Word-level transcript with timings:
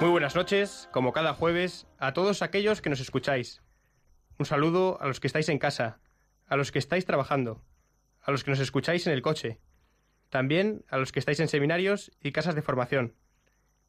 Muy 0.00 0.08
buenas 0.08 0.34
noches, 0.34 0.88
como 0.92 1.12
cada 1.12 1.34
jueves, 1.34 1.86
a 1.98 2.14
todos 2.14 2.40
aquellos 2.40 2.80
que 2.80 2.88
nos 2.88 3.00
escucháis. 3.00 3.60
Un 4.38 4.46
saludo 4.46 4.98
a 4.98 5.06
los 5.06 5.20
que 5.20 5.26
estáis 5.26 5.50
en 5.50 5.58
casa, 5.58 6.00
a 6.46 6.56
los 6.56 6.72
que 6.72 6.78
estáis 6.78 7.04
trabajando, 7.04 7.62
a 8.22 8.30
los 8.30 8.42
que 8.42 8.50
nos 8.50 8.60
escucháis 8.60 9.06
en 9.06 9.12
el 9.12 9.20
coche, 9.20 9.60
también 10.30 10.86
a 10.88 10.96
los 10.96 11.12
que 11.12 11.18
estáis 11.18 11.38
en 11.40 11.48
seminarios 11.48 12.12
y 12.18 12.32
casas 12.32 12.54
de 12.54 12.62
formación. 12.62 13.14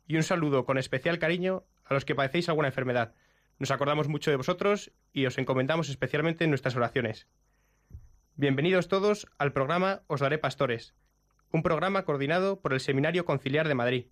Y 0.06 0.18
un 0.18 0.24
saludo 0.24 0.66
con 0.66 0.78
especial 0.78 1.18
cariño 1.18 1.64
a 1.86 1.94
los 1.94 2.04
que 2.04 2.14
padecéis 2.14 2.50
alguna 2.50 2.68
enfermedad. 2.68 3.16
Nos 3.58 3.72
acordamos 3.72 4.10
mucho 4.10 4.32
de 4.32 4.38
vosotros 4.38 4.92
y 5.14 5.28
os 5.28 5.38
encomendamos 5.38 5.88
especialmente 5.88 6.44
en 6.44 6.50
nuestras 6.50 6.76
oraciones. 6.76 7.30
Bienvenidos 8.36 8.90
todos 8.90 9.28
al 9.38 9.54
programa 9.54 10.02
Os 10.08 10.20
Daré 10.20 10.40
Pastores, 10.40 10.94
un 11.54 11.64
programa 11.64 12.04
coordinado 12.04 12.60
por 12.60 12.74
el 12.74 12.82
Seminario 12.82 13.24
Conciliar 13.24 13.70
de 13.70 13.76
Madrid. 13.76 14.08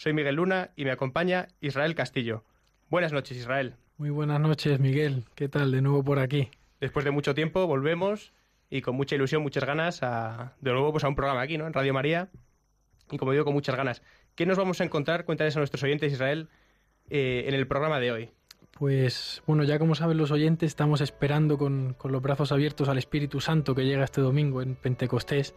Soy 0.00 0.14
Miguel 0.14 0.36
Luna 0.36 0.70
y 0.76 0.86
me 0.86 0.92
acompaña 0.92 1.48
Israel 1.60 1.94
Castillo. 1.94 2.42
Buenas 2.88 3.12
noches, 3.12 3.36
Israel. 3.36 3.74
Muy 3.98 4.08
buenas 4.08 4.40
noches, 4.40 4.80
Miguel. 4.80 5.24
¿Qué 5.34 5.50
tal 5.50 5.72
de 5.72 5.82
nuevo 5.82 6.02
por 6.02 6.20
aquí? 6.20 6.48
Después 6.80 7.04
de 7.04 7.10
mucho 7.10 7.34
tiempo 7.34 7.66
volvemos 7.66 8.32
y 8.70 8.80
con 8.80 8.94
mucha 8.96 9.16
ilusión, 9.16 9.42
muchas 9.42 9.66
ganas 9.66 10.02
a, 10.02 10.54
de 10.62 10.72
nuevo 10.72 10.90
pues 10.90 11.04
a 11.04 11.08
un 11.08 11.16
programa 11.16 11.42
aquí, 11.42 11.58
¿no? 11.58 11.66
En 11.66 11.74
Radio 11.74 11.92
María. 11.92 12.30
Y 13.10 13.18
como 13.18 13.32
digo, 13.32 13.44
con 13.44 13.52
muchas 13.52 13.76
ganas. 13.76 14.00
¿Qué 14.36 14.46
nos 14.46 14.56
vamos 14.56 14.80
a 14.80 14.84
encontrar? 14.84 15.26
Cuéntales 15.26 15.54
a 15.56 15.58
nuestros 15.60 15.82
oyentes, 15.82 16.10
Israel, 16.10 16.48
eh, 17.10 17.44
en 17.46 17.52
el 17.52 17.66
programa 17.66 18.00
de 18.00 18.10
hoy. 18.10 18.30
Pues 18.70 19.42
bueno, 19.46 19.64
ya 19.64 19.78
como 19.78 19.94
saben 19.94 20.16
los 20.16 20.30
oyentes, 20.30 20.68
estamos 20.68 21.02
esperando 21.02 21.58
con, 21.58 21.92
con 21.92 22.10
los 22.10 22.22
brazos 22.22 22.52
abiertos 22.52 22.88
al 22.88 22.96
Espíritu 22.96 23.42
Santo 23.42 23.74
que 23.74 23.84
llega 23.84 24.04
este 24.04 24.22
domingo 24.22 24.62
en 24.62 24.76
Pentecostés. 24.76 25.54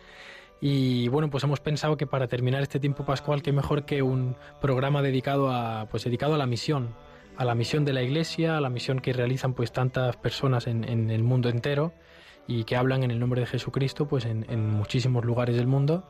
Y 0.62 1.08
bueno, 1.10 1.30
pues 1.30 1.44
hemos 1.44 1.60
pensado 1.60 1.98
que 1.98 2.08
para 2.08 2.28
terminar 2.28 2.62
este 2.62 2.80
tiempo 2.80 3.06
pascual, 3.06 3.42
qué 3.42 3.52
mejor 3.52 3.86
que 3.86 4.02
un 4.02 4.36
programa 4.62 5.02
dedicado 5.02 5.52
a, 5.52 5.88
pues 5.90 6.06
dedicado 6.06 6.36
a 6.36 6.38
la 6.38 6.46
misión, 6.46 6.96
a 7.38 7.46
la 7.46 7.56
misión 7.56 7.84
de 7.86 7.94
la 7.94 8.02
Iglesia, 8.02 8.58
a 8.58 8.62
la 8.62 8.70
misión 8.70 9.00
que 9.00 9.12
realizan 9.14 9.54
pues 9.54 9.72
tantas 9.72 10.16
personas 10.18 10.68
en, 10.68 10.88
en 10.88 11.10
el 11.10 11.24
mundo 11.24 11.50
entero 11.50 11.94
y 12.48 12.64
que 12.64 12.76
hablan 12.76 13.04
en 13.04 13.12
el 13.12 13.20
nombre 13.20 13.42
de 13.42 13.48
Jesucristo 13.48 14.08
pues 14.08 14.26
en, 14.26 14.46
en 14.50 14.70
muchísimos 14.70 15.26
lugares 15.26 15.56
del 15.56 15.68
mundo. 15.68 16.04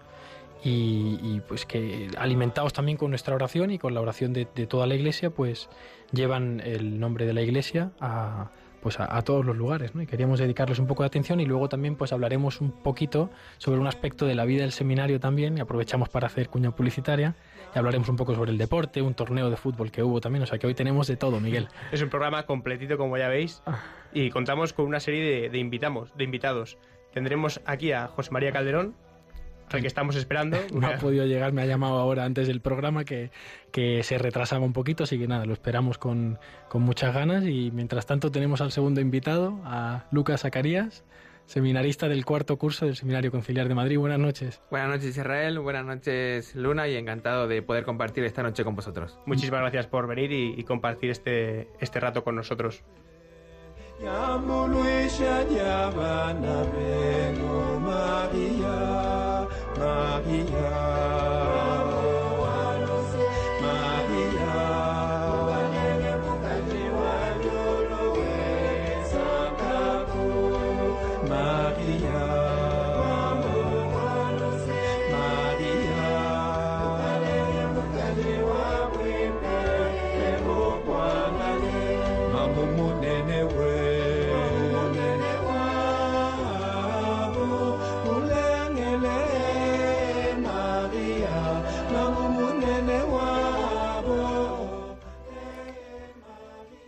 Y, 0.65 1.19
y, 1.21 1.41
pues 1.45 1.65
que 1.65 2.09
alimentados 2.17 2.71
también 2.71 2.97
con 2.97 3.09
nuestra 3.09 3.35
oración 3.35 3.69
y 3.71 3.79
con 3.79 3.93
la 3.93 3.99
oración 3.99 4.31
de, 4.31 4.47
de, 4.55 4.65
toda 4.65 4.87
la 4.87 4.95
Iglesia 4.95 5.29
pues 5.29 5.67
llevan 6.13 6.61
el 6.63 7.01
nombre 7.01 7.25
de 7.25 7.33
la 7.33 7.41
Iglesia 7.41 7.91
a 7.99 8.49
pues 8.83 8.99
a, 8.99 9.17
a, 9.17 9.21
todos 9.23 9.45
los 9.45 9.55
lugares, 9.55 9.95
¿no? 9.95 10.01
Y 10.01 10.05
queríamos 10.05 10.39
dedicarles 10.39 10.77
un 10.77 10.85
poco 10.85 11.03
de 11.03 11.07
atención 11.07 11.39
y 11.39 11.45
luego 11.45 11.69
también 11.69 11.95
pues 11.95 12.11
hablaremos 12.11 12.61
un 12.61 12.71
poquito 12.71 13.29
sobre 13.57 13.79
un 13.79 13.87
aspecto 13.87 14.25
de 14.27 14.35
la 14.35 14.43
vida 14.43 14.61
del 14.61 14.73
seminario 14.73 15.19
también 15.19 15.57
y 15.57 15.61
aprovechamos 15.61 16.09
para 16.09 16.27
hacer 16.27 16.49
cuña 16.49 16.71
publicitaria 16.71 17.35
y 17.73 17.79
hablaremos 17.79 18.09
un 18.09 18.17
poco 18.17 18.35
sobre 18.35 18.51
el 18.51 18.57
deporte, 18.57 19.01
un 19.01 19.13
torneo 19.13 19.49
de 19.49 19.55
fútbol 19.55 19.89
que 19.89 20.03
hubo 20.03 20.19
también, 20.19 20.43
o 20.43 20.45
sea 20.45 20.59
que 20.59 20.67
hoy 20.67 20.75
tenemos 20.75 21.07
de 21.07 21.15
todo, 21.15 21.39
Miguel. 21.39 21.69
Es 21.91 22.01
un 22.01 22.09
programa 22.09 22.45
completito 22.45 22.97
como 22.97 23.17
ya 23.17 23.29
veis 23.29 23.63
y 24.13 24.29
contamos 24.29 24.73
con 24.73 24.85
una 24.85 24.99
serie 24.99 25.23
de, 25.23 25.49
de 25.49 25.57
invitamos, 25.57 26.15
de 26.15 26.25
invitados. 26.25 26.77
Tendremos 27.13 27.61
aquí 27.65 27.93
a 27.93 28.07
José 28.07 28.31
María 28.31 28.51
Calderón, 28.51 28.95
al 29.73 29.81
que 29.81 29.87
estamos 29.87 30.15
esperando. 30.15 30.57
No 30.73 30.87
ha 30.87 30.97
podido 30.97 31.25
llegar, 31.25 31.53
me 31.53 31.61
ha 31.61 31.65
llamado 31.65 31.97
ahora 31.97 32.25
antes 32.25 32.47
del 32.47 32.59
programa 32.59 33.05
que, 33.05 33.31
que 33.71 34.03
se 34.03 34.17
retrasaba 34.17 34.65
un 34.65 34.73
poquito, 34.73 35.03
así 35.03 35.17
que 35.19 35.27
nada, 35.27 35.45
lo 35.45 35.53
esperamos 35.53 35.97
con, 35.97 36.39
con, 36.67 36.81
muchas 36.81 37.13
ganas 37.13 37.43
y 37.45 37.71
mientras 37.71 38.05
tanto 38.05 38.31
tenemos 38.31 38.61
al 38.61 38.71
segundo 38.71 39.01
invitado, 39.01 39.59
a 39.63 40.05
Lucas 40.11 40.41
Zacarías, 40.41 41.03
seminarista 41.45 42.07
del 42.07 42.25
cuarto 42.25 42.57
curso 42.57 42.85
del 42.85 42.95
Seminario 42.95 43.31
Conciliar 43.31 43.67
de 43.67 43.75
Madrid. 43.75 43.97
Buenas 43.97 44.19
noches. 44.19 44.61
Buenas 44.71 44.89
noches 44.89 45.17
Israel, 45.17 45.59
buenas 45.59 45.85
noches 45.85 46.55
Luna 46.55 46.87
y 46.87 46.95
encantado 46.95 47.47
de 47.47 47.61
poder 47.61 47.83
compartir 47.83 48.23
esta 48.23 48.43
noche 48.43 48.63
con 48.63 48.75
vosotros. 48.75 49.19
Muchísimas 49.25 49.61
gracias 49.61 49.87
por 49.87 50.07
venir 50.07 50.31
y, 50.31 50.55
y 50.57 50.63
compartir 50.63 51.11
este, 51.11 51.67
este 51.79 51.99
rato 51.99 52.23
con 52.23 52.35
nosotros. 52.35 52.83
Maria. 59.77 60.73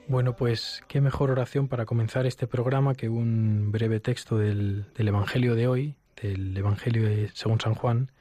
Bueno, 0.07 0.35
pues 0.35 0.83
qué 0.87 1.01
mejor 1.01 1.31
oración 1.31 1.67
para 1.67 1.85
comenzar 1.85 2.27
este 2.27 2.45
programa 2.45 2.93
que 2.93 3.09
un 3.09 3.71
breve 3.71 3.99
texto 3.99 4.37
del, 4.37 4.85
del, 4.93 5.07
Evangelio 5.07 5.55
de 5.55 5.67
hoy, 5.67 5.95
del 6.21 6.55
Evangelio 6.55 7.07
de, 7.09 7.29
según 7.33 7.59
San 7.59 7.73
Juan, 7.73 8.11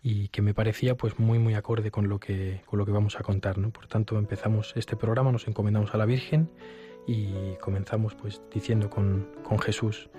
y 0.00 0.28
que 0.28 0.42
me 0.42 0.54
parecía 0.54 0.96
pues 0.96 1.18
muy 1.18 1.40
muy 1.40 1.54
acorde 1.54 1.90
con 1.90 2.08
lo 2.08 2.20
que 2.20 2.62
con 2.66 2.78
lo 2.78 2.86
que 2.86 2.92
vamos 2.92 3.18
a 3.18 3.24
contar, 3.24 3.58
¿no? 3.58 3.70
Por 3.70 3.88
tanto, 3.88 4.16
empezamos 4.16 4.74
este 4.76 4.94
programa, 4.94 5.32
nos 5.32 5.48
encomendamos 5.48 5.92
a 5.92 5.98
la 5.98 6.06
Virgen 6.06 6.50
y 7.04 7.56
comenzamos 7.60 8.14
pues 8.14 8.40
diciendo 8.52 8.88
con, 8.88 9.28
con 9.42 9.58
Jesús, 9.58 10.10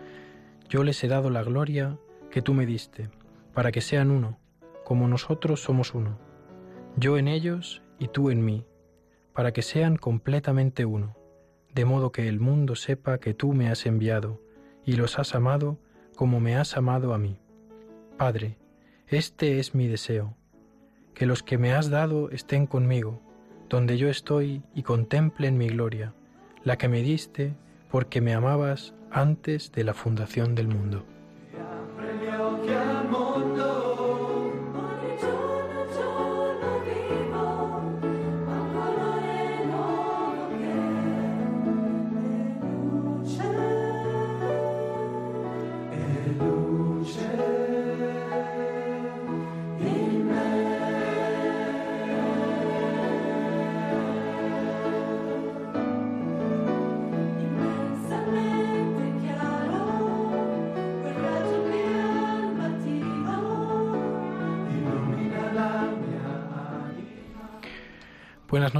yo 0.67 0.83
les 0.83 1.01
he 1.01 1.07
dado 1.07 1.29
la 1.29 1.43
gloria 1.43 1.97
que 2.29 2.41
tú 2.41 2.53
me 2.53 2.65
diste, 2.65 3.07
para 3.53 3.71
que 3.71 3.79
sean 3.79 4.11
uno, 4.11 4.37
como 4.83 5.07
nosotros 5.07 5.61
somos 5.63 5.93
uno, 5.93 6.19
yo 6.97 7.17
en 7.17 7.29
ellos 7.29 7.81
y 7.99 8.09
tú 8.09 8.31
en 8.31 8.43
mí 8.43 8.65
para 9.35 9.51
que 9.51 9.61
sean 9.61 9.97
completamente 9.97 10.85
uno, 10.85 11.15
de 11.73 11.83
modo 11.83 12.13
que 12.13 12.29
el 12.29 12.39
mundo 12.39 12.75
sepa 12.75 13.19
que 13.19 13.33
tú 13.33 13.53
me 13.53 13.67
has 13.67 13.85
enviado 13.85 14.41
y 14.85 14.93
los 14.93 15.19
has 15.19 15.35
amado 15.35 15.77
como 16.15 16.39
me 16.39 16.55
has 16.55 16.77
amado 16.77 17.13
a 17.13 17.17
mí. 17.17 17.37
Padre, 18.17 18.57
este 19.07 19.59
es 19.59 19.75
mi 19.75 19.87
deseo, 19.87 20.37
que 21.13 21.25
los 21.25 21.43
que 21.43 21.57
me 21.57 21.73
has 21.73 21.89
dado 21.89 22.31
estén 22.31 22.65
conmigo, 22.65 23.21
donde 23.67 23.97
yo 23.97 24.09
estoy 24.09 24.63
y 24.73 24.83
contemplen 24.83 25.57
mi 25.57 25.67
gloria, 25.67 26.13
la 26.63 26.77
que 26.77 26.87
me 26.87 27.01
diste 27.01 27.53
porque 27.91 28.21
me 28.21 28.33
amabas 28.33 28.93
antes 29.11 29.73
de 29.73 29.83
la 29.83 29.93
fundación 29.93 30.55
del 30.55 30.69
mundo. 30.69 31.05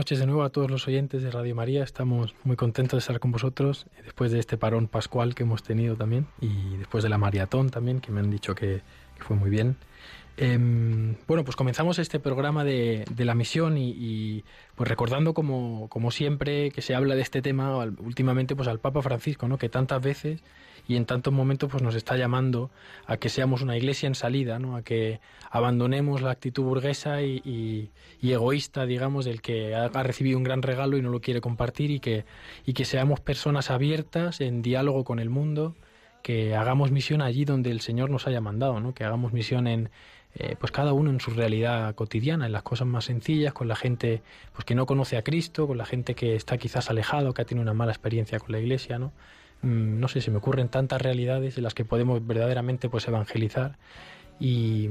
Noches 0.06 0.20
de 0.20 0.28
nuevo 0.28 0.44
a 0.44 0.52
todos 0.52 0.70
los 0.70 0.88
oyentes 0.88 1.24
de 1.24 1.32
Radio 1.32 1.56
María. 1.56 1.84
Estamos 1.84 2.36
muy 2.44 2.56
contentos 2.56 2.98
de 2.98 3.00
estar 3.00 3.20
con 3.20 3.32
vosotros 3.32 3.88
después 4.04 4.32
de 4.32 4.38
este 4.38 4.56
parón 4.56 4.88
pascual 4.88 5.34
que 5.34 5.42
hemos 5.42 5.64
tenido 5.64 5.96
también 5.96 6.28
y 6.40 6.78
después 6.78 7.04
de 7.04 7.10
la 7.10 7.18
maratón 7.18 7.72
también, 7.72 8.02
que 8.02 8.12
me 8.12 8.20
han 8.20 8.30
dicho 8.30 8.54
que 8.54 8.84
fue 9.18 9.36
muy 9.36 9.50
bien. 9.50 9.78
Em, 10.38 11.16
bueno, 11.28 11.46
pues 11.46 11.56
comenzamos 11.56 11.98
este 11.98 12.20
programa 12.20 12.66
de, 12.66 13.06
de 13.10 13.26
la 13.26 13.36
misión 13.36 13.78
y, 13.78 14.44
pues 14.76 14.90
recordando 14.90 15.34
como, 15.34 15.88
como 15.90 16.12
siempre 16.12 16.72
que 16.72 16.82
se 16.82 16.94
habla 16.94 17.16
de 17.16 17.22
este 17.22 17.42
tema 17.42 17.78
últimamente 18.00 18.56
pues 18.56 18.68
al 18.68 18.80
Papa 18.80 19.02
Francisco, 19.02 19.48
¿no? 19.48 19.58
Que 19.58 19.70
tantas 19.70 20.02
veces 20.02 20.44
y 20.90 20.98
en 20.98 21.06
tantos 21.06 21.34
momentos 21.34 21.70
pues 21.72 21.82
nos 21.82 21.96
está 21.96 22.18
llamando 22.18 22.70
a 23.08 23.16
que 23.16 23.30
seamos 23.30 23.62
una 23.62 23.78
iglesia 23.78 24.08
en 24.08 24.16
salida, 24.16 24.60
¿no? 24.60 24.76
A 24.76 24.82
que 24.84 25.22
abandonemos 25.50 26.22
la 26.22 26.32
actitud 26.32 26.64
burguesa 26.64 27.22
y, 27.22 27.90
egoísta, 28.22 28.86
digamos, 28.86 29.24
del 29.24 29.42
que 29.42 29.74
ha, 29.74 29.86
ha 29.86 30.04
recibido 30.04 30.38
un 30.38 30.44
gran 30.44 30.62
regalo 30.64 30.98
y 30.98 31.02
no 31.02 31.12
lo 31.12 31.22
quiere 31.22 31.40
compartir 31.40 31.92
y 31.92 32.00
que, 32.02 32.26
y 32.66 32.74
que 32.74 32.84
seamos 32.84 33.22
personas 33.22 33.72
abiertas 33.72 34.42
en 34.42 34.62
diálogo 34.62 35.06
con 35.06 35.20
el 35.20 35.30
mundo 35.30 35.76
que 36.26 36.56
hagamos 36.56 36.90
misión 36.90 37.22
allí 37.22 37.46
donde 37.46 37.70
el 37.70 37.82
Señor 37.82 38.10
nos 38.10 38.26
haya 38.26 38.42
mandado, 38.42 38.80
¿no? 38.80 38.96
Que 38.96 39.04
hagamos 39.04 39.32
misión 39.32 39.68
en 39.68 39.92
eh, 40.36 40.56
pues 40.60 40.72
cada 40.72 40.94
uno 40.94 41.10
en 41.10 41.20
su 41.20 41.32
realidad 41.32 41.96
cotidiana, 41.96 42.46
en 42.46 42.52
las 42.52 42.64
cosas 42.64 42.88
más 42.88 43.06
sencillas, 43.06 43.54
con 43.54 43.68
la 43.68 43.76
gente 43.76 44.22
pues 44.54 44.66
que 44.66 44.76
no 44.76 44.86
conoce 44.86 45.18
a 45.18 45.24
Cristo, 45.24 45.68
con 45.68 45.78
la 45.78 45.86
gente 45.86 46.14
que 46.14 46.36
está 46.36 46.58
quizás 46.58 46.90
alejado, 46.90 47.34
que 47.34 47.42
ha 47.42 47.46
tenido 47.46 47.64
una 47.64 47.74
mala 47.74 47.92
experiencia 47.92 48.40
con 48.40 48.52
la 48.52 48.60
Iglesia, 48.60 49.00
¿no? 49.00 49.14
Mm, 49.62 50.00
no 50.00 50.08
sé, 50.08 50.22
se 50.22 50.32
me 50.32 50.38
ocurren 50.38 50.70
tantas 50.70 51.02
realidades 51.02 51.58
en 51.58 51.64
las 51.64 51.74
que 51.74 51.86
podemos 51.86 52.26
verdaderamente 52.26 52.90
pues 52.90 53.08
evangelizar 53.08 53.78
y, 54.40 54.90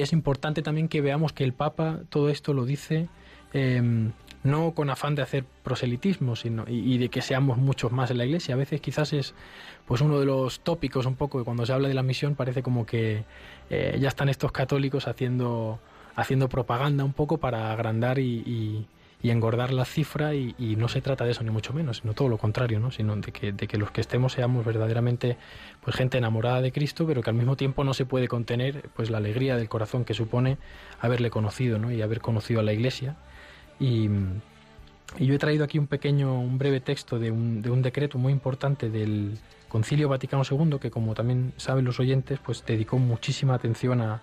es 0.00 0.12
importante 0.12 0.62
también 0.62 0.88
que 0.88 1.00
veamos 1.00 1.32
que 1.32 1.44
el 1.44 1.52
Papa 1.52 2.00
todo 2.08 2.28
esto 2.28 2.52
lo 2.52 2.64
dice 2.64 3.08
em, 3.52 4.12
no 4.44 4.74
con 4.74 4.90
afán 4.90 5.14
de 5.16 5.22
hacer 5.22 5.44
proselitismo 5.64 6.36
sino 6.36 6.64
y, 6.68 6.94
y 6.94 6.98
de 6.98 7.08
que 7.08 7.20
seamos 7.20 7.58
muchos 7.58 7.90
más 7.90 8.10
en 8.10 8.18
la 8.18 8.24
iglesia 8.24 8.54
a 8.54 8.58
veces 8.58 8.80
quizás 8.80 9.12
es 9.12 9.34
pues 9.86 10.00
uno 10.00 10.20
de 10.20 10.26
los 10.26 10.60
tópicos 10.60 11.06
un 11.06 11.16
poco 11.16 11.38
que 11.38 11.44
cuando 11.44 11.66
se 11.66 11.72
habla 11.72 11.88
de 11.88 11.94
la 11.94 12.02
misión 12.02 12.36
parece 12.36 12.62
como 12.62 12.86
que 12.86 13.24
eh, 13.70 13.96
ya 14.00 14.08
están 14.08 14.28
estos 14.28 14.52
católicos 14.52 15.08
haciendo 15.08 15.78
haciendo 16.16 16.48
propaganda 16.48 17.02
un 17.02 17.12
poco 17.12 17.38
para 17.38 17.72
agrandar 17.72 18.18
y, 18.18 18.86
engordar 19.22 19.72
la 19.72 19.86
cifra 19.86 20.34
y, 20.34 20.54
y 20.58 20.76
no 20.76 20.86
se 20.86 21.00
trata 21.00 21.24
de 21.24 21.30
eso 21.30 21.42
ni 21.42 21.48
mucho 21.48 21.72
menos 21.72 22.02
sino 22.02 22.12
todo 22.12 22.28
lo 22.28 22.36
contrario 22.36 22.78
no 22.78 22.90
sino 22.90 23.16
de 23.16 23.32
que, 23.32 23.52
de 23.52 23.66
que 23.66 23.78
los 23.78 23.90
que 23.90 24.02
estemos 24.02 24.34
seamos 24.34 24.66
verdaderamente 24.66 25.38
pues 25.82 25.96
gente 25.96 26.18
enamorada 26.18 26.60
de 26.60 26.72
Cristo 26.72 27.06
pero 27.06 27.22
que 27.22 27.30
al 27.30 27.36
mismo 27.36 27.56
tiempo 27.56 27.84
no 27.84 27.94
se 27.94 28.04
puede 28.04 28.28
contener 28.28 28.90
pues 28.94 29.08
la 29.08 29.16
alegría 29.16 29.56
del 29.56 29.70
corazón 29.70 30.04
que 30.04 30.12
supone 30.12 30.58
haberle 31.00 31.30
conocido 31.30 31.78
¿no? 31.78 31.90
y 31.90 32.02
haber 32.02 32.20
conocido 32.20 32.60
a 32.60 32.62
la 32.64 32.74
Iglesia 32.74 33.16
y, 33.80 34.10
y 35.18 35.26
yo 35.26 35.34
he 35.34 35.38
traído 35.38 35.64
aquí 35.64 35.78
un 35.78 35.86
pequeño, 35.86 36.38
un 36.38 36.58
breve 36.58 36.80
texto 36.80 37.18
de 37.18 37.30
un, 37.30 37.62
de 37.62 37.70
un 37.70 37.82
decreto 37.82 38.18
muy 38.18 38.32
importante 38.32 38.90
del 38.90 39.38
Concilio 39.74 40.08
Vaticano 40.08 40.44
II, 40.48 40.78
que 40.78 40.92
como 40.92 41.14
también 41.14 41.52
saben 41.56 41.84
los 41.84 41.98
oyentes, 41.98 42.38
pues 42.38 42.64
dedicó 42.64 42.96
muchísima 42.96 43.54
atención 43.54 44.00
a, 44.02 44.22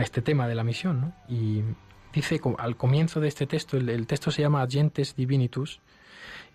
este 0.00 0.22
tema 0.22 0.48
de 0.48 0.54
la 0.54 0.64
misión. 0.64 1.12
Y 1.28 1.60
dice 2.10 2.40
al 2.56 2.78
comienzo 2.78 3.20
de 3.20 3.28
este 3.28 3.46
texto, 3.46 3.76
el, 3.76 4.06
texto 4.06 4.30
se 4.30 4.40
llama 4.40 4.62
Agentes 4.62 5.14
Divinitus, 5.14 5.80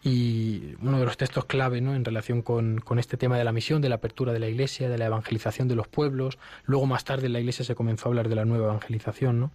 y 0.03 0.73
uno 0.81 0.97
de 0.97 1.05
los 1.05 1.15
textos 1.15 1.45
clave 1.45 1.79
¿no? 1.79 1.93
en 1.93 2.03
relación 2.03 2.41
con, 2.41 2.79
con 2.79 2.97
este 2.97 3.17
tema 3.17 3.37
de 3.37 3.43
la 3.43 3.51
misión, 3.51 3.83
de 3.83 3.89
la 3.89 3.97
apertura 3.97 4.33
de 4.33 4.39
la 4.39 4.47
iglesia, 4.47 4.89
de 4.89 4.97
la 4.97 5.05
evangelización 5.05 5.67
de 5.67 5.75
los 5.75 5.87
pueblos. 5.87 6.39
Luego 6.65 6.87
más 6.87 7.03
tarde 7.03 7.27
en 7.27 7.33
la 7.33 7.39
iglesia 7.39 7.63
se 7.63 7.75
comenzó 7.75 8.05
a 8.05 8.09
hablar 8.09 8.29
de 8.29 8.35
la 8.35 8.45
nueva 8.45 8.65
evangelización. 8.65 9.39
¿no? 9.39 9.51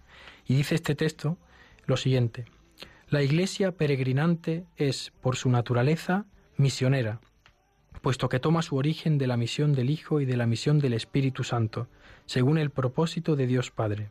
Y 0.47 0.55
dice 0.55 0.75
este 0.75 0.95
texto 0.95 1.37
lo 1.85 1.97
siguiente. 1.97 2.45
La 3.09 3.23
iglesia 3.23 3.73
peregrinante 3.73 4.63
es, 4.77 5.11
por 5.19 5.35
su 5.35 5.49
naturaleza, 5.49 6.25
misionera, 6.55 7.19
puesto 8.03 8.27
que 8.27 8.41
toma 8.41 8.61
su 8.63 8.75
origen 8.75 9.17
de 9.17 9.27
la 9.27 9.37
misión 9.37 9.71
del 9.71 9.89
Hijo 9.89 10.19
y 10.19 10.25
de 10.25 10.35
la 10.35 10.45
misión 10.45 10.77
del 10.79 10.91
Espíritu 10.91 11.45
Santo, 11.45 11.87
según 12.25 12.57
el 12.57 12.69
propósito 12.69 13.37
de 13.37 13.47
Dios 13.47 13.71
Padre. 13.71 14.09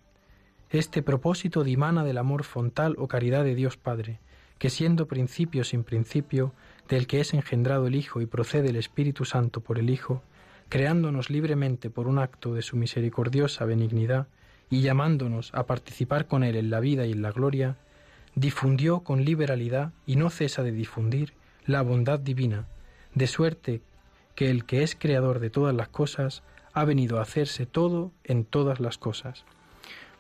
Este 0.70 1.02
propósito 1.02 1.62
dimana 1.62 2.02
del 2.02 2.16
amor 2.16 2.44
fontal 2.44 2.94
o 2.96 3.06
caridad 3.06 3.44
de 3.44 3.54
Dios 3.54 3.76
Padre, 3.76 4.18
que 4.56 4.70
siendo 4.70 5.06
principio 5.06 5.62
sin 5.62 5.84
principio, 5.84 6.54
del 6.88 7.06
que 7.06 7.20
es 7.20 7.34
engendrado 7.34 7.86
el 7.86 7.94
Hijo 7.94 8.22
y 8.22 8.26
procede 8.26 8.70
el 8.70 8.76
Espíritu 8.76 9.26
Santo 9.26 9.60
por 9.60 9.78
el 9.78 9.90
Hijo, 9.90 10.22
creándonos 10.70 11.28
libremente 11.28 11.90
por 11.90 12.08
un 12.08 12.18
acto 12.18 12.54
de 12.54 12.62
su 12.62 12.78
misericordiosa 12.78 13.66
benignidad 13.66 14.26
y 14.70 14.80
llamándonos 14.80 15.52
a 15.52 15.66
participar 15.66 16.26
con 16.26 16.44
Él 16.44 16.56
en 16.56 16.70
la 16.70 16.80
vida 16.80 17.04
y 17.04 17.12
en 17.12 17.20
la 17.20 17.30
gloria, 17.30 17.76
difundió 18.36 19.00
con 19.00 19.26
liberalidad 19.26 19.92
y 20.06 20.16
no 20.16 20.30
cesa 20.30 20.62
de 20.62 20.72
difundir 20.72 21.34
la 21.66 21.82
bondad 21.82 22.20
divina, 22.20 22.68
de 23.14 23.26
suerte 23.26 23.82
que 24.34 24.50
el 24.50 24.64
que 24.64 24.82
es 24.82 24.96
creador 24.96 25.40
de 25.40 25.50
todas 25.50 25.74
las 25.74 25.88
cosas 25.88 26.42
ha 26.72 26.84
venido 26.84 27.18
a 27.18 27.22
hacerse 27.22 27.66
todo 27.66 28.12
en 28.24 28.44
todas 28.44 28.80
las 28.80 28.98
cosas. 28.98 29.44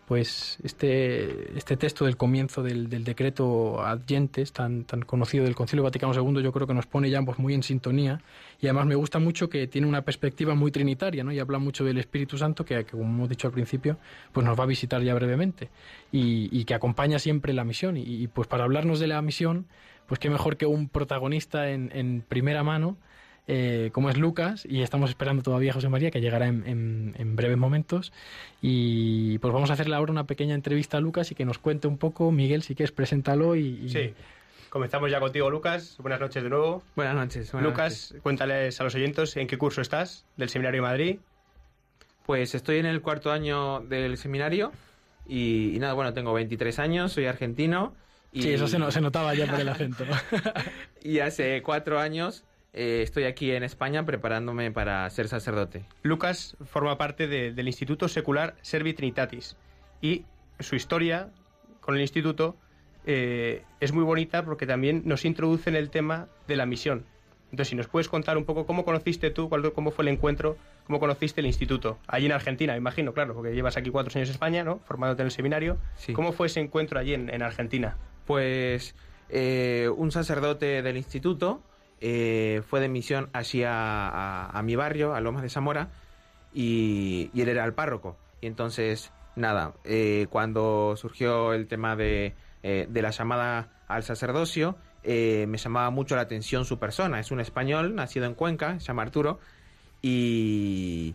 Pues 0.06 0.58
este, 0.62 1.56
este 1.56 1.76
texto 1.76 2.04
del 2.04 2.16
comienzo 2.18 2.62
del, 2.62 2.90
del 2.90 3.04
decreto 3.04 3.82
Adyentes, 3.82 4.52
tan, 4.52 4.84
tan 4.84 5.02
conocido 5.02 5.44
del 5.44 5.54
Concilio 5.54 5.84
Vaticano 5.84 6.12
II, 6.12 6.42
yo 6.42 6.52
creo 6.52 6.66
que 6.66 6.74
nos 6.74 6.86
pone 6.86 7.08
ya 7.08 7.18
ambos 7.18 7.38
muy 7.38 7.54
en 7.54 7.62
sintonía 7.62 8.20
y 8.60 8.66
además 8.66 8.86
me 8.86 8.94
gusta 8.94 9.20
mucho 9.20 9.48
que 9.48 9.68
tiene 9.68 9.86
una 9.86 10.02
perspectiva 10.02 10.54
muy 10.54 10.70
trinitaria, 10.70 11.24
¿no? 11.24 11.32
Y 11.32 11.38
habla 11.38 11.58
mucho 11.58 11.84
del 11.84 11.96
Espíritu 11.98 12.36
Santo, 12.36 12.64
que, 12.64 12.84
como 12.84 13.04
hemos 13.04 13.28
dicho 13.28 13.46
al 13.46 13.54
principio, 13.54 13.96
pues 14.32 14.44
nos 14.44 14.58
va 14.58 14.64
a 14.64 14.66
visitar 14.66 15.00
ya 15.02 15.14
brevemente 15.14 15.70
y, 16.10 16.48
y 16.50 16.64
que 16.64 16.74
acompaña 16.74 17.18
siempre 17.18 17.54
la 17.54 17.64
misión. 17.64 17.96
Y, 17.96 18.02
y, 18.02 18.26
pues 18.26 18.48
para 18.48 18.64
hablarnos 18.64 19.00
de 19.00 19.06
la 19.06 19.22
misión, 19.22 19.66
pues 20.12 20.20
qué 20.20 20.28
mejor 20.28 20.58
que 20.58 20.66
un 20.66 20.90
protagonista 20.90 21.70
en, 21.70 21.90
en 21.94 22.20
primera 22.20 22.62
mano, 22.62 22.98
eh, 23.46 23.88
como 23.94 24.10
es 24.10 24.18
Lucas, 24.18 24.66
y 24.68 24.82
estamos 24.82 25.08
esperando 25.08 25.42
todavía 25.42 25.70
a 25.70 25.72
José 25.72 25.88
María, 25.88 26.10
que 26.10 26.20
llegará 26.20 26.48
en, 26.48 26.66
en, 26.66 27.14
en, 27.16 27.34
breves 27.34 27.56
momentos. 27.56 28.12
Y 28.60 29.38
pues 29.38 29.54
vamos 29.54 29.70
a 29.70 29.72
hacerle 29.72 29.96
ahora 29.96 30.12
una 30.12 30.26
pequeña 30.26 30.54
entrevista 30.54 30.98
a 30.98 31.00
Lucas 31.00 31.30
y 31.30 31.34
que 31.34 31.46
nos 31.46 31.56
cuente 31.56 31.88
un 31.88 31.96
poco. 31.96 32.30
Miguel, 32.30 32.62
si 32.62 32.74
quieres, 32.74 32.92
preséntalo 32.92 33.56
y... 33.56 33.84
y... 33.84 33.88
Sí. 33.88 34.14
Comenzamos 34.68 35.10
ya 35.10 35.18
contigo, 35.18 35.48
Lucas. 35.48 35.96
Buenas 35.98 36.20
noches 36.20 36.42
de 36.42 36.50
nuevo. 36.50 36.82
Buenas 36.94 37.14
noches. 37.14 37.50
Buenas 37.50 37.70
Lucas, 37.70 37.92
noches. 38.10 38.22
cuéntales 38.22 38.80
a 38.82 38.84
los 38.84 38.94
oyentes 38.94 39.34
en 39.38 39.46
qué 39.46 39.56
curso 39.56 39.80
estás 39.80 40.26
del 40.36 40.50
Seminario 40.50 40.82
de 40.82 40.88
Madrid. 40.88 41.18
Pues 42.26 42.54
estoy 42.54 42.76
en 42.76 42.84
el 42.84 43.00
cuarto 43.00 43.32
año 43.32 43.80
del 43.80 44.18
seminario 44.18 44.72
y, 45.26 45.74
y 45.74 45.78
nada, 45.78 45.94
bueno, 45.94 46.12
tengo 46.12 46.34
23 46.34 46.78
años, 46.80 47.12
soy 47.12 47.24
argentino. 47.24 47.94
Y, 48.32 48.42
sí, 48.42 48.52
eso 48.52 48.66
se, 48.66 48.78
no, 48.78 48.90
se 48.90 49.00
notaba 49.00 49.34
ya 49.34 49.46
por 49.46 49.60
el 49.60 49.68
acento. 49.68 50.04
y 51.02 51.18
hace 51.18 51.62
cuatro 51.62 52.00
años 52.00 52.44
eh, 52.72 53.00
estoy 53.02 53.24
aquí 53.24 53.50
en 53.50 53.62
España 53.62 54.04
preparándome 54.06 54.70
para 54.70 55.08
ser 55.10 55.28
sacerdote. 55.28 55.84
Lucas 56.02 56.56
forma 56.64 56.96
parte 56.96 57.26
de, 57.26 57.52
del 57.52 57.66
Instituto 57.66 58.08
Secular 58.08 58.56
Servi 58.62 58.94
Trinitatis 58.94 59.56
y 60.00 60.24
su 60.58 60.76
historia 60.76 61.28
con 61.80 61.96
el 61.96 62.00
instituto 62.00 62.56
eh, 63.04 63.64
es 63.80 63.92
muy 63.92 64.04
bonita 64.04 64.44
porque 64.44 64.66
también 64.66 65.02
nos 65.04 65.24
introduce 65.26 65.68
en 65.68 65.76
el 65.76 65.90
tema 65.90 66.28
de 66.48 66.56
la 66.56 66.64
misión. 66.64 67.04
Entonces, 67.50 67.68
si 67.68 67.76
nos 67.76 67.86
puedes 67.86 68.08
contar 68.08 68.38
un 68.38 68.46
poco 68.46 68.64
cómo 68.64 68.82
conociste 68.86 69.30
tú, 69.30 69.50
cuál, 69.50 69.74
cómo 69.74 69.90
fue 69.90 70.04
el 70.04 70.08
encuentro, 70.08 70.56
cómo 70.86 70.98
conociste 70.98 71.42
el 71.42 71.46
instituto, 71.46 71.98
allí 72.06 72.24
en 72.24 72.32
Argentina, 72.32 72.72
me 72.72 72.78
imagino, 72.78 73.12
claro, 73.12 73.34
porque 73.34 73.54
llevas 73.54 73.76
aquí 73.76 73.90
cuatro 73.90 74.10
años 74.16 74.30
en 74.30 74.32
España, 74.32 74.64
¿no? 74.64 74.78
Formándote 74.78 75.20
en 75.20 75.26
el 75.26 75.32
seminario. 75.32 75.76
Sí. 75.96 76.14
¿Cómo 76.14 76.32
fue 76.32 76.46
ese 76.46 76.60
encuentro 76.60 76.98
allí 76.98 77.12
en, 77.12 77.28
en 77.28 77.42
Argentina? 77.42 77.98
Pues 78.26 78.94
eh, 79.28 79.90
un 79.96 80.12
sacerdote 80.12 80.82
del 80.82 80.96
instituto 80.96 81.62
eh, 82.00 82.62
fue 82.68 82.80
de 82.80 82.88
misión 82.88 83.30
hacia 83.32 84.48
a, 84.48 84.62
mi 84.62 84.76
barrio, 84.76 85.14
a 85.14 85.20
Lomas 85.20 85.42
de 85.42 85.48
Zamora, 85.48 85.88
y, 86.52 87.30
él 87.34 87.48
era 87.48 87.64
el 87.64 87.74
párroco. 87.74 88.16
Y 88.40 88.46
entonces, 88.46 89.12
nada, 89.36 89.74
eh, 89.84 90.26
cuando 90.28 90.94
surgió 90.96 91.52
el 91.54 91.68
tema 91.68 91.96
de, 91.96 92.34
eh, 92.62 92.86
de 92.90 93.02
la 93.02 93.10
llamada 93.10 93.70
al 93.88 94.02
sacerdocio, 94.02 94.76
eh, 95.04 95.46
me 95.48 95.58
llamaba 95.58 95.90
mucho 95.90 96.16
la 96.16 96.22
atención 96.22 96.64
su 96.64 96.78
persona. 96.78 97.20
Es 97.20 97.30
un 97.30 97.40
español, 97.40 97.94
nacido 97.94 98.26
en 98.26 98.34
Cuenca, 98.34 98.80
se 98.80 98.86
llama 98.86 99.02
Arturo, 99.02 99.38
y, 100.02 101.14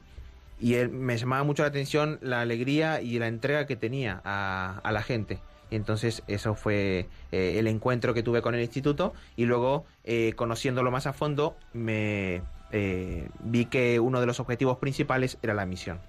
y 0.61 0.75
él, 0.75 0.89
me 0.89 1.17
llamaba 1.17 1.43
mucho 1.43 1.63
la 1.63 1.69
atención 1.69 2.17
la 2.21 2.41
alegría 2.41 3.01
y 3.01 3.19
la 3.19 3.27
entrega 3.27 3.67
que 3.67 3.75
tenía 3.75 4.21
a 4.23 4.91
la 4.91 5.03
gente. 5.03 5.39
Entonces 5.71 6.23
eso 6.27 6.55
fue 6.55 7.07
eh, 7.31 7.55
el 7.59 7.67
encuentro 7.67 8.13
que 8.13 8.23
tuve 8.23 8.41
con 8.41 8.55
el 8.55 8.61
instituto 8.61 9.13
y 9.35 9.45
luego 9.45 9.85
eh, 10.03 10.33
conociéndolo 10.35 10.91
más 10.91 11.07
a 11.07 11.13
fondo 11.13 11.57
me 11.73 12.41
eh, 12.71 13.29
vi 13.39 13.65
que 13.65 13.99
uno 13.99 14.19
de 14.19 14.25
los 14.25 14.39
objetivos 14.39 14.77
principales 14.77 15.37
era 15.41 15.53
la 15.53 15.65
misión. 15.65 15.99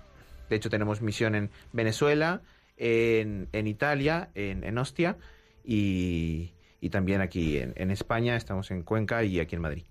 De 0.48 0.56
hecho 0.56 0.70
tenemos 0.70 1.02
misión 1.02 1.34
en 1.34 1.50
Venezuela, 1.72 2.40
en, 2.76 3.48
en 3.52 3.66
Italia, 3.66 4.30
en, 4.34 4.78
Ostia 4.78 5.16
y, 5.64 6.52
también 6.90 7.20
aquí 7.20 7.58
en, 7.58 7.90
España, 7.90 8.36
estamos 8.36 8.70
en 8.70 8.82
Cuenca 8.82 9.24
y 9.24 9.40
aquí 9.40 9.56
en 9.56 9.62
Madrid. 9.62 9.84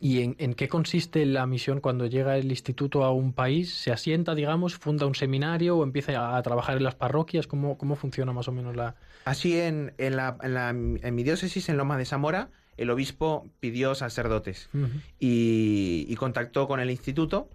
¿Y 0.00 0.22
en, 0.22 0.36
en, 0.38 0.54
qué 0.54 0.68
consiste 0.68 1.24
la 1.24 1.46
misión 1.46 1.80
cuando 1.80 2.06
llega 2.06 2.36
el 2.36 2.50
instituto 2.50 3.04
a 3.04 3.12
un 3.12 3.32
país? 3.32 3.74
¿Se 3.74 3.92
asienta, 3.92 4.34
digamos, 4.34 4.76
funda 4.76 5.06
un 5.06 5.14
seminario 5.14 5.78
o 5.78 5.84
empieza 5.84 6.18
a, 6.18 6.36
a 6.36 6.42
trabajar 6.42 6.76
en 6.76 6.82
las 6.82 6.94
parroquias? 6.94 7.46
¿Cómo, 7.46 7.78
¿Cómo, 7.78 7.96
funciona 7.96 8.32
más 8.32 8.48
o 8.48 8.52
menos 8.52 8.74
la...? 8.76 8.96
Así 9.24 9.58
en, 9.58 9.94
en, 9.98 10.16
la, 10.16 10.36
en, 10.42 10.54
la, 10.54 10.70
en 10.70 11.14
mi 11.14 11.22
diócesis, 11.22 11.68
en 11.68 11.76
Lomas 11.76 11.98
de 11.98 12.04
Zamora, 12.04 12.50
el 12.76 12.90
obispo 12.90 13.48
pidió 13.60 13.94
sacerdotes 13.94 14.68
uh 14.74 14.78
-huh. 14.78 15.00
y, 15.20 16.06
y, 16.08 16.16
contactó 16.16 16.66
con 16.66 16.80
el 16.80 16.90
instituto 16.90 17.48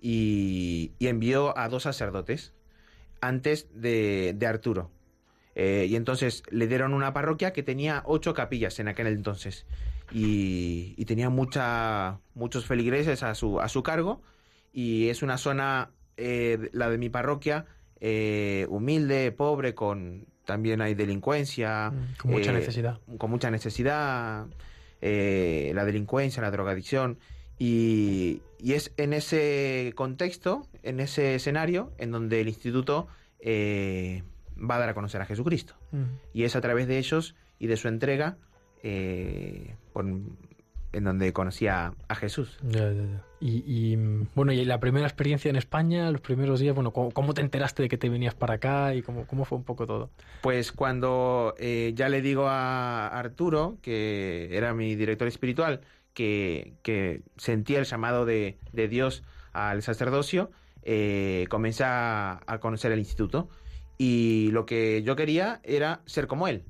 y, 0.00 0.92
y 0.98 1.06
envió 1.06 1.56
a 1.56 1.68
dos 1.68 1.84
sacerdotes 1.84 2.52
antes 3.20 3.68
de, 3.72 4.34
de 4.36 4.46
Arturo. 4.46 4.90
Eh, 5.54 5.86
y 5.88 5.96
entonces 5.96 6.42
le 6.50 6.66
dieron 6.66 6.92
una 6.92 7.12
parroquia 7.12 7.52
que 7.52 7.62
tenía 7.62 8.02
ocho 8.04 8.34
capillas 8.34 8.78
en 8.80 8.88
aquel 8.88 9.06
entonces. 9.06 9.66
Y, 10.12 10.94
y 10.96 11.04
tenía 11.06 11.30
mucha, 11.30 12.20
muchos 12.34 12.66
feligreses 12.66 13.22
a 13.22 13.34
su, 13.34 13.60
a 13.60 13.68
su 13.68 13.82
cargo. 13.82 14.22
Y 14.72 15.08
es 15.08 15.22
una 15.22 15.38
zona, 15.38 15.90
eh, 16.16 16.70
la 16.72 16.90
de 16.90 16.98
mi 16.98 17.08
parroquia, 17.08 17.66
eh, 18.00 18.66
humilde, 18.68 19.32
pobre, 19.32 19.74
con 19.74 20.26
también 20.44 20.82
hay 20.82 20.94
delincuencia. 20.94 21.90
Mm, 21.90 22.16
Con 22.18 22.30
mucha 22.32 22.50
eh, 22.50 22.54
necesidad. 22.54 23.00
Con 23.18 23.30
mucha 23.30 23.50
necesidad, 23.50 24.46
la 25.00 25.84
delincuencia, 25.84 26.42
la 26.42 26.50
drogadicción. 26.50 27.18
Y, 27.58 28.42
y 28.58 28.72
es 28.72 28.92
en 28.96 29.12
ese 29.12 29.92
contexto, 29.94 30.66
en 30.82 31.00
ese 31.00 31.36
escenario, 31.36 31.92
en 31.98 32.10
donde 32.10 32.40
el 32.40 32.48
instituto 32.48 33.06
va 33.46 34.76
a 34.76 34.78
dar 34.78 34.88
a 34.88 34.94
conocer 34.94 35.20
a 35.20 35.26
Jesucristo. 35.26 35.74
Mm. 35.92 36.02
Y 36.32 36.44
es 36.44 36.56
a 36.56 36.60
través 36.60 36.88
de 36.88 36.98
ellos 36.98 37.34
y 37.58 37.68
de 37.68 37.76
su 37.76 37.88
entrega 37.88 38.36
eh, 38.84 39.74
por- 39.92 40.04
en 40.92 41.02
donde 41.02 41.32
conocí 41.32 41.66
a, 41.66 41.92
Jesús. 42.14 42.56
Ya, 42.62 42.92
ya, 42.92 43.02
ya. 43.02 43.24
Y, 43.40 43.64
y, 43.66 43.96
bueno, 44.36 44.52
y 44.52 44.64
la 44.64 44.78
primera 44.78 45.06
experiencia 45.06 45.48
en 45.48 45.56
España, 45.56 46.08
los 46.12 46.20
primeros 46.20 46.60
días, 46.60 46.72
bueno, 46.72 46.92
¿cómo, 46.92 47.10
cómo 47.10 47.34
te 47.34 47.40
enteraste 47.40 47.82
de 47.82 47.88
que 47.88 47.98
te 47.98 48.08
venías 48.08 48.34
para 48.36 48.54
acá 48.54 48.94
y 48.94 49.02
cómo, 49.02 49.26
cómo 49.26 49.44
fue 49.44 49.58
un 49.58 49.64
poco 49.64 49.86
todo? 49.88 50.10
Pues 50.40 50.70
cuando 50.70 51.54
eh, 51.58 51.92
ya 51.96 52.08
le 52.08 52.22
digo 52.22 52.46
a 52.46 53.08
Arturo, 53.08 53.76
que 53.82 54.56
era 54.56 54.72
mi 54.72 54.94
director 54.94 55.26
espiritual, 55.26 55.80
que, 56.12 56.74
que 56.84 57.22
sentía 57.38 57.80
el 57.80 57.86
llamado 57.86 58.24
de, 58.24 58.58
de 58.72 58.86
Dios 58.86 59.24
al 59.52 59.82
sacerdocio, 59.82 60.52
eh, 60.84 61.46
comencé 61.50 61.82
a, 61.82 62.40
a 62.46 62.58
conocer 62.60 62.92
el 62.92 63.00
instituto. 63.00 63.48
Y 63.98 64.50
lo 64.52 64.64
que 64.66 65.02
yo 65.02 65.16
quería 65.16 65.60
era 65.64 66.02
ser 66.06 66.28
como 66.28 66.46
él. 66.48 66.62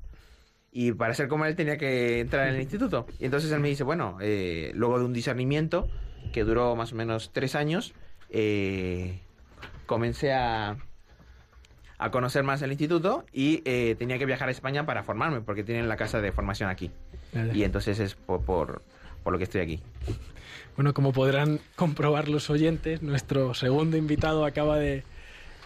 Y 0.77 0.91
para 0.91 1.13
ser 1.13 1.29
como 1.29 1.45
él 1.45 1.55
tenía 1.55 1.77
que 1.77 2.19
entrar 2.19 2.49
en 2.49 2.55
el 2.55 2.61
instituto. 2.61 3.05
Y 3.17 3.23
entonces 3.23 3.49
él 3.49 3.61
me 3.61 3.69
dice, 3.69 3.85
bueno, 3.85 4.17
eh, 4.19 4.73
luego 4.75 4.99
de 4.99 5.05
un 5.05 5.13
discernimiento 5.13 5.87
que 6.33 6.43
duró 6.43 6.75
más 6.75 6.91
o 6.91 6.97
menos 6.97 7.31
tres 7.31 7.55
años, 7.55 7.93
eh, 8.29 9.21
comencé 9.85 10.33
a, 10.33 10.75
a 11.97 12.11
conocer 12.11 12.43
más 12.43 12.61
el 12.61 12.71
instituto 12.71 13.23
y 13.31 13.61
eh, 13.63 13.95
tenía 13.97 14.17
que 14.17 14.25
viajar 14.25 14.49
a 14.49 14.51
España 14.51 14.85
para 14.85 15.03
formarme, 15.03 15.39
porque 15.39 15.63
tienen 15.63 15.87
la 15.87 15.95
casa 15.95 16.19
de 16.19 16.33
formación 16.33 16.69
aquí. 16.69 16.91
Y 17.53 17.63
entonces 17.63 18.01
es 18.01 18.15
por, 18.15 18.43
por, 18.43 18.81
por 19.23 19.31
lo 19.31 19.37
que 19.37 19.45
estoy 19.45 19.61
aquí. 19.61 19.79
Bueno, 20.75 20.93
como 20.93 21.13
podrán 21.13 21.61
comprobar 21.77 22.27
los 22.27 22.49
oyentes, 22.49 23.01
nuestro 23.01 23.53
segundo 23.53 23.95
invitado 23.95 24.43
acaba 24.43 24.77
de 24.77 25.05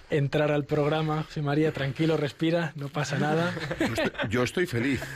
entrar 0.10 0.52
al 0.52 0.66
programa. 0.66 1.24
José 1.24 1.42
María, 1.42 1.72
tranquilo, 1.72 2.18
respira, 2.18 2.74
no 2.76 2.90
pasa 2.90 3.18
nada. 3.20 3.54
Yo 3.80 3.86
estoy, 3.86 4.12
yo 4.30 4.44
estoy 4.44 4.66
feliz. 4.66 5.02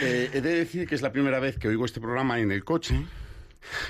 Eh, 0.00 0.30
he 0.32 0.40
de 0.40 0.54
decir 0.54 0.86
que 0.86 0.94
es 0.94 1.02
la 1.02 1.10
primera 1.10 1.40
vez 1.40 1.58
que 1.58 1.66
oigo 1.66 1.84
este 1.84 2.00
programa 2.00 2.38
en 2.38 2.52
el 2.52 2.62
coche. 2.62 2.94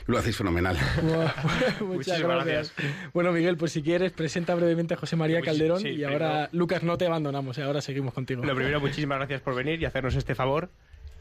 Lo 0.06 0.16
hacéis 0.16 0.34
fenomenal. 0.36 0.78
Buah, 1.02 1.24
Muchas 1.80 1.80
Muchísimas 1.82 2.44
gracias. 2.46 2.72
Bueno, 3.12 3.32
Miguel, 3.32 3.58
pues 3.58 3.72
si 3.72 3.82
quieres, 3.82 4.10
presenta 4.10 4.54
brevemente 4.54 4.94
a 4.94 4.96
José 4.96 5.16
María 5.16 5.40
Muchis- 5.40 5.44
Calderón 5.44 5.80
sí, 5.80 5.88
y 5.90 6.04
ahora, 6.04 6.48
Lucas, 6.52 6.82
no 6.82 6.96
te 6.96 7.04
abandonamos, 7.06 7.58
y 7.58 7.60
ahora 7.60 7.82
seguimos 7.82 8.14
contigo. 8.14 8.42
Lo 8.42 8.54
primero, 8.54 8.80
muchísimas 8.80 9.18
gracias 9.18 9.42
por 9.42 9.54
venir 9.54 9.80
y 9.80 9.84
hacernos 9.84 10.16
este 10.16 10.34
favor 10.34 10.70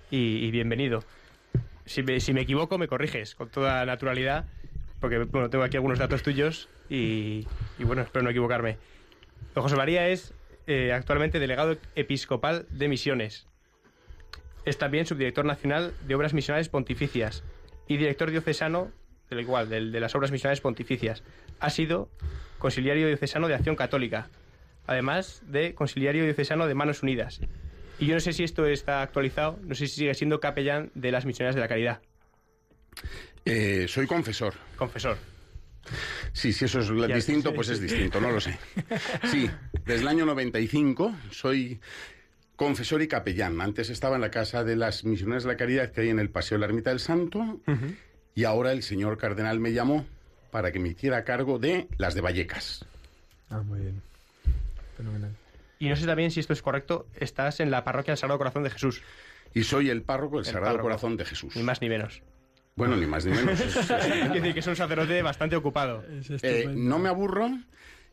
y, 0.10 0.46
y 0.46 0.50
bienvenido. 0.50 1.04
Si 1.86 2.02
me, 2.02 2.22
si 2.22 2.32
me 2.34 2.42
equivoco, 2.42 2.78
me 2.78 2.88
corriges 2.88 3.36
con 3.36 3.50
toda 3.50 3.86
naturalidad, 3.86 4.46
porque 5.00 5.20
bueno, 5.20 5.50
tengo 5.50 5.64
aquí 5.64 5.78
algunos 5.78 6.00
datos 6.00 6.24
tuyos 6.24 6.70
y, 6.90 7.46
bueno, 7.80 8.02
espero 8.02 8.24
no 8.24 8.30
equivocarme. 8.30 8.78
Don 9.56 9.62
José 9.64 9.76
María 9.76 10.08
es 10.10 10.34
eh, 10.68 10.92
actualmente 10.94 11.40
delegado 11.40 11.78
episcopal 11.96 12.66
de 12.70 12.88
misiones. 12.88 13.48
Es 14.66 14.78
también 14.78 15.06
subdirector 15.06 15.46
nacional 15.46 15.94
de 16.06 16.16
obras 16.16 16.34
misionales 16.34 16.70
pontificias 16.70 17.44
y 17.88 17.98
director 17.98 18.30
diocesano 18.30 18.92
del 19.30 19.40
igual, 19.42 19.70
del- 19.70 19.92
de 19.92 20.00
las 20.00 20.14
obras 20.16 20.32
misionales 20.32 20.62
pontificias. 20.62 21.24
Ha 21.60 21.70
sido 21.70 22.10
conciliario 22.58 23.08
diocesano 23.08 23.48
de 23.48 23.56
Acción 23.56 23.76
Católica, 23.76 24.28
además 24.86 25.42
de 25.46 25.74
conciliario 25.76 26.24
diocesano 26.24 26.68
de 26.68 26.76
Manos 26.76 27.04
Unidas. 27.04 27.40
Y 28.00 28.06
yo 28.06 28.14
no 28.16 28.20
sé 28.20 28.34
si 28.34 28.44
esto 28.44 28.66
está 28.66 29.02
actualizado, 29.02 29.60
no 29.64 29.76
sé 29.76 29.88
si 29.88 29.96
sigue 29.96 30.14
siendo 30.14 30.40
capellán 30.40 30.92
de 30.94 31.12
las 31.12 31.26
misioneras 31.26 31.56
de 31.56 31.62
la 31.62 31.68
caridad, 31.68 32.02
Eh, 33.46 33.86
soy 33.88 34.06
confesor. 34.08 34.54
confesor. 34.76 35.18
Sí, 36.34 36.54
si 36.54 36.66
eso 36.66 36.80
es 36.82 36.88
Ya, 37.08 37.16
distinto, 37.16 37.50
sí, 37.50 37.56
pues 37.56 37.68
sí. 37.68 37.74
es 37.74 37.82
distinto, 37.82 38.22
no 38.22 38.30
lo 38.32 38.40
sé. 38.40 38.58
Sí, 39.32 39.50
desde 39.86 40.02
el 40.02 40.08
año 40.08 40.26
95 40.26 41.16
soy 41.32 41.80
confesor 42.56 43.02
y 43.02 43.08
capellán. 43.08 43.60
Antes 43.62 43.90
estaba 43.90 44.16
en 44.16 44.22
la 44.22 44.30
Casa 44.32 44.64
de 44.64 44.76
las 44.76 45.04
Misioneras 45.06 45.44
de 45.44 45.50
la 45.50 45.58
Caridad 45.58 45.92
que 45.92 46.02
hay 46.02 46.10
en 46.10 46.20
el 46.20 46.30
Paseo 46.30 46.58
de 46.58 46.60
la 46.60 46.66
Ermita 46.68 46.90
del 46.92 47.00
Santo 47.00 47.60
y 48.36 48.44
ahora 48.44 48.72
el 48.72 48.84
señor 48.84 49.18
cardenal 49.18 49.60
me 49.60 49.74
llamó 49.74 50.06
para 50.52 50.72
que 50.72 50.80
me 50.80 50.90
hiciera 50.90 51.24
cargo 51.24 51.58
de 51.60 51.88
las 51.98 52.14
de 52.16 52.22
Vallecas. 52.22 52.86
Ah, 53.50 53.62
muy 53.62 53.80
bien. 53.80 54.02
Fenomenal. 54.98 55.32
Y 55.80 55.88
no 55.90 55.96
sé 55.96 56.06
también 56.06 56.30
si 56.30 56.40
esto 56.42 56.54
es 56.54 56.62
correcto, 56.62 57.08
estás 57.16 57.62
en 57.62 57.72
la 57.72 57.84
parroquia 57.84 58.12
del 58.12 58.18
Sagrado 58.18 58.38
Corazón 58.38 58.64
de 58.64 58.70
Jesús, 58.70 59.02
Y 59.56 59.64
soy 59.64 59.90
el 59.90 60.02
párroco 60.04 60.38
del 60.38 60.46
El 60.46 60.52
Sagrado 60.52 60.66
párroco. 60.74 60.84
Corazón 60.90 61.18
de 61.18 61.26
Jesús. 61.26 61.56
ni 61.56 61.64
más 61.64 61.82
ni 61.82 61.90
menos. 61.90 62.22
Bueno, 62.80 62.96
ni 62.96 63.06
más 63.06 63.26
ni 63.26 63.34
menos. 63.34 63.60
Es- 63.60 63.76
es- 63.78 63.88
Quiere 63.88 64.30
decir 64.40 64.54
que 64.54 64.60
es 64.62 64.68
un 64.68 64.76
sacerdote 64.76 65.22
bastante 65.22 65.56
ocupado. 65.56 66.04
Es 66.20 66.32
Eh, 66.44 66.68
no 66.74 66.98
me 66.98 67.10
aburro 67.10 67.50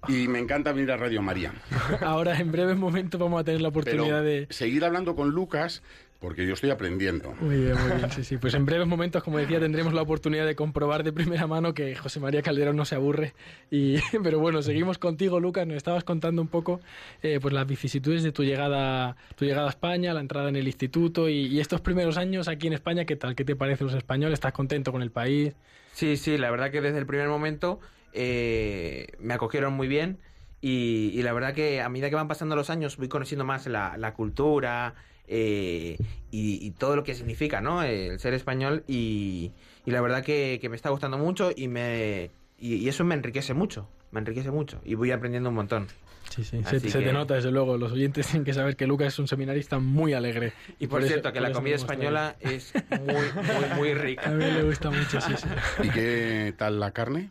y 0.08 0.28
me 0.28 0.38
encanta 0.40 0.72
venir 0.72 0.90
a 0.92 0.96
Radio 0.96 1.22
María. 1.22 1.52
Ahora, 2.00 2.38
en 2.38 2.52
breves 2.52 2.76
momentos, 2.76 3.18
vamos 3.20 3.40
a 3.40 3.44
tener 3.44 3.60
la 3.60 3.70
Pero 3.70 3.80
oportunidad 3.80 4.22
de... 4.22 4.46
seguir 4.50 4.84
hablando 4.84 5.14
con 5.16 5.30
Lucas 5.30 5.82
porque 6.20 6.46
yo 6.46 6.54
estoy 6.54 6.70
aprendiendo. 6.70 7.34
Muy 7.40 7.56
bien, 7.56 7.74
muy 7.74 7.96
bien, 7.98 8.10
sí, 8.10 8.24
sí. 8.24 8.36
Pues 8.38 8.54
en 8.54 8.64
breves 8.64 8.86
momentos, 8.86 9.22
como 9.22 9.38
decía, 9.38 9.60
tendremos 9.60 9.92
la 9.92 10.02
oportunidad 10.02 10.46
de 10.46 10.56
comprobar 10.56 11.04
de 11.04 11.12
primera 11.12 11.46
mano 11.46 11.74
que 11.74 11.94
José 11.94 12.20
María 12.20 12.42
Calderón 12.42 12.76
no 12.76 12.84
se 12.84 12.94
aburre. 12.94 13.34
Y, 13.70 13.96
pero 14.22 14.38
bueno, 14.38 14.62
seguimos 14.62 14.98
contigo, 14.98 15.40
Lucas. 15.40 15.66
Nos 15.66 15.76
estabas 15.76 16.04
contando 16.04 16.40
un 16.40 16.48
poco 16.48 16.80
eh, 17.22 17.38
pues 17.40 17.52
las 17.52 17.66
vicisitudes 17.66 18.22
de 18.22 18.32
tu 18.32 18.44
llegada, 18.44 19.16
tu 19.34 19.44
llegada 19.44 19.66
a 19.66 19.70
España, 19.70 20.14
la 20.14 20.20
entrada 20.20 20.48
en 20.48 20.56
el 20.56 20.66
instituto 20.66 21.28
y, 21.28 21.46
y 21.46 21.60
estos 21.60 21.80
primeros 21.80 22.16
años 22.16 22.48
aquí 22.48 22.66
en 22.66 22.72
España. 22.72 23.04
¿Qué 23.04 23.16
tal? 23.16 23.34
¿Qué 23.34 23.44
te 23.44 23.54
parecen 23.54 23.86
los 23.86 23.96
españoles? 23.96 24.34
¿Estás 24.34 24.52
contento 24.52 24.92
con 24.92 25.02
el 25.02 25.10
país? 25.10 25.54
Sí, 25.92 26.16
sí, 26.16 26.38
la 26.38 26.50
verdad 26.50 26.70
que 26.70 26.80
desde 26.80 26.98
el 26.98 27.06
primer 27.06 27.28
momento 27.28 27.80
eh, 28.12 29.08
me 29.18 29.34
acogieron 29.34 29.74
muy 29.74 29.88
bien 29.88 30.18
y, 30.60 31.10
y 31.14 31.22
la 31.22 31.32
verdad 31.32 31.54
que 31.54 31.80
a 31.82 31.88
medida 31.88 32.08
que 32.08 32.16
van 32.16 32.28
pasando 32.28 32.56
los 32.56 32.70
años 32.70 32.96
voy 32.96 33.08
conociendo 33.08 33.44
más 33.44 33.66
la, 33.66 33.96
la 33.98 34.14
cultura 34.14 34.94
eh, 35.28 35.96
y, 36.30 36.66
y 36.66 36.70
todo 36.72 36.96
lo 36.96 37.04
que 37.04 37.14
significa, 37.14 37.60
¿no? 37.60 37.82
El 37.82 38.18
ser 38.18 38.34
español 38.34 38.84
y, 38.86 39.52
y 39.84 39.90
la 39.90 40.00
verdad 40.00 40.22
que, 40.24 40.58
que 40.60 40.68
me 40.68 40.76
está 40.76 40.90
gustando 40.90 41.18
mucho 41.18 41.50
y 41.54 41.68
me 41.68 42.30
y, 42.58 42.74
y 42.76 42.88
eso 42.88 43.04
me 43.04 43.14
enriquece 43.14 43.54
mucho, 43.54 43.88
me 44.10 44.20
enriquece 44.20 44.50
mucho 44.50 44.80
y 44.84 44.94
voy 44.94 45.10
aprendiendo 45.10 45.48
un 45.50 45.56
montón. 45.56 45.86
Sí, 46.30 46.42
sí. 46.42 46.60
Se, 46.64 46.80
te 46.80 46.88
que- 47.04 47.12
nota, 47.12 47.34
desde 47.34 47.52
luego. 47.52 47.76
Los 47.78 47.92
oyentes 47.92 48.26
tienen 48.30 48.44
que 48.44 48.52
saber 48.52 48.74
que 48.76 48.86
Lucas 48.88 49.08
es 49.08 49.18
un 49.20 49.28
seminarista 49.28 49.78
muy 49.78 50.12
alegre. 50.12 50.52
Y 50.80 50.88
por, 50.88 51.00
eso- 51.00 51.08
cierto, 51.08 51.28
que 51.32 51.34
por 51.34 51.42
la 51.42 51.48
eso 51.50 51.58
comida 51.58 51.76
española 51.76 52.36
es 52.40 52.72
muy, 52.90 53.14
muy, 53.14 53.76
muy 53.76 53.94
traído. 53.94 54.00
A 54.00 54.02
rica. 54.02 54.30
mí 54.30 54.44
le 54.44 54.62
gusta 54.64 54.90
mucho, 54.90 55.20
sí, 55.20 55.32
sí. 55.36 55.46
¿Y 55.84 55.90
qué 55.90 56.52
tal 56.58 56.80
la 56.80 56.90
carne? 56.90 57.30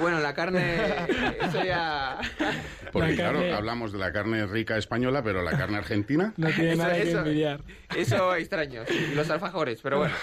Bueno, 0.00 0.20
la 0.20 0.32
carne, 0.32 0.76
eso 1.42 1.62
ya... 1.62 2.18
Porque 2.92 3.10
La 3.10 3.14
claro, 3.16 3.54
hablamos 3.54 3.92
de 3.92 3.98
la 3.98 4.10
carne 4.10 4.46
rica 4.46 4.76
española, 4.78 5.22
pero 5.22 5.42
la 5.42 5.50
carne 5.52 5.76
argentina. 5.76 6.32
No 6.38 6.48
tiene 6.48 6.72
Eso- 6.72 6.82
nada 6.82 6.94
que 6.94 7.02
eso- 7.08 7.18
envidiar. 7.18 7.60
Eso 7.94 8.34
extraño, 8.36 8.82
sí, 8.88 9.12
los 9.14 9.28
alfajores, 9.30 9.80
pero 9.82 9.98
bueno. 9.98 10.14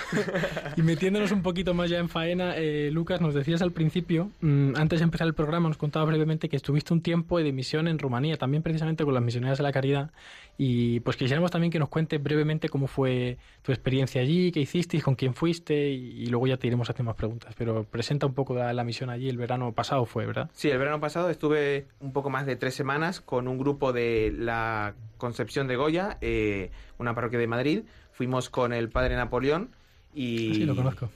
Y 0.75 0.81
metiéndonos 0.81 1.31
un 1.31 1.43
poquito 1.43 1.73
más 1.73 1.89
ya 1.89 1.99
en 1.99 2.09
faena, 2.09 2.55
eh, 2.57 2.89
Lucas, 2.91 3.21
nos 3.21 3.33
decías 3.35 3.61
al 3.61 3.71
principio, 3.71 4.31
mm, 4.41 4.75
antes 4.75 4.99
de 4.99 5.03
empezar 5.03 5.27
el 5.27 5.33
programa, 5.33 5.67
nos 5.69 5.77
contabas 5.77 6.07
brevemente 6.07 6.49
que 6.49 6.55
estuviste 6.55 6.93
un 6.93 7.01
tiempo 7.01 7.37
de 7.39 7.51
misión 7.51 7.87
en 7.87 7.99
Rumanía, 7.99 8.37
también 8.37 8.63
precisamente 8.63 9.03
con 9.05 9.13
las 9.13 9.21
misioneras 9.23 9.57
de 9.57 9.63
la 9.63 9.71
caridad. 9.71 10.11
Y 10.59 11.01
pues 11.01 11.15
quisiéramos 11.17 11.51
también 11.51 11.69
que 11.71 11.77
nos 11.77 11.89
cuentes 11.89 12.21
brevemente 12.21 12.67
cómo 12.67 12.87
fue 12.87 13.37
tu 13.61 13.71
experiencia 13.71 14.21
allí, 14.21 14.51
qué 14.51 14.59
hiciste, 14.59 14.99
con 15.01 15.13
quién 15.13 15.35
fuiste, 15.35 15.89
y, 15.91 16.23
y 16.23 16.25
luego 16.27 16.47
ya 16.47 16.57
te 16.57 16.65
iremos 16.65 16.89
a 16.89 16.93
hacer 16.93 17.05
más 17.05 17.15
preguntas. 17.15 17.53
Pero 17.55 17.83
presenta 17.83 18.25
un 18.25 18.33
poco 18.33 18.55
la, 18.55 18.73
la 18.73 18.83
misión 18.83 19.11
allí, 19.11 19.29
el 19.29 19.37
verano 19.37 19.71
pasado 19.73 20.05
fue, 20.05 20.25
¿verdad? 20.25 20.49
Sí, 20.53 20.69
el 20.71 20.79
verano 20.79 20.99
pasado 20.99 21.29
estuve 21.29 21.85
un 21.99 22.11
poco 22.11 22.31
más 22.31 22.47
de 22.47 22.55
tres 22.55 22.73
semanas 22.73 23.21
con 23.21 23.47
un 23.47 23.59
grupo 23.59 23.93
de 23.93 24.33
la 24.35 24.95
Concepción 25.17 25.67
de 25.67 25.75
Goya, 25.75 26.17
eh, 26.21 26.71
una 26.97 27.13
parroquia 27.13 27.37
de 27.37 27.47
Madrid. 27.47 27.81
Fuimos 28.11 28.49
con 28.49 28.73
el 28.73 28.89
padre 28.89 29.15
Napoleón 29.15 29.69
y, 30.15 30.55
Sí, 30.55 30.65
lo 30.65 30.75
conozco. 30.75 31.09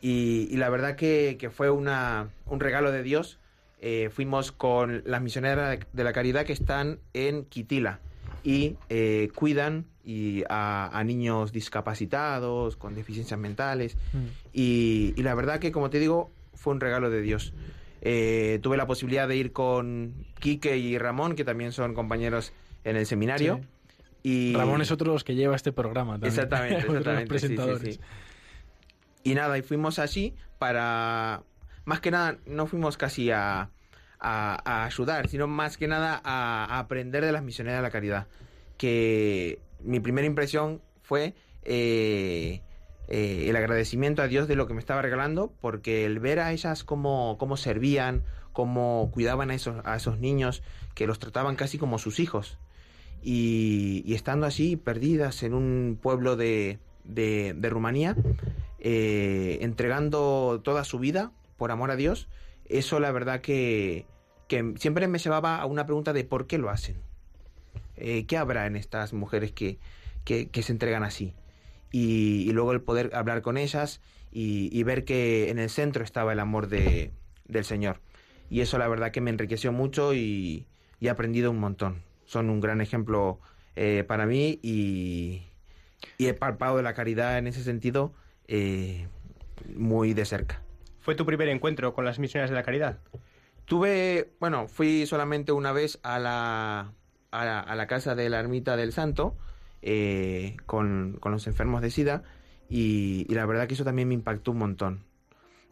y, 0.00 0.46
y 0.48 0.56
la 0.58 0.68
verdad 0.68 0.94
que, 0.94 1.36
que 1.40 1.50
fue 1.50 1.70
una, 1.70 2.28
un 2.46 2.60
regalo 2.60 2.92
de 2.92 3.02
Dios. 3.02 3.40
Eh, 3.80 4.10
fuimos 4.12 4.52
con 4.52 5.02
las 5.04 5.20
misioneras 5.20 5.80
de 5.92 6.04
la 6.04 6.12
caridad 6.12 6.46
que 6.46 6.52
están 6.52 6.98
en 7.14 7.44
Quitila 7.46 7.98
y 8.46 8.76
eh, 8.90 9.28
cuidan 9.34 9.86
y 10.04 10.44
a, 10.48 10.96
a 10.96 11.02
niños 11.02 11.50
discapacitados, 11.50 12.76
con 12.76 12.94
deficiencias 12.94 13.40
mentales. 13.40 13.96
Mm. 14.12 14.26
Y, 14.52 15.14
y 15.16 15.22
la 15.24 15.34
verdad 15.34 15.58
que, 15.58 15.72
como 15.72 15.90
te 15.90 15.98
digo, 15.98 16.30
fue 16.54 16.72
un 16.72 16.78
regalo 16.78 17.10
de 17.10 17.22
Dios. 17.22 17.52
Eh, 18.02 18.60
tuve 18.62 18.76
la 18.76 18.86
posibilidad 18.86 19.26
de 19.26 19.34
ir 19.36 19.50
con 19.50 20.14
Quique 20.38 20.76
y 20.76 20.96
Ramón, 20.96 21.34
que 21.34 21.42
también 21.42 21.72
son 21.72 21.92
compañeros 21.92 22.52
en 22.84 22.94
el 22.94 23.04
seminario. 23.04 23.62
Y... 24.22 24.54
Ramón 24.54 24.80
es 24.80 24.92
otro 24.92 25.10
de 25.10 25.14
los 25.14 25.24
que 25.24 25.34
lleva 25.34 25.56
este 25.56 25.72
programa 25.72 26.12
también. 26.12 26.32
Exactamente, 26.32 26.76
exactamente. 26.86 27.26
presentadores. 27.26 27.98
y 29.24 29.34
nada, 29.34 29.58
y 29.58 29.62
fuimos 29.62 29.98
así 29.98 30.34
para... 30.60 31.42
Más 31.84 31.98
que 31.98 32.12
nada, 32.12 32.38
no 32.46 32.68
fuimos 32.68 32.96
casi 32.96 33.32
a, 33.32 33.70
a, 34.20 34.84
ayudar, 34.84 35.28
sino 35.28 35.46
más 35.46 35.76
que 35.76 35.88
nada 35.88 36.20
a, 36.24 36.78
aprender 36.78 37.24
de 37.24 37.32
las 37.32 37.42
misioneras 37.42 37.78
de 37.78 37.82
la 37.82 37.90
caridad. 37.90 38.26
Que 38.76 39.60
mi 39.80 40.00
primera 40.00 40.26
impresión 40.26 40.82
fue 41.02 41.34
eh, 41.62 42.62
eh, 43.08 43.46
el 43.48 43.56
agradecimiento 43.56 44.22
a 44.22 44.28
Dios 44.28 44.48
de 44.48 44.56
lo 44.56 44.66
que 44.66 44.74
me 44.74 44.80
estaba 44.80 45.02
regalando, 45.02 45.52
porque 45.60 46.04
el 46.04 46.18
ver 46.18 46.40
a 46.40 46.52
ellas 46.52 46.84
cómo, 46.84 47.36
cómo 47.38 47.56
servían, 47.56 48.24
cómo 48.52 49.10
cuidaban 49.12 49.50
a 49.50 49.54
esos, 49.54 49.76
a 49.84 49.96
esos 49.96 50.18
niños, 50.18 50.62
que 50.94 51.06
los 51.06 51.18
trataban 51.18 51.56
casi 51.56 51.78
como 51.78 51.98
sus 51.98 52.18
hijos. 52.20 52.58
Y, 53.22 54.14
estando 54.14 54.46
así, 54.46 54.76
perdidas 54.76 55.42
en 55.42 55.54
un 55.54 55.98
pueblo 56.00 56.36
de, 56.36 56.78
de, 57.04 57.68
Rumanía, 57.68 58.16
eh, 58.78 59.58
entregando 59.62 60.60
toda 60.62 60.84
su 60.84 60.98
vida 60.98 61.32
por 61.56 61.70
amor 61.70 61.90
a 61.90 61.96
Dios, 61.96 62.28
eso 62.70 63.00
la 63.00 63.12
verdad 63.12 63.40
que, 63.40 64.06
siempre 64.76 65.08
me 65.08 65.18
llevaba 65.18 65.56
a 65.56 65.66
una 65.66 65.86
pregunta 65.86 66.12
de 66.12 66.24
por 66.24 66.46
qué 66.46 66.58
lo 66.58 66.70
hacen. 66.70 66.96
Eh, 67.96 68.26
¿Qué 68.26 68.36
habrá 68.36 68.66
en 68.66 68.76
estas 68.76 69.12
mujeres 69.12 69.52
que, 69.52 69.78
se 70.24 70.72
entregan 70.72 71.02
así? 71.02 71.34
Y, 71.92 72.50
luego 72.52 72.72
el 72.72 72.82
poder 72.82 73.14
hablar 73.14 73.42
con 73.42 73.56
ellas 73.56 74.00
y, 74.32 74.82
ver 74.82 75.04
que 75.04 75.50
en 75.50 75.58
el 75.58 75.70
centro 75.70 76.04
estaba 76.04 76.32
el 76.32 76.40
amor 76.40 76.68
de, 76.68 77.12
del 77.46 77.64
Señor. 77.64 78.00
Y 78.50 78.60
eso 78.60 78.78
la 78.78 78.88
verdad 78.88 79.10
que 79.10 79.20
me 79.20 79.30
enriqueció 79.30 79.72
mucho 79.72 80.14
y, 80.14 80.66
he 81.00 81.10
aprendido 81.10 81.50
un 81.50 81.58
montón. 81.58 82.02
Son 82.24 82.50
un 82.50 82.60
gran 82.60 82.80
ejemplo 82.80 83.40
eh, 83.76 84.04
para 84.06 84.26
mí 84.26 84.58
y, 84.62 85.42
he 86.18 86.34
palpado 86.34 86.76
de 86.76 86.82
la 86.82 86.94
caridad 86.94 87.38
en 87.38 87.46
ese 87.46 87.62
sentido 87.62 88.12
eh, 88.48 89.08
muy 89.74 90.14
de 90.14 90.24
cerca. 90.24 90.65
¿Fue 91.06 91.14
tu 91.14 91.24
primer 91.24 91.48
encuentro 91.50 91.94
con 91.94 92.04
las 92.04 92.18
misiones 92.18 92.50
de 92.50 92.56
la 92.56 92.64
caridad? 92.64 92.98
Tuve, 93.64 94.32
bueno, 94.40 94.66
fui 94.66 95.06
solamente 95.06 95.52
una 95.52 95.70
vez 95.70 96.00
a 96.02 96.18
la, 96.18 96.94
a 97.30 97.76
la, 97.76 97.86
casa 97.86 98.16
de 98.16 98.28
la 98.28 98.40
ermita 98.40 98.76
del 98.76 98.92
santo 98.92 99.36
eh, 99.82 100.56
con, 100.66 101.20
los 101.24 101.46
enfermos 101.46 101.80
de 101.80 101.92
SIDA 101.92 102.24
y, 102.68 103.32
la 103.32 103.46
verdad 103.46 103.68
que 103.68 103.74
eso 103.74 103.84
también 103.84 104.08
me 104.08 104.14
impactó 104.14 104.50
un 104.50 104.58
montón. 104.58 105.04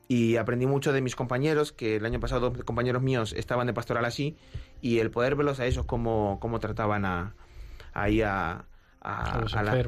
Y 0.07 0.37
aprendí 0.37 0.67
mucho 0.67 0.93
de 0.93 1.01
mis 1.01 1.17
compañeros, 1.17 1.73
que 1.73 1.97
el 1.97 2.07
año 2.07 2.21
pasado 2.21 2.51
dos 2.51 2.63
compañeros 2.63 3.03
míos 3.03 3.35
estaban 3.37 3.67
de 3.67 3.73
pastoral 3.73 4.05
así, 4.05 4.37
y 4.83 5.01
el 5.01 5.11
poder 5.11 5.35
verlos 5.35 5.59
a 5.59 5.67
ellos 5.67 5.85
cómo, 5.85 6.39
cómo 6.41 6.61
trataban 6.61 7.05
a, 7.05 7.35
ahí 7.93 8.23
a, 8.23 8.67
a, 9.01 9.41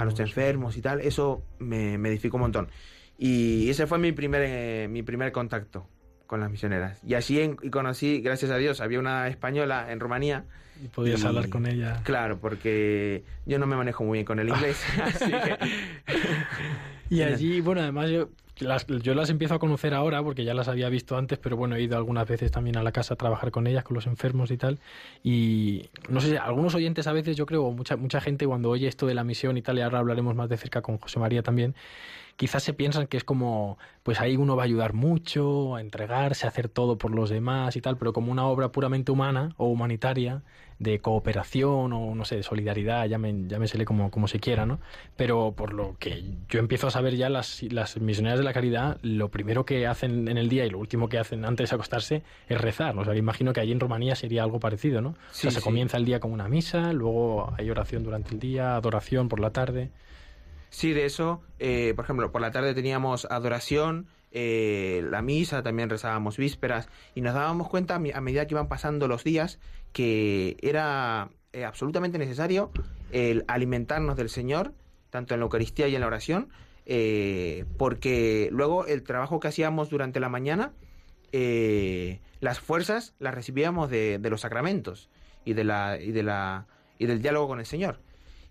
los 0.05 0.19
enfermos 0.19 0.77
y 0.77 0.83
tal, 0.83 1.03
eso 1.03 1.45
me, 1.61 1.99
me 1.99 2.09
edificó 2.09 2.37
un 2.37 2.43
montón. 2.43 2.69
Y 3.19 3.71
ese 3.71 3.87
fue 3.87 3.99
mi 3.99 4.13
primer, 4.13 4.43
eh, 4.45 4.89
mi 4.89 5.03
primer 5.03 5.33
contacto 5.33 5.89
con 6.27 6.41
las 6.41 6.51
misioneras. 6.51 7.01
Y 7.05 7.15
así 7.15 7.41
y 7.63 7.71
conocí, 7.71 8.21
gracias 8.21 8.51
a 8.51 8.57
Dios, 8.57 8.81
había 8.81 8.99
una 8.99 9.29
española 9.29 9.91
en 9.91 10.01
Rumanía. 10.01 10.45
Y 10.83 10.89
podías 10.89 11.25
hablar 11.25 11.49
con 11.49 11.67
ella. 11.67 12.01
Claro, 12.05 12.39
porque 12.39 13.25
yo 13.47 13.59
no 13.59 13.67
me 13.67 13.77
manejo 13.77 14.05
muy 14.05 14.17
bien 14.17 14.27
con 14.27 14.39
el 14.39 14.49
inglés. 14.49 14.85
así 15.03 15.31
que... 15.31 15.59
y 17.09 17.23
allí, 17.23 17.61
bueno, 17.61 17.81
además 17.81 18.11
yo 18.11 18.29
yo 18.57 19.15
las 19.15 19.31
empiezo 19.31 19.55
a 19.55 19.59
conocer 19.59 19.93
ahora 19.93 20.23
porque 20.23 20.45
ya 20.45 20.55
las 20.55 20.69
había 20.69 20.89
visto 20.89 21.17
antes, 21.17 21.39
pero 21.39 21.57
bueno, 21.57 21.77
he 21.77 21.83
ido 21.83 21.97
algunas 21.97 22.27
veces 22.27 22.51
también 22.51 22.79
a 22.79 22.83
la 22.83 22.91
casa 22.91 23.15
a 23.15 23.17
trabajar 23.17 23.51
con 23.51 23.67
ellas, 23.67 23.85
con 23.85 23.95
los 23.95 24.07
enfermos 24.07 24.51
y 24.51 24.57
tal. 24.57 24.79
Y 25.23 25.91
no 26.09 26.21
sé, 26.21 26.39
algunos 26.39 26.75
oyentes 26.75 27.07
a 27.07 27.13
veces, 27.13 27.37
yo 27.37 27.45
creo, 27.45 27.71
mucha, 27.71 27.97
mucha 27.97 28.21
gente 28.21 28.47
cuando 28.47 28.71
oye 28.71 28.89
esto 28.89 29.07
de 29.07 29.15
la 29.15 29.25
misión 29.25 29.59
y 29.59 29.63
tal, 29.63 29.79
y 29.79 29.83
ahora 29.83 29.99
hablaremos 29.99 30.35
más 30.35 30.49
de 30.49 30.57
cerca 30.57 30.81
con 30.81 30.97
José 30.99 31.19
María 31.19 31.43
también, 31.43 31.75
quizás 32.37 32.63
se 32.63 32.73
piensan 32.73 33.07
que 33.07 33.19
es 33.19 33.25
como, 33.25 33.79
pues 34.03 34.21
ahí 34.21 34.37
uno 34.37 34.57
va 34.57 34.63
a 34.63 34.67
ayudar 34.67 34.95
mucho, 34.95 35.77
a 35.77 35.81
entregarse, 35.81 36.47
a 36.47 36.49
hacer 36.49 36.69
todo 36.69 36.97
por 36.97 37.11
los 37.15 37.29
demás 37.31 37.77
y 37.77 37.81
tal, 37.83 37.99
pero 37.99 38.13
como 38.13 38.33
una 38.33 38.47
obra 38.47 38.73
puramente 38.73 39.13
humana 39.13 39.55
o 39.59 39.67
humanitaria, 39.67 40.43
de 40.79 40.99
cooperación 40.99 41.93
o 41.93 42.15
no 42.15 42.25
sé, 42.25 42.37
de 42.37 42.43
solidaridad, 42.43 43.07
llámesele 43.07 43.85
como, 43.85 44.11
como 44.11 44.29
se 44.29 44.41
quiera, 44.41 44.67
¿no? 44.67 44.79
Pero 45.17 45.55
por 45.57 45.73
lo 45.73 45.97
que 45.99 46.35
yo 46.49 46.61
empiezo 46.61 46.89
a 46.89 46.91
saber 46.91 47.17
ya, 47.17 47.29
las, 47.29 47.63
las 47.63 47.99
misioneras 47.99 48.39
de 48.39 48.45
la 48.45 48.53
caridad, 48.53 48.99
lo 49.03 49.31
primero 49.31 49.65
que 49.65 49.87
hacen 49.87 50.29
en 50.29 50.37
el 50.37 50.49
día 50.49 50.67
y 50.67 50.71
lo 50.71 50.79
último 50.79 51.09
que 51.09 51.19
hacen 51.19 51.45
antes 51.45 51.71
de 51.71 51.77
acostarse 51.77 52.23
es 52.49 52.61
rezar. 52.61 52.97
O 52.99 53.05
sea, 53.05 53.17
imagino 53.17 53.53
que 53.53 53.61
allí 53.61 53.73
en 53.73 53.81
Rumanía 53.81 54.15
sería 54.17 54.43
algo 54.43 54.61
parecido, 54.61 55.01
¿no? 55.01 55.11
o 55.11 55.17
sea, 55.31 55.51
se 55.51 55.61
comienza 55.61 55.97
el 55.97 56.05
día 56.05 56.21
con 56.21 56.33
una 56.33 56.49
misa, 56.49 56.93
luego 56.93 57.55
hay 57.57 57.71
oración 57.71 58.03
durante 58.05 58.35
el 58.35 58.41
día, 58.41 58.77
adoración 58.77 59.29
por 59.29 59.41
la 59.41 59.51
tarde. 59.51 59.91
Sí, 60.71 60.93
de 60.93 61.07
eso, 61.07 61.41
eh, 61.59 61.93
por 61.95 62.05
ejemplo, 62.05 62.31
por 62.33 62.41
la 62.41 62.51
tarde 62.51 62.75
teníamos 62.75 63.27
adoración, 63.31 64.09
eh, 64.31 65.05
la 65.11 65.23
misa, 65.23 65.63
también 65.63 65.89
rezábamos 65.89 66.37
vísperas 66.37 66.89
y 67.15 67.21
nos 67.21 67.35
dábamos 67.35 67.69
cuenta 67.69 67.95
a 67.95 68.21
medida 68.21 68.47
que 68.47 68.55
iban 68.55 68.69
pasando 68.69 69.09
los 69.09 69.25
días 69.25 69.59
que 69.93 70.57
era 70.61 71.31
eh, 71.53 71.65
absolutamente 71.65 72.19
necesario 72.19 72.71
alimentarnos 73.47 74.17
del 74.17 74.29
Señor, 74.29 74.75
tanto 75.11 75.33
en 75.33 75.41
la 75.41 75.45
Eucaristía 75.45 75.89
y 75.89 75.95
en 75.95 76.03
la 76.03 76.07
oración, 76.07 76.51
porque 77.79 78.49
luego 78.53 78.85
el 78.85 79.03
trabajo 79.05 79.41
que 79.41 79.49
hacíamos 79.49 79.89
durante 79.89 80.21
la 80.21 80.29
mañana, 80.29 80.73
las 81.33 82.61
fuerzas 82.61 83.15
las 83.19 83.35
recibíamos 83.35 83.89
de, 83.91 84.21
los 84.29 84.43
sacramentos 84.43 85.09
y 85.45 85.55
de 85.55 85.65
la 85.65 85.99
y 85.99 86.13
de 86.13 86.23
la 86.23 86.67
y 86.99 87.07
del 87.07 87.23
diálogo 87.23 87.49
con 87.49 87.61
el 87.61 87.67
Señor. 87.67 88.01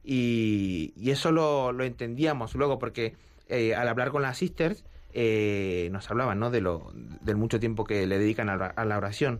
Y, 0.04 0.94
eso 1.10 1.32
lo, 1.32 1.72
lo, 1.72 1.84
entendíamos 1.84 2.54
luego 2.54 2.78
porque 2.78 3.16
eh, 3.48 3.74
al 3.74 3.88
hablar 3.88 4.12
con 4.12 4.22
las 4.22 4.38
sisters 4.38 4.84
eh, 5.18 5.90
nos 5.92 6.10
hablaban 6.12 6.40
¿no? 6.40 6.52
de 6.52 6.62
lo, 6.62 6.92
del 7.22 7.38
mucho 7.38 7.60
tiempo 7.60 7.86
que 7.86 8.06
le 8.06 8.20
dedican 8.20 8.50
a, 8.50 8.86
la 8.86 8.98
oración. 8.98 9.40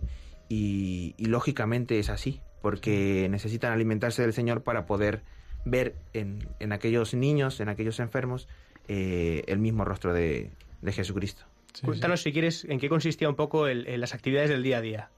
Y, 0.50 1.16
lógicamente 1.20 2.00
es 2.00 2.10
así, 2.10 2.42
porque 2.62 3.28
necesitan 3.30 3.72
alimentarse 3.72 4.22
del 4.22 4.34
Señor 4.34 4.64
para 4.64 4.86
poder 4.86 5.24
ver 5.66 5.96
en, 6.14 6.48
en 6.60 6.72
aquellos 6.72 7.14
niños, 7.14 7.60
en 7.60 7.70
aquellos 7.70 8.00
enfermos, 8.00 8.48
eh, 8.88 9.44
el 9.48 9.60
mismo 9.60 9.86
rostro 9.86 10.14
de, 10.14 10.52
de 10.82 10.92
Jesucristo. 10.92 11.46
Cuéntanos, 11.84 12.22
si 12.22 12.32
quieres, 12.32 12.64
en 12.66 12.80
qué 12.80 12.88
consistía 12.88 13.28
un 13.28 13.36
poco 13.36 13.68
en 13.68 14.00
las 14.00 14.14
actividades 14.14 14.50
del 14.50 14.64
día 14.64 14.78
a 14.78 14.82
día. 14.82 15.10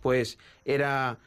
Pues 0.00 0.38
era 0.64 1.18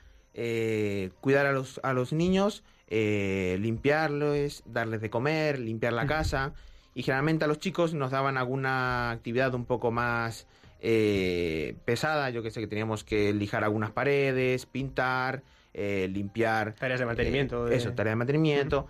cuidar 1.21 1.45
a 1.45 1.53
los, 1.53 1.79
a 1.81 1.93
los 1.93 2.11
niños, 2.11 2.63
eh, 2.87 3.57
limpiarlos, 3.61 4.63
darles 4.65 5.01
de 5.01 5.09
comer, 5.09 5.59
limpiar 5.59 5.93
la 5.93 6.05
casa. 6.05 6.53
Y 6.95 7.03
generalmente 7.03 7.45
a 7.45 7.47
los 7.47 7.59
chicos 7.59 7.93
nos 7.93 8.09
daban 8.09 8.37
alguna 8.37 9.11
actividad 9.11 9.53
un 9.53 9.65
poco 9.65 9.91
más 9.91 10.47
eh, 10.81 11.75
pesada, 11.85 12.31
yo 12.31 12.41
que 12.41 12.49
sé, 12.49 12.61
que 12.61 12.67
teníamos 12.67 13.03
que 13.03 13.33
lijar 13.33 13.63
algunas 13.63 13.91
paredes, 13.91 14.65
pintar, 14.65 15.43
eh, 15.73 16.09
limpiar. 16.11 16.73
Tareas 16.73 16.99
de 16.99 17.05
mantenimiento. 17.05 17.67
Eso, 17.67 17.91
tareas 17.93 18.13
de 18.13 18.17
mantenimiento. 18.17 18.87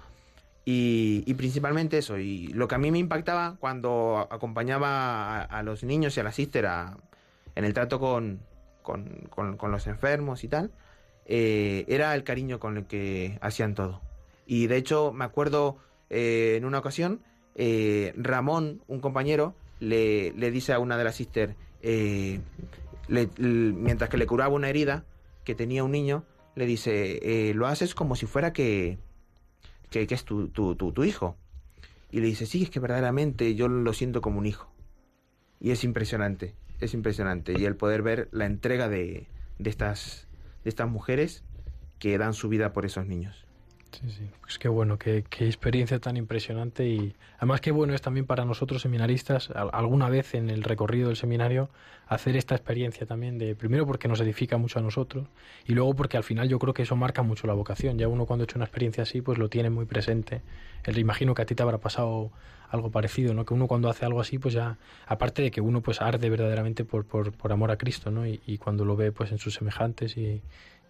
Y, 0.63 1.33
principalmente 1.33 1.97
eso. 1.97 2.17
Y 2.17 2.47
lo 2.47 2.67
que 2.67 2.75
a 2.75 2.77
mí 2.77 2.89
me 2.89 2.99
impactaba 2.99 3.57
cuando 3.59 4.27
acompañaba 4.31 5.41
a, 5.41 5.63
los 5.63 5.83
niños 5.83 6.15
y 6.15 6.21
a 6.21 6.23
la 6.23 6.31
sister 6.31 6.65
en 7.55 7.65
el 7.65 7.73
trato 7.73 7.99
con, 7.99 8.39
con 8.81 9.71
los 9.71 9.87
enfermos 9.87 10.43
y 10.43 10.47
tal, 10.47 10.71
eh, 11.25 11.85
era 11.87 12.13
el 12.13 12.23
cariño 12.23 12.59
con 12.59 12.77
el 12.77 12.85
que 12.85 13.37
hacían 13.41 13.73
todo. 13.73 14.01
Y 14.45 14.67
de 14.67 14.77
hecho, 14.77 15.11
me 15.11 15.25
acuerdo 15.25 15.77
eh, 16.09 16.55
en 16.57 16.65
una 16.65 16.79
ocasión, 16.79 17.21
eh, 17.55 18.13
Ramón, 18.17 18.81
un 18.87 18.99
compañero, 18.99 19.55
le, 19.79 20.31
dice 20.51 20.73
a 20.73 20.79
una 20.79 20.97
de 20.97 21.03
las 21.03 21.15
sisters, 21.15 21.55
mientras 23.37 24.09
que 24.09 24.17
le 24.17 24.25
curaba 24.25 24.53
una 24.53 24.69
herida 24.69 25.05
que 25.43 25.55
tenía 25.55 25.83
un 25.83 25.91
niño, 25.91 26.23
le 26.55 26.65
dice, 26.65 27.51
lo 27.53 27.67
haces 27.67 27.95
como 27.95 28.15
si 28.15 28.25
fuera 28.25 28.53
que, 28.53 28.97
que, 29.89 30.07
es 30.09 30.23
tu, 30.23 30.49
tu, 30.49 30.75
tu, 30.75 31.03
hijo. 31.03 31.37
Y 32.11 32.19
le 32.21 32.27
dice, 32.27 32.45
sí, 32.45 32.63
es 32.63 32.69
que 32.69 32.79
verdaderamente 32.79 33.55
yo 33.55 33.67
lo 33.67 33.93
siento 33.93 34.21
como 34.21 34.39
un 34.39 34.45
hijo. 34.45 34.71
Y 35.59 35.71
es 35.71 35.83
impresionante, 35.83 36.55
es 36.79 36.93
impresionante. 36.93 37.53
Y 37.57 37.65
el 37.65 37.75
poder 37.75 38.01
ver 38.01 38.29
la 38.31 38.45
entrega 38.45 38.89
de, 38.89 39.27
de 39.59 39.69
estas 39.69 40.25
de 40.65 40.69
estas 40.69 40.89
mujeres 40.89 41.43
que 41.99 42.17
dan 42.17 42.33
su 42.33 42.49
vida 42.49 42.73
por 42.73 42.85
esos 42.85 43.05
niños. 43.05 43.44
Sí, 43.91 44.09
sí, 44.09 44.29
pues 44.41 44.59
qué 44.59 44.67
bueno, 44.67 44.97
qué, 44.97 45.23
experiencia 45.39 45.99
tan 45.99 46.17
impresionante 46.17 46.85
y 46.85 47.15
además 47.37 47.61
qué 47.61 47.71
bueno 47.71 47.93
es 47.93 48.01
también 48.01 48.25
para 48.25 48.43
nosotros 48.43 48.81
seminaristas 48.81 49.49
alguna 49.71 50.09
vez 50.09 50.33
en 50.33 50.49
el 50.49 50.63
recorrido 50.63 51.07
del 51.07 51.15
seminario 51.15 51.69
hacer 52.07 52.35
esta 52.35 52.55
experiencia 52.55 53.05
también 53.07 53.37
de 53.37 53.55
primero 53.55 53.85
porque 53.87 54.07
nos 54.07 54.19
edifica 54.19 54.57
mucho 54.57 54.79
a 54.79 54.81
nosotros 54.81 55.27
y 55.65 55.73
luego 55.73 55.95
porque 55.95 56.17
al 56.17 56.23
final 56.23 56.49
yo 56.49 56.59
creo 56.59 56.73
que 56.73 56.83
eso 56.83 56.95
marca 56.95 57.23
mucho 57.23 57.47
la 57.47 57.53
vocación. 57.53 57.97
Ya 57.97 58.07
uno 58.07 58.25
cuando 58.25 58.43
ha 58.43 58.45
hecho 58.45 58.57
una 58.57 58.65
experiencia 58.65 59.03
así 59.03 59.21
pues 59.21 59.37
lo 59.37 59.49
tiene 59.49 59.69
muy 59.69 59.85
presente. 59.85 60.41
El, 60.83 60.97
imagino 60.97 61.33
que 61.33 61.43
a 61.43 61.45
ti 61.45 61.55
te 61.55 61.63
habrá 61.63 61.77
pasado 61.77 62.31
algo 62.69 62.91
parecido, 62.91 63.33
¿no? 63.33 63.45
Que 63.45 63.53
uno 63.53 63.67
cuando 63.67 63.89
hace 63.89 64.05
algo 64.05 64.19
así 64.19 64.39
pues 64.39 64.53
ya 64.53 64.77
aparte 65.07 65.41
de 65.41 65.51
que 65.51 65.61
uno 65.61 65.81
pues 65.81 66.01
arde 66.01 66.29
verdaderamente 66.29 66.83
por, 66.83 67.05
por, 67.05 67.51
amor 67.51 67.71
a 67.71 67.77
Cristo, 67.77 68.11
¿no? 68.11 68.27
Y 68.27 68.57
cuando 68.57 68.85
lo 68.85 68.95
ve 68.95 69.11
pues 69.11 69.31
en 69.31 69.37
sus 69.37 69.53
semejantes 69.53 70.17
y 70.17 70.41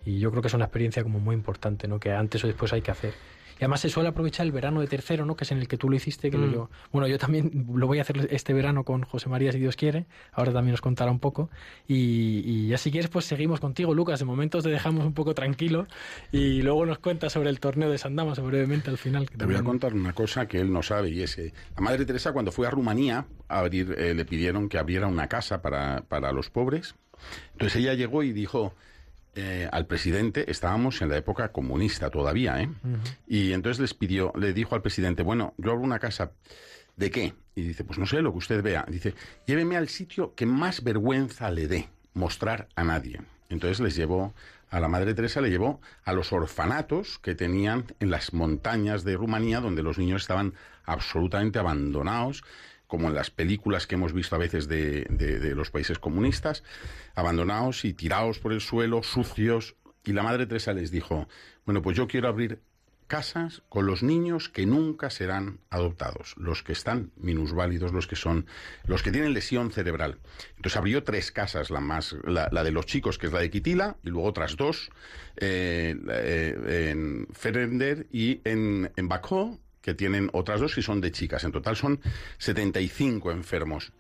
y 0.05 0.19
yo 0.19 0.29
creo 0.31 0.41
que 0.41 0.47
es 0.47 0.53
una 0.53 0.65
experiencia 0.65 1.03
como 1.03 1.19
muy 1.19 1.35
importante, 1.35 1.87
¿no? 1.87 1.99
Que 1.99 2.11
antes 2.11 2.43
o 2.43 2.47
después 2.47 2.71
hay 2.73 2.81
que 2.81 2.91
hacer. 2.91 3.13
Y 3.57 3.63
además 3.63 3.79
se 3.79 3.89
suele 3.89 4.09
aprovechar 4.09 4.45
el 4.45 4.51
verano 4.51 4.81
de 4.81 4.87
tercero, 4.87 5.25
¿no? 5.25 5.35
Que 5.37 5.45
es 5.45 5.51
en 5.51 5.59
el 5.59 5.67
que 5.67 5.77
tú 5.77 5.89
lo 5.89 5.95
hiciste, 5.95 6.29
que 6.29 6.37
mm. 6.37 6.53
yo... 6.53 6.69
Bueno, 6.91 7.07
yo 7.07 7.17
también 7.17 7.65
lo 7.73 7.87
voy 7.87 7.99
a 7.99 8.01
hacer 8.01 8.27
este 8.31 8.53
verano 8.53 8.83
con 8.83 9.03
José 9.03 9.29
María, 9.29 9.51
si 9.53 9.59
Dios 9.59 9.77
quiere. 9.77 10.05
Ahora 10.33 10.51
también 10.51 10.71
nos 10.71 10.81
contará 10.81 11.09
un 11.09 11.19
poco. 11.19 11.49
Y, 11.87 12.41
y 12.45 12.67
ya 12.67 12.77
si 12.77 12.91
quieres, 12.91 13.09
pues 13.09 13.25
seguimos 13.25 13.61
contigo, 13.61 13.93
Lucas. 13.93 14.19
De 14.19 14.25
momento 14.25 14.61
te 14.61 14.69
dejamos 14.69 15.05
un 15.05 15.13
poco 15.13 15.33
tranquilo 15.33 15.87
y 16.31 16.61
luego 16.63 16.85
nos 16.85 16.99
cuentas 16.99 17.31
sobre 17.31 17.49
el 17.49 17.59
torneo 17.59 17.89
de 17.89 17.97
San 17.97 18.15
Damaso 18.15 18.43
brevemente 18.43 18.89
al 18.89 18.97
final. 18.97 19.29
te 19.29 19.45
voy 19.45 19.55
a 19.55 19.63
contar 19.63 19.93
una 19.93 20.13
cosa 20.13 20.47
que 20.47 20.59
él 20.59 20.71
no 20.71 20.83
sabe 20.83 21.09
y 21.09 21.21
es 21.21 21.35
que 21.35 21.53
la 21.75 21.81
Madre 21.81 22.05
Teresa 22.05 22.33
cuando 22.33 22.51
fue 22.51 22.67
a 22.67 22.71
Rumanía 22.71 23.25
a 23.47 23.59
abrir, 23.59 23.95
eh, 23.97 24.13
le 24.13 24.25
pidieron 24.25 24.67
que 24.67 24.77
abriera 24.77 25.07
una 25.07 25.27
casa 25.27 25.61
para, 25.61 26.01
para 26.01 26.33
los 26.33 26.49
pobres. 26.49 26.95
Entonces 27.53 27.81
ella 27.81 27.93
llegó 27.93 28.23
y 28.23 28.33
dijo 28.33 28.73
eh, 29.35 29.67
al 29.71 29.85
presidente, 29.85 30.49
estábamos 30.49 31.01
en 31.01 31.09
la 31.09 31.17
época 31.17 31.51
comunista 31.51 32.09
todavía, 32.09 32.61
¿eh? 32.61 32.69
Y 33.27 33.51
entonces 33.51 33.81
les 33.81 33.93
pidió, 33.93 34.31
le 34.35 34.53
dijo 34.53 34.75
al 34.75 34.81
presidente, 34.81 35.23
bueno, 35.23 35.53
yo 35.57 35.71
abro 35.71 35.83
una 35.83 35.99
casa, 35.99 36.31
¿de 36.95 37.11
qué? 37.11 37.33
Y 37.53 37.63
dice, 37.63 37.83
pues 37.83 37.99
no 37.99 38.05
sé, 38.05 38.21
lo 38.21 38.31
que 38.31 38.37
usted 38.37 38.63
vea. 38.63 38.85
Dice, 38.87 39.13
lléveme 39.45 39.75
al 39.75 39.89
sitio 39.89 40.33
que 40.35 40.45
más 40.45 40.83
vergüenza 40.83 41.51
le 41.51 41.67
dé 41.67 41.89
mostrar 42.13 42.69
a 42.75 42.83
nadie. 42.83 43.19
Entonces 43.49 43.79
les 43.81 43.95
llevó, 43.95 44.33
a 44.69 44.79
la 44.79 44.87
Madre 44.87 45.13
Teresa 45.13 45.41
le 45.41 45.49
llevó 45.49 45.79
a 46.03 46.13
los 46.13 46.33
orfanatos 46.33 47.19
que 47.19 47.35
tenían 47.35 47.85
en 47.99 48.09
las 48.09 48.33
montañas 48.33 49.03
de 49.03 49.15
Rumanía, 49.15 49.59
donde 49.59 49.83
los 49.83 49.97
niños 49.97 50.23
estaban 50.23 50.53
absolutamente 50.85 51.59
abandonados 51.59 52.43
como 52.95 53.09
en 53.09 53.13
las 53.13 53.29
películas 53.29 53.87
que 53.87 53.95
hemos 53.95 54.13
visto 54.13 54.37
a 54.37 54.39
veces 54.39 54.69
de, 54.69 55.03
de, 55.09 55.53
los 55.53 55.69
países 55.69 55.99
comunistas, 55.99 56.63
abandonados 57.13 57.83
y 57.83 57.93
tirados 57.93 58.39
por 58.39 58.53
el 58.53 58.61
suelo, 58.61 59.03
sucios. 59.03 59.75
Y 60.05 60.13
la 60.13 60.23
Madre 60.23 60.45
Teresa 60.45 60.71
les 60.71 60.91
dijo, 60.91 61.27
bueno, 61.65 61.81
pues 61.81 61.97
yo 61.97 62.07
quiero 62.07 62.29
abrir 62.29 62.61
casas 63.07 63.63
con 63.67 63.85
los 63.85 64.01
niños 64.01 64.47
que 64.47 64.65
nunca 64.65 65.09
serán 65.09 65.59
adoptados, 65.69 66.35
los 66.37 66.63
que 66.63 66.71
están 66.71 67.11
minusválidos, 67.17 67.91
los 67.91 68.07
que 68.07 68.15
son, 68.15 68.45
los 68.85 69.03
que 69.03 69.11
tienen 69.11 69.33
lesión 69.33 69.73
cerebral. 69.73 70.19
Entonces 70.55 70.77
abrió 70.77 71.03
tres 71.03 71.33
casas, 71.33 71.69
la 71.69 71.81
más, 71.81 72.15
la, 72.23 72.63
de 72.63 72.71
los 72.71 72.85
chicos, 72.85 73.17
que 73.17 73.27
es 73.27 73.33
la 73.33 73.41
de 73.41 73.49
Quitila, 73.49 73.97
y 74.03 74.09
luego 74.09 74.25
otras 74.25 74.55
dos, 74.55 74.89
eh, 75.35 75.97
eh, 76.07 76.91
en 76.91 77.27
Ferender 77.33 78.07
y 78.09 78.39
en, 78.45 78.89
en 78.95 79.09
Bacó, 79.09 79.59
que 79.85 79.93
tienen 79.93 80.31
otras 80.33 80.59
dos 80.59 80.75
y 80.79 80.81
son 80.81 80.99
de 80.99 81.11
chicas. 81.11 81.43
En 81.43 81.51
total 81.51 81.75
son 81.75 81.99
75 82.39 83.31
enfermos. 83.31 83.93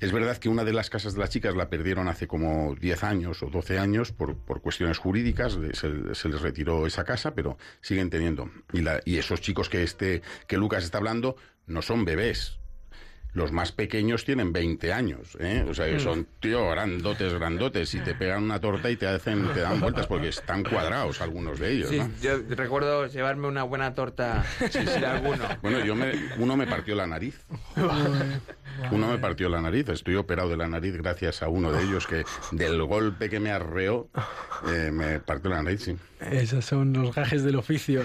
Es 0.00 0.10
verdad 0.10 0.38
que 0.38 0.48
una 0.48 0.64
de 0.64 0.72
las 0.72 0.88
casas 0.88 1.12
de 1.12 1.20
las 1.20 1.28
chicas 1.28 1.54
la 1.54 1.68
perdieron 1.68 2.08
hace 2.08 2.26
como 2.26 2.74
10 2.74 3.04
años 3.04 3.42
o 3.42 3.50
12 3.50 3.78
años 3.78 4.12
por, 4.12 4.38
por 4.38 4.62
cuestiones 4.62 4.96
jurídicas, 4.96 5.58
se, 5.74 6.14
se, 6.14 6.28
les 6.30 6.40
retiró 6.40 6.86
esa 6.86 7.04
casa, 7.04 7.34
pero 7.34 7.58
siguen 7.82 8.08
teniendo. 8.08 8.50
Y, 8.72 8.80
la, 8.80 9.02
y 9.04 9.18
esos 9.18 9.42
chicos 9.42 9.68
que, 9.68 9.82
este, 9.82 10.22
que 10.46 10.56
Lucas 10.56 10.84
está 10.84 10.96
hablando 10.96 11.36
no 11.66 11.82
son 11.82 12.06
bebés, 12.06 12.58
los 13.36 13.52
más 13.52 13.70
pequeños 13.70 14.24
tienen 14.24 14.50
20 14.50 14.94
años, 14.94 15.36
¿eh? 15.38 15.62
O 15.68 15.74
sea, 15.74 15.94
mm. 15.94 16.00
son, 16.00 16.26
tío, 16.40 16.70
grandotes, 16.70 17.34
grandotes. 17.34 17.94
Y 17.94 18.00
te 18.00 18.14
pegan 18.14 18.44
una 18.44 18.58
torta 18.58 18.90
y 18.90 18.96
te 18.96 19.06
hacen, 19.06 19.52
te 19.52 19.60
dan 19.60 19.78
vueltas 19.78 20.06
porque 20.06 20.28
están 20.28 20.64
cuadrados 20.64 21.20
algunos 21.20 21.60
de 21.60 21.72
ellos, 21.72 21.90
sí, 21.90 22.00
yo 22.22 22.38
recuerdo 22.48 23.06
llevarme 23.06 23.46
una 23.46 23.62
buena 23.62 23.94
torta, 23.94 24.42
sí, 24.70 24.80
sí, 24.86 25.04
alguno. 25.04 25.44
Bueno, 25.60 25.84
yo 25.84 25.94
me, 25.94 26.14
uno 26.38 26.56
me 26.56 26.66
partió 26.66 26.94
la 26.94 27.06
nariz. 27.06 27.44
Uno 28.90 29.08
me 29.08 29.16
partió 29.16 29.48
la 29.48 29.62
nariz. 29.62 29.88
Estoy 29.88 30.16
operado 30.16 30.50
de 30.50 30.56
la 30.58 30.68
nariz 30.68 30.94
gracias 30.96 31.42
a 31.42 31.48
uno 31.48 31.72
de 31.72 31.82
ellos 31.82 32.06
que 32.06 32.24
del 32.52 32.82
golpe 32.82 33.30
que 33.30 33.40
me 33.40 33.50
arreó 33.50 34.10
eh, 34.68 34.90
me 34.92 35.18
partió 35.18 35.48
la 35.48 35.62
nariz, 35.62 35.82
sí. 35.82 35.96
Esos 36.20 36.64
son 36.64 36.94
los 36.94 37.14
gajes 37.14 37.44
del 37.44 37.56
oficio, 37.56 38.02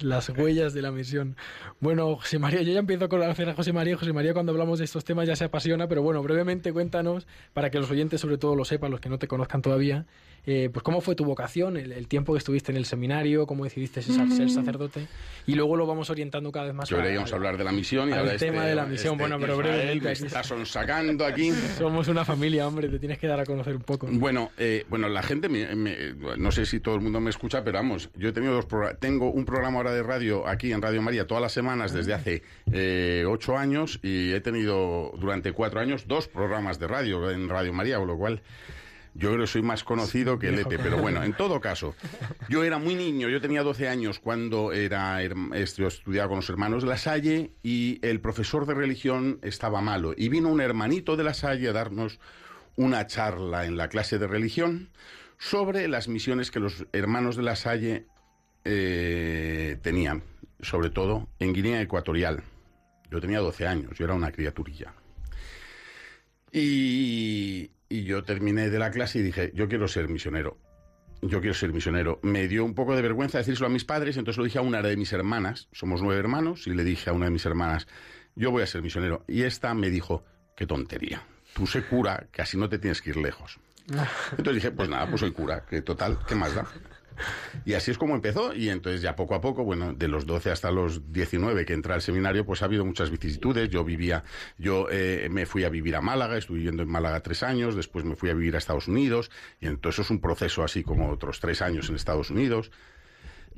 las, 0.00 0.28
huellas 0.28 0.74
de 0.74 0.82
la 0.82 0.90
misión. 0.90 1.36
Bueno, 1.80 2.16
José 2.16 2.38
María, 2.38 2.60
yo 2.62 2.72
ya 2.72 2.80
empiezo 2.80 3.06
a 3.06 3.08
conocer 3.08 3.48
a 3.48 3.54
José 3.54 3.72
María. 3.72 3.96
José 3.96 4.12
María, 4.12 4.34
cuando 4.34 4.52
hablamos 4.52 4.78
de 4.78 4.84
estos 4.84 5.04
temas 5.04 5.26
ya 5.26 5.34
se 5.34 5.44
apasiona, 5.44 5.88
pero 5.88 6.02
bueno, 6.02 6.22
brevemente 6.22 6.72
cuéntanos, 6.72 7.26
para 7.54 7.70
que 7.70 7.78
los 7.78 7.90
oyentes 7.90 8.20
sobre 8.20 8.36
todo 8.36 8.54
lo 8.54 8.64
sepan, 8.64 8.90
los 8.90 9.00
que 9.00 9.08
no 9.08 9.18
te 9.18 9.28
conozcan 9.28 9.62
todavía, 9.62 10.04
eh, 10.50 10.70
pues 10.72 10.82
cómo 10.82 11.02
fue 11.02 11.14
tu 11.14 11.26
vocación, 11.26 11.76
el, 11.76 12.08
tiempo 12.08 12.32
que 12.32 12.38
estuviste 12.38 12.72
en 12.72 12.78
el 12.78 12.86
seminario, 12.86 13.46
cómo 13.46 13.64
decidiste 13.64 14.00
ser, 14.00 14.24
mm. 14.24 14.48
sacerdote, 14.48 15.06
y 15.46 15.54
luego 15.54 15.76
lo 15.76 15.86
vamos 15.86 16.08
orientando 16.08 16.50
cada 16.50 16.64
vez 16.64 16.74
más. 16.74 16.88
Deberíamos 16.88 17.30
hablar 17.34 17.58
de 17.58 17.64
la 17.64 17.72
misión 17.72 18.08
y 18.08 18.12
el 18.12 18.26
este 18.28 18.46
tema 18.46 18.64
de 18.64 18.74
la 18.74 18.86
misión, 18.86 19.12
este 19.12 19.22
bueno, 19.24 19.38
pero 19.38 19.58
brevemente. 19.58 20.10
Está 20.10 20.42
sacando 20.42 21.26
aquí. 21.26 21.50
Somos 21.76 22.08
una 22.08 22.24
familia, 22.24 22.66
hombre, 22.66 22.88
te 22.88 22.98
tienes 22.98 23.18
que 23.18 23.26
dar 23.26 23.40
a 23.40 23.44
conocer 23.44 23.76
un 23.76 23.82
poco. 23.82 24.08
Bueno, 24.10 24.50
eh, 24.56 24.86
bueno, 24.88 25.10
la 25.10 25.22
gente, 25.22 25.50
no 25.50 26.50
sé 26.50 26.64
si 26.64 26.80
todo 26.80 26.94
el 26.94 27.02
mundo 27.02 27.20
me 27.20 27.28
escucha, 27.28 27.62
pero 27.62 27.76
vamos, 27.76 28.08
yo 28.16 28.30
he 28.30 28.32
tenido 28.32 28.54
dos 28.54 28.66
tengo 29.00 29.30
un 29.30 29.44
programa 29.44 29.76
ahora 29.76 29.92
de 29.92 30.02
radio 30.02 30.48
aquí 30.48 30.72
en 30.72 30.80
Radio 30.80 31.02
María 31.02 31.26
todas 31.26 31.42
las 31.42 31.52
semanas 31.52 31.92
desde 31.92 32.14
hace 32.14 32.42
eh, 32.72 33.24
ocho 33.28 33.58
años 33.58 34.00
y 34.02 34.32
he 34.32 34.40
tenido 34.40 35.12
durante 35.18 35.52
cuatro 35.52 35.80
años 35.80 36.08
dos 36.08 36.26
programas 36.26 36.78
de 36.78 36.88
radio 36.88 37.30
en 37.30 37.50
Radio 37.50 37.74
María, 37.74 37.98
con 37.98 38.06
lo 38.06 38.16
cual 38.16 38.40
yo 39.18 39.30
creo 39.30 39.40
que 39.40 39.46
soy 39.48 39.62
más 39.62 39.82
conocido 39.82 40.38
que 40.38 40.48
el 40.48 40.60
EPE, 40.60 40.78
pero 40.78 40.98
bueno, 40.98 41.24
en 41.24 41.32
todo 41.32 41.60
caso, 41.60 41.96
yo 42.48 42.62
era 42.62 42.78
muy 42.78 42.94
niño, 42.94 43.28
yo 43.28 43.40
tenía 43.40 43.64
12 43.64 43.88
años 43.88 44.20
cuando 44.20 44.72
era 44.72 45.20
estudiaba 45.20 46.28
con 46.28 46.36
los 46.36 46.48
hermanos 46.48 46.84
de 46.84 46.88
la 46.88 46.96
Salle 46.96 47.50
y 47.64 47.98
el 48.02 48.20
profesor 48.20 48.64
de 48.64 48.74
religión 48.74 49.40
estaba 49.42 49.80
malo 49.80 50.14
y 50.16 50.28
vino 50.28 50.48
un 50.48 50.60
hermanito 50.60 51.16
de 51.16 51.24
la 51.24 51.34
Salle 51.34 51.68
a 51.68 51.72
darnos 51.72 52.20
una 52.76 53.08
charla 53.08 53.66
en 53.66 53.76
la 53.76 53.88
clase 53.88 54.20
de 54.20 54.28
religión 54.28 54.90
sobre 55.36 55.88
las 55.88 56.06
misiones 56.06 56.52
que 56.52 56.60
los 56.60 56.86
hermanos 56.92 57.34
de 57.34 57.42
la 57.42 57.56
Salle 57.56 58.06
eh, 58.64 59.78
tenían, 59.82 60.22
sobre 60.60 60.90
todo 60.90 61.28
en 61.40 61.52
Guinea 61.52 61.80
Ecuatorial. 61.80 62.44
Yo 63.10 63.20
tenía 63.20 63.40
12 63.40 63.66
años, 63.66 63.98
yo 63.98 64.04
era 64.04 64.14
una 64.14 64.30
criaturilla. 64.30 64.94
Y, 66.52 67.70
y 67.88 68.04
yo 68.04 68.24
terminé 68.24 68.70
de 68.70 68.78
la 68.78 68.90
clase 68.90 69.18
y 69.18 69.22
dije, 69.22 69.50
yo 69.54 69.68
quiero 69.68 69.88
ser 69.88 70.08
misionero. 70.08 70.58
Yo 71.20 71.40
quiero 71.40 71.54
ser 71.54 71.72
misionero. 71.72 72.20
Me 72.22 72.46
dio 72.46 72.64
un 72.64 72.74
poco 72.74 72.94
de 72.94 73.02
vergüenza 73.02 73.38
decírselo 73.38 73.66
a 73.66 73.70
mis 73.70 73.84
padres, 73.84 74.16
entonces 74.16 74.38
lo 74.38 74.44
dije 74.44 74.58
a 74.58 74.62
una 74.62 74.82
de 74.82 74.96
mis 74.96 75.12
hermanas. 75.12 75.68
Somos 75.72 76.00
nueve 76.00 76.20
hermanos 76.20 76.66
y 76.66 76.74
le 76.74 76.84
dije 76.84 77.10
a 77.10 77.12
una 77.12 77.26
de 77.26 77.32
mis 77.32 77.44
hermanas, 77.44 77.88
yo 78.36 78.50
voy 78.50 78.62
a 78.62 78.66
ser 78.66 78.82
misionero. 78.82 79.24
Y 79.26 79.42
esta 79.42 79.74
me 79.74 79.90
dijo, 79.90 80.24
qué 80.56 80.66
tontería. 80.66 81.22
Tú 81.54 81.66
sé 81.66 81.82
cura, 81.82 82.28
que 82.30 82.42
así 82.42 82.56
no 82.56 82.68
te 82.68 82.78
tienes 82.78 83.02
que 83.02 83.10
ir 83.10 83.16
lejos. 83.16 83.58
Entonces 84.30 84.54
dije, 84.54 84.70
pues 84.70 84.88
nada, 84.88 85.08
pues 85.08 85.20
soy 85.20 85.32
cura, 85.32 85.64
que 85.64 85.82
total, 85.82 86.18
¿qué 86.26 86.34
más 86.34 86.54
da? 86.54 86.66
Y 87.64 87.74
así 87.74 87.90
es 87.90 87.98
como 87.98 88.14
empezó, 88.14 88.54
y 88.54 88.68
entonces 88.68 89.02
ya 89.02 89.16
poco 89.16 89.34
a 89.34 89.40
poco, 89.40 89.64
bueno, 89.64 89.92
de 89.92 90.08
los 90.08 90.26
12 90.26 90.50
hasta 90.50 90.70
los 90.70 91.12
19 91.12 91.64
que 91.64 91.72
entré 91.72 91.92
al 91.92 92.02
seminario, 92.02 92.44
pues 92.44 92.62
ha 92.62 92.66
habido 92.66 92.84
muchas 92.84 93.10
vicisitudes. 93.10 93.68
Yo 93.68 93.84
vivía, 93.84 94.24
yo 94.58 94.88
eh, 94.90 95.28
me 95.30 95.46
fui 95.46 95.64
a 95.64 95.68
vivir 95.68 95.96
a 95.96 96.00
Málaga, 96.00 96.36
estuve 96.36 96.58
viviendo 96.58 96.82
en 96.82 96.88
Málaga 96.88 97.20
tres 97.20 97.42
años, 97.42 97.74
después 97.74 98.04
me 98.04 98.16
fui 98.16 98.30
a 98.30 98.34
vivir 98.34 98.54
a 98.54 98.58
Estados 98.58 98.88
Unidos, 98.88 99.30
y 99.60 99.66
entonces 99.66 100.06
es 100.06 100.10
un 100.10 100.20
proceso 100.20 100.62
así 100.62 100.82
como 100.82 101.10
otros 101.10 101.40
tres 101.40 101.62
años 101.62 101.88
en 101.88 101.96
Estados 101.96 102.30
Unidos. 102.30 102.70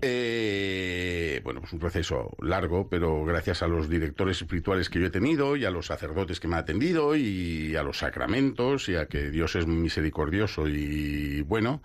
Eh, 0.03 1.41
bueno, 1.45 1.61
pues 1.61 1.73
un 1.75 1.79
proceso 1.79 2.35
largo, 2.41 2.89
pero 2.89 3.23
gracias 3.25 3.63
a 3.63 3.69
los 3.69 3.91
directores 3.91 4.41
espirituales 4.41 4.89
que 4.89 4.99
yo 4.99 5.07
he 5.07 5.11
tenido 5.11 5.57
y 5.57 5.67
a 5.67 5.71
los 5.71 5.87
sacerdotes 5.87 6.41
que 6.41 6.49
me 6.49 6.55
han 6.55 6.63
atendido 6.63 7.17
y 7.17 7.77
a 7.77 7.83
los 7.83 7.99
sacramentos 7.99 8.89
y 8.89 8.97
a 8.97 9.07
que 9.07 9.31
Dios 9.31 9.57
es 9.57 9.67
misericordioso 9.67 10.69
y 10.69 11.43
bueno, 11.43 11.83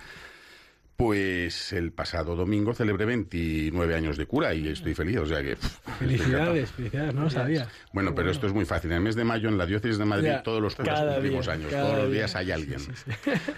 pues 0.98 1.74
el 1.74 1.92
pasado 1.92 2.36
domingo 2.36 2.74
celebré 2.74 3.06
29 3.06 3.96
años 3.96 4.18
de 4.18 4.26
cura 4.26 4.54
y 4.54 4.68
estoy 4.70 4.94
feliz, 4.94 5.18
o 5.18 5.26
sea 5.26 5.42
que... 5.42 5.58
felicidades, 6.00 6.72
felicidades, 6.72 7.14
no 7.14 7.24
lo 7.24 7.30
sabía. 7.30 7.68
Bueno, 7.92 8.16
pero 8.16 8.32
esto 8.32 8.48
es 8.48 8.54
muy 8.54 8.66
fácil. 8.66 8.92
En 8.92 8.98
el 8.98 9.04
mes 9.04 9.16
de 9.16 9.26
mayo 9.26 9.50
en 9.50 9.58
la 9.58 9.66
diócesis 9.66 9.98
de 9.98 10.06
Madrid 10.06 10.32
todos 10.44 10.62
los 10.62 10.76
curas 10.76 11.02
cumplimos 11.02 11.48
años, 11.50 11.70
todos 11.70 11.98
los 11.98 12.12
días 12.12 12.36
hay 12.36 12.52
alguien. 12.52 12.80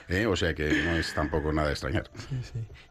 ¿Eh? 0.07 0.25
O 0.25 0.35
sea 0.35 0.53
que 0.55 0.67
no 0.83 0.97
es 0.97 1.13
tampoco 1.13 1.53
nada 1.53 1.69
extrañar. 1.69 2.09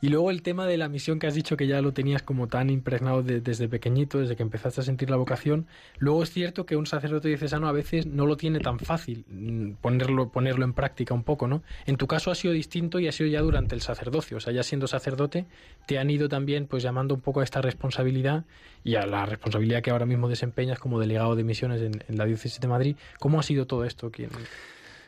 Y 0.00 0.10
luego 0.10 0.30
el 0.30 0.42
tema 0.42 0.66
de 0.66 0.76
la 0.76 0.88
misión 0.88 1.18
que 1.18 1.26
has 1.26 1.34
dicho 1.34 1.56
que 1.56 1.66
ya 1.66 1.82
lo 1.82 1.92
tenías 1.92 2.22
como 2.22 2.46
tan 2.46 2.70
impregnado 2.70 3.22
desde 3.22 3.68
pequeñito, 3.68 4.20
desde 4.20 4.36
que 4.36 4.42
empezaste 4.44 4.80
a 4.80 4.84
sentir 4.84 5.10
la 5.10 5.16
vocación. 5.16 5.66
Luego 5.98 6.22
es 6.22 6.30
cierto 6.30 6.66
que 6.66 6.76
un 6.76 6.86
sacerdote 6.86 7.28
diocesano 7.28 7.66
a 7.66 7.72
veces 7.72 8.06
no 8.06 8.26
lo 8.26 8.36
tiene 8.36 8.60
tan 8.60 8.78
fácil 8.78 9.24
mm, 9.28 9.72
ponerlo, 9.80 10.30
ponerlo 10.30 10.64
en 10.64 10.72
práctica 10.72 11.14
un 11.14 11.24
poco, 11.24 11.48
¿no? 11.48 11.62
En 11.86 11.96
tu 11.96 12.06
caso 12.06 12.30
ha 12.30 12.34
sido 12.36 12.52
distinto 12.54 13.00
y 13.00 13.08
ha 13.08 13.12
sido 13.12 13.28
ya 13.28 13.40
durante 13.40 13.74
el 13.74 13.80
sacerdocio 13.80 14.35
o 14.36 14.40
sea, 14.40 14.52
ya 14.52 14.62
siendo 14.62 14.86
sacerdote, 14.86 15.46
te 15.86 15.98
han 15.98 16.10
ido 16.10 16.28
también 16.28 16.66
pues 16.66 16.82
llamando 16.82 17.14
un 17.14 17.20
poco 17.20 17.40
a 17.40 17.44
esta 17.44 17.60
responsabilidad 17.62 18.44
y 18.84 18.94
a 18.96 19.06
la 19.06 19.26
responsabilidad 19.26 19.82
que 19.82 19.90
ahora 19.90 20.06
mismo 20.06 20.28
desempeñas 20.28 20.78
como 20.78 21.00
delegado 21.00 21.34
de 21.36 21.44
misiones 21.44 21.80
en, 21.82 22.04
en 22.08 22.16
la 22.18 22.24
diócesis 22.24 22.60
de 22.60 22.68
Madrid. 22.68 22.96
¿Cómo 23.18 23.40
ha 23.40 23.42
sido 23.42 23.66
todo 23.66 23.84
esto? 23.84 24.10
¿Quién- 24.10 24.30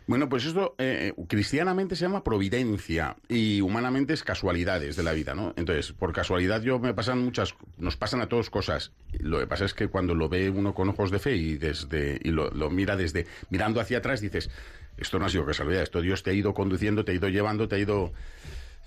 Bueno, 0.07 0.31
pues 0.31 0.47
esto 0.47 0.75
eh, 0.79 1.13
cristianamente 1.29 1.95
se 1.95 2.07
llama 2.07 2.25
providencia 2.25 3.17
y 3.29 3.61
humanamente 3.61 4.15
es 4.15 4.23
casualidades 4.23 4.97
de 4.97 5.03
la 5.03 5.13
vida, 5.13 5.35
¿no? 5.35 5.53
Entonces, 5.57 5.93
por 5.93 6.15
casualidad 6.15 6.63
yo 6.63 6.79
me 6.79 6.95
pasan 6.95 7.23
muchas, 7.23 7.55
nos 7.77 7.99
pasan 7.99 8.23
a 8.23 8.27
todos 8.27 8.49
cosas. 8.49 8.91
Lo 9.21 9.39
que 9.39 9.47
pasa 9.47 9.67
es 9.67 9.75
que 9.75 9.89
cuando 9.89 10.15
lo 10.15 10.31
ve 10.31 10.49
uno 10.49 10.73
con 10.73 10.89
ojos 10.89 11.11
de 11.11 11.19
fe 11.19 11.37
y 11.37 11.57
desde 11.59 12.19
y 12.25 12.31
lo, 12.31 12.51
lo 12.53 12.71
mira 12.71 12.97
desde 12.97 13.27
mirando 13.51 13.81
hacia 13.83 13.99
atrás 13.99 14.23
dices, 14.23 14.49
esto 14.97 15.19
no 15.19 15.27
ha 15.27 15.29
sido 15.29 15.45
casualidad, 15.45 15.83
esto 15.83 16.01
Dios 16.01 16.23
te 16.23 16.31
ha 16.31 16.33
ido 16.33 16.55
conduciendo, 16.55 17.05
te 17.05 17.13
ha 17.13 17.15
ido 17.15 17.29
llevando, 17.29 17.69
te 17.69 17.77
ha 17.77 17.79
ido 17.79 18.13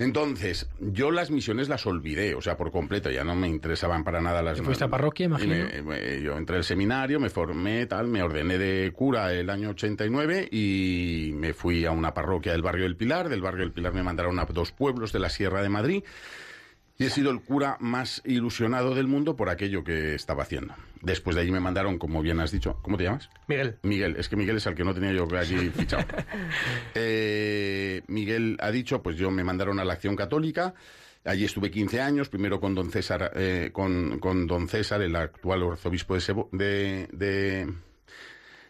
entonces, 0.01 0.69
yo 0.79 1.11
las 1.11 1.31
misiones 1.31 1.69
las 1.69 1.85
olvidé, 1.85 2.35
o 2.35 2.41
sea, 2.41 2.57
por 2.57 2.71
completo, 2.71 3.09
ya 3.11 3.23
no 3.23 3.35
me 3.35 3.47
interesaban 3.47 4.03
para 4.03 4.21
nada 4.21 4.41
las... 4.41 4.57
¿Te 4.57 4.63
fuiste 4.63 4.83
a 4.83 4.89
parroquia, 4.89 5.25
imagino? 5.27 5.53
Me- 5.55 5.81
me- 5.81 6.21
yo 6.21 6.37
entré 6.37 6.57
al 6.57 6.63
seminario, 6.63 7.19
me 7.19 7.29
formé, 7.29 7.85
tal, 7.85 8.07
me 8.07 8.21
ordené 8.23 8.57
de 8.57 8.91
cura 8.93 9.31
el 9.33 9.49
año 9.49 9.69
89 9.69 10.49
y 10.51 11.31
me 11.33 11.53
fui 11.53 11.85
a 11.85 11.91
una 11.91 12.13
parroquia 12.13 12.51
del 12.51 12.61
barrio 12.61 12.83
del 12.83 12.95
Pilar. 12.95 13.29
Del 13.29 13.41
barrio 13.41 13.61
del 13.61 13.71
Pilar 13.71 13.93
me 13.93 14.03
mandaron 14.03 14.39
a 14.39 14.45
dos 14.45 14.71
pueblos 14.71 15.11
de 15.13 15.19
la 15.19 15.29
Sierra 15.29 15.61
de 15.61 15.69
Madrid 15.69 16.03
y 17.01 17.05
he 17.05 17.09
sido 17.09 17.31
el 17.31 17.41
cura 17.41 17.77
más 17.79 18.21
ilusionado 18.25 18.93
del 18.95 19.07
mundo 19.07 19.35
por 19.35 19.49
aquello 19.49 19.83
que 19.83 20.15
estaba 20.15 20.43
haciendo. 20.43 20.73
Después 21.01 21.35
de 21.35 21.41
allí 21.41 21.51
me 21.51 21.59
mandaron, 21.59 21.97
como 21.97 22.21
bien 22.21 22.39
has 22.39 22.51
dicho, 22.51 22.77
¿cómo 22.83 22.95
te 22.97 23.05
llamas? 23.05 23.29
Miguel. 23.47 23.77
Miguel, 23.83 24.15
es 24.17 24.29
que 24.29 24.35
Miguel 24.35 24.57
es 24.57 24.67
al 24.67 24.75
que 24.75 24.83
no 24.83 24.93
tenía 24.93 25.11
yo 25.11 25.27
allí 25.35 25.69
fichado. 25.75 26.05
Eh, 26.95 28.01
Miguel 28.07 28.57
ha 28.59 28.71
dicho, 28.71 29.01
pues 29.01 29.15
yo 29.17 29.31
me 29.31 29.43
mandaron 29.43 29.79
a 29.79 29.85
la 29.85 29.93
Acción 29.93 30.15
Católica. 30.15 30.73
Allí 31.23 31.45
estuve 31.45 31.69
15 31.69 32.01
años, 32.01 32.29
primero 32.29 32.59
con 32.59 32.73
don 32.73 32.91
César, 32.91 33.31
eh, 33.35 33.69
con, 33.71 34.19
con 34.19 34.47
don 34.47 34.67
César, 34.67 35.01
el 35.01 35.15
actual 35.15 35.63
arzobispo 35.71 36.15
de, 36.15 36.19
Sebo- 36.21 36.49
de, 36.51 37.07
de, 37.11 37.71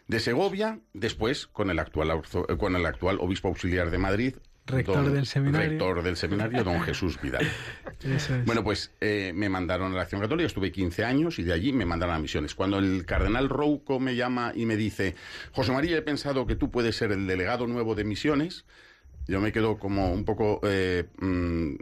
de 0.06 0.20
Segovia, 0.20 0.78
después 0.92 1.46
con 1.46 1.70
el 1.70 1.78
actual 1.78 2.10
eh, 2.10 2.56
con 2.58 2.76
el 2.76 2.84
actual 2.84 3.18
obispo 3.20 3.48
auxiliar 3.48 3.90
de 3.90 3.96
Madrid, 3.98 4.34
Rector 4.66 5.10
del 5.10 5.26
seminario. 5.26 5.70
rector 5.70 6.02
del 6.02 6.16
seminario, 6.16 6.62
don 6.62 6.80
Jesús 6.82 7.20
Vidal. 7.20 7.46
Eso 8.04 8.36
es. 8.36 8.44
Bueno, 8.44 8.62
pues 8.62 8.92
eh, 9.00 9.32
me 9.34 9.48
mandaron 9.48 9.92
a 9.92 9.96
la 9.96 10.02
Acción 10.02 10.20
Católica, 10.20 10.46
estuve 10.46 10.70
15 10.70 11.04
años 11.04 11.38
y 11.38 11.42
de 11.42 11.52
allí 11.52 11.72
me 11.72 11.84
mandaron 11.84 12.14
a 12.14 12.18
misiones. 12.18 12.54
Cuando 12.54 12.78
el 12.78 13.04
cardenal 13.04 13.48
Rouco 13.48 13.98
me 13.98 14.14
llama 14.14 14.52
y 14.54 14.66
me 14.66 14.76
dice, 14.76 15.14
José 15.52 15.72
María, 15.72 15.96
he 15.96 16.02
pensado 16.02 16.46
que 16.46 16.54
tú 16.54 16.70
puedes 16.70 16.96
ser 16.96 17.12
el 17.12 17.26
delegado 17.26 17.66
nuevo 17.66 17.94
de 17.94 18.04
misiones, 18.04 18.64
yo 19.26 19.40
me 19.40 19.52
quedo 19.52 19.78
como 19.78 20.12
un 20.12 20.24
poco 20.24 20.60
eh, 20.64 21.04
mm, 21.20 21.74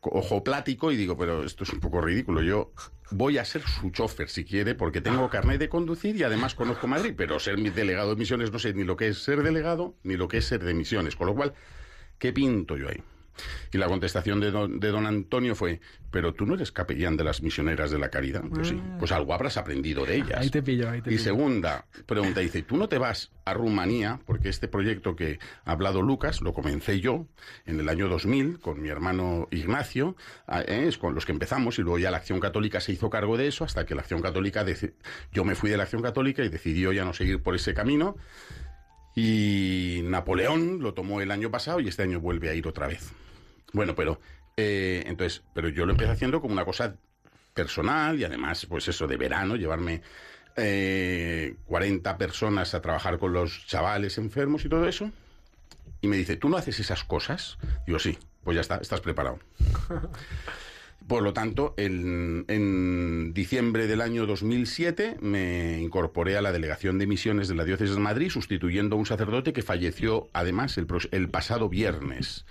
ojo 0.00 0.44
plático 0.44 0.92
y 0.92 0.96
digo, 0.96 1.16
pero 1.16 1.44
esto 1.44 1.64
es 1.64 1.72
un 1.72 1.80
poco 1.80 2.00
ridículo. 2.00 2.42
Yo 2.42 2.72
voy 3.10 3.38
a 3.38 3.44
ser 3.44 3.62
su 3.62 3.90
chofer 3.90 4.28
si 4.28 4.44
quiere, 4.44 4.74
porque 4.74 5.00
tengo 5.00 5.28
carnet 5.28 5.58
de 5.58 5.68
conducir 5.68 6.16
y 6.16 6.22
además 6.22 6.54
conozco 6.54 6.86
Madrid, 6.86 7.14
pero 7.16 7.38
ser 7.38 7.58
mi 7.58 7.70
delegado 7.70 8.10
de 8.10 8.16
misiones 8.16 8.52
no 8.52 8.58
sé 8.58 8.74
ni 8.74 8.84
lo 8.84 8.96
que 8.96 9.08
es 9.08 9.22
ser 9.22 9.42
delegado 9.42 9.94
ni 10.02 10.16
lo 10.16 10.28
que 10.28 10.38
es 10.38 10.46
ser 10.46 10.64
de 10.64 10.74
misiones. 10.74 11.16
Con 11.16 11.26
lo 11.26 11.34
cual, 11.34 11.54
¿qué 12.18 12.32
pinto 12.32 12.76
yo 12.76 12.88
ahí? 12.88 13.02
Y 13.72 13.78
la 13.78 13.86
contestación 13.86 14.40
de 14.40 14.50
don, 14.50 14.80
de 14.80 14.88
don 14.88 15.04
Antonio 15.06 15.54
fue, 15.54 15.80
pero 16.10 16.32
tú 16.32 16.46
no 16.46 16.54
eres 16.54 16.72
capellán 16.72 17.18
de 17.18 17.24
las 17.24 17.42
misioneras 17.42 17.90
de 17.90 17.98
la 17.98 18.08
caridad. 18.08 18.42
Pues 18.48 18.68
sí, 18.68 18.80
pues 18.98 19.12
algo 19.12 19.34
habrás 19.34 19.58
aprendido 19.58 20.06
de 20.06 20.16
ellas. 20.16 20.38
Ahí 20.38 20.48
te 20.48 20.62
pillo, 20.62 20.88
ahí 20.88 21.02
te 21.02 21.10
Y 21.10 21.12
pillo. 21.12 21.24
segunda 21.24 21.84
pregunta, 22.06 22.40
dice, 22.40 22.62
¿tú 22.62 22.78
no 22.78 22.88
te 22.88 22.96
vas 22.96 23.32
a 23.44 23.52
Rumanía? 23.52 24.20
Porque 24.24 24.48
este 24.48 24.68
proyecto 24.68 25.16
que 25.16 25.38
ha 25.66 25.72
hablado 25.72 26.00
Lucas 26.00 26.40
lo 26.40 26.54
comencé 26.54 27.00
yo 27.00 27.26
en 27.66 27.78
el 27.78 27.90
año 27.90 28.08
2000 28.08 28.58
con 28.60 28.80
mi 28.80 28.88
hermano 28.88 29.48
Ignacio, 29.50 30.16
ah, 30.46 30.62
eh, 30.62 30.86
es 30.88 30.96
con 30.96 31.14
los 31.14 31.26
que 31.26 31.32
empezamos 31.32 31.78
y 31.78 31.82
luego 31.82 31.98
ya 31.98 32.10
la 32.10 32.16
Acción 32.16 32.40
Católica 32.40 32.80
se 32.80 32.92
hizo 32.92 33.10
cargo 33.10 33.36
de 33.36 33.48
eso 33.48 33.64
hasta 33.64 33.84
que 33.84 33.94
la 33.94 34.00
Acción 34.00 34.22
Católica, 34.22 34.64
yo 35.32 35.44
me 35.44 35.54
fui 35.54 35.68
de 35.68 35.76
la 35.76 35.82
Acción 35.82 36.00
Católica 36.00 36.42
y 36.42 36.48
decidió 36.48 36.92
ya 36.92 37.04
no 37.04 37.12
seguir 37.12 37.42
por 37.42 37.54
ese 37.54 37.74
camino 37.74 38.16
y 39.16 40.02
Napoleón 40.04 40.82
lo 40.82 40.92
tomó 40.92 41.22
el 41.22 41.30
año 41.30 41.50
pasado 41.50 41.80
y 41.80 41.88
este 41.88 42.02
año 42.02 42.20
vuelve 42.20 42.50
a 42.50 42.54
ir 42.54 42.68
otra 42.68 42.86
vez. 42.86 43.12
Bueno, 43.72 43.94
pero 43.94 44.20
eh, 44.58 45.04
entonces, 45.06 45.42
pero 45.54 45.70
yo 45.70 45.86
lo 45.86 45.92
empecé 45.92 46.12
haciendo 46.12 46.42
como 46.42 46.52
una 46.52 46.66
cosa 46.66 46.96
personal 47.54 48.20
y 48.20 48.24
además, 48.24 48.66
pues 48.66 48.86
eso 48.88 49.06
de 49.06 49.16
verano, 49.16 49.56
llevarme 49.56 50.02
eh, 50.54 51.56
40 51.64 52.18
personas 52.18 52.74
a 52.74 52.82
trabajar 52.82 53.18
con 53.18 53.32
los 53.32 53.66
chavales 53.66 54.18
enfermos 54.18 54.66
y 54.66 54.68
todo 54.68 54.86
eso. 54.86 55.10
Y 56.02 56.08
me 56.08 56.18
dice, 56.18 56.36
¿tú 56.36 56.50
no 56.50 56.58
haces 56.58 56.78
esas 56.78 57.02
cosas? 57.02 57.56
Digo, 57.86 57.98
sí, 57.98 58.18
pues 58.44 58.54
ya 58.54 58.60
está, 58.60 58.76
estás 58.76 59.00
preparado. 59.00 59.38
Por 61.06 61.22
lo 61.22 61.32
tanto, 61.32 61.72
en, 61.76 62.44
en 62.48 63.32
diciembre 63.32 63.86
del 63.86 64.00
año 64.00 64.26
2007 64.26 65.18
me 65.20 65.80
incorporé 65.80 66.36
a 66.36 66.42
la 66.42 66.50
Delegación 66.50 66.98
de 66.98 67.06
Misiones 67.06 67.46
de 67.46 67.54
la 67.54 67.64
Diócesis 67.64 67.94
de 67.94 68.00
Madrid, 68.00 68.28
sustituyendo 68.30 68.96
a 68.96 68.98
un 68.98 69.06
sacerdote 69.06 69.52
que 69.52 69.62
falleció 69.62 70.28
además 70.32 70.76
el, 70.78 71.28
pasado 71.28 71.68
viernes, 71.68 72.44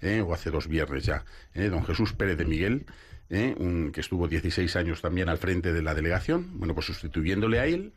¿eh? 0.00 0.22
o 0.22 0.32
hace 0.32 0.50
dos 0.50 0.68
viernes 0.68 1.04
ya, 1.04 1.26
¿eh? 1.52 1.68
don 1.68 1.84
Jesús 1.84 2.14
Pérez 2.14 2.38
de 2.38 2.46
Miguel, 2.46 2.86
¿eh? 3.28 3.54
un- 3.58 3.92
que 3.92 4.00
estuvo 4.00 4.26
16 4.26 4.74
años 4.76 5.02
también 5.02 5.28
al 5.28 5.36
frente 5.36 5.74
de 5.74 5.82
la 5.82 5.94
delegación. 5.94 6.58
Bueno, 6.58 6.74
pues 6.74 6.86
sustituyéndole 6.86 7.58
a 7.60 7.66
él, 7.66 7.92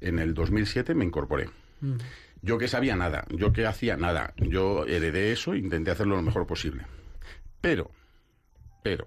en 0.00 0.20
el 0.20 0.32
2007 0.32 0.94
me 0.94 1.04
incorporé. 1.04 1.50
Yo 2.40 2.56
que 2.56 2.66
sabía 2.68 2.96
nada, 2.96 3.26
yo 3.28 3.52
que 3.52 3.66
hacía 3.66 3.98
nada, 3.98 4.32
yo 4.38 4.86
heredé 4.86 5.32
eso 5.32 5.52
e 5.52 5.58
intenté 5.58 5.90
hacerlo 5.90 6.16
lo 6.16 6.22
mejor 6.22 6.46
posible. 6.46 6.86
Pero, 7.60 7.90
pero, 8.82 9.06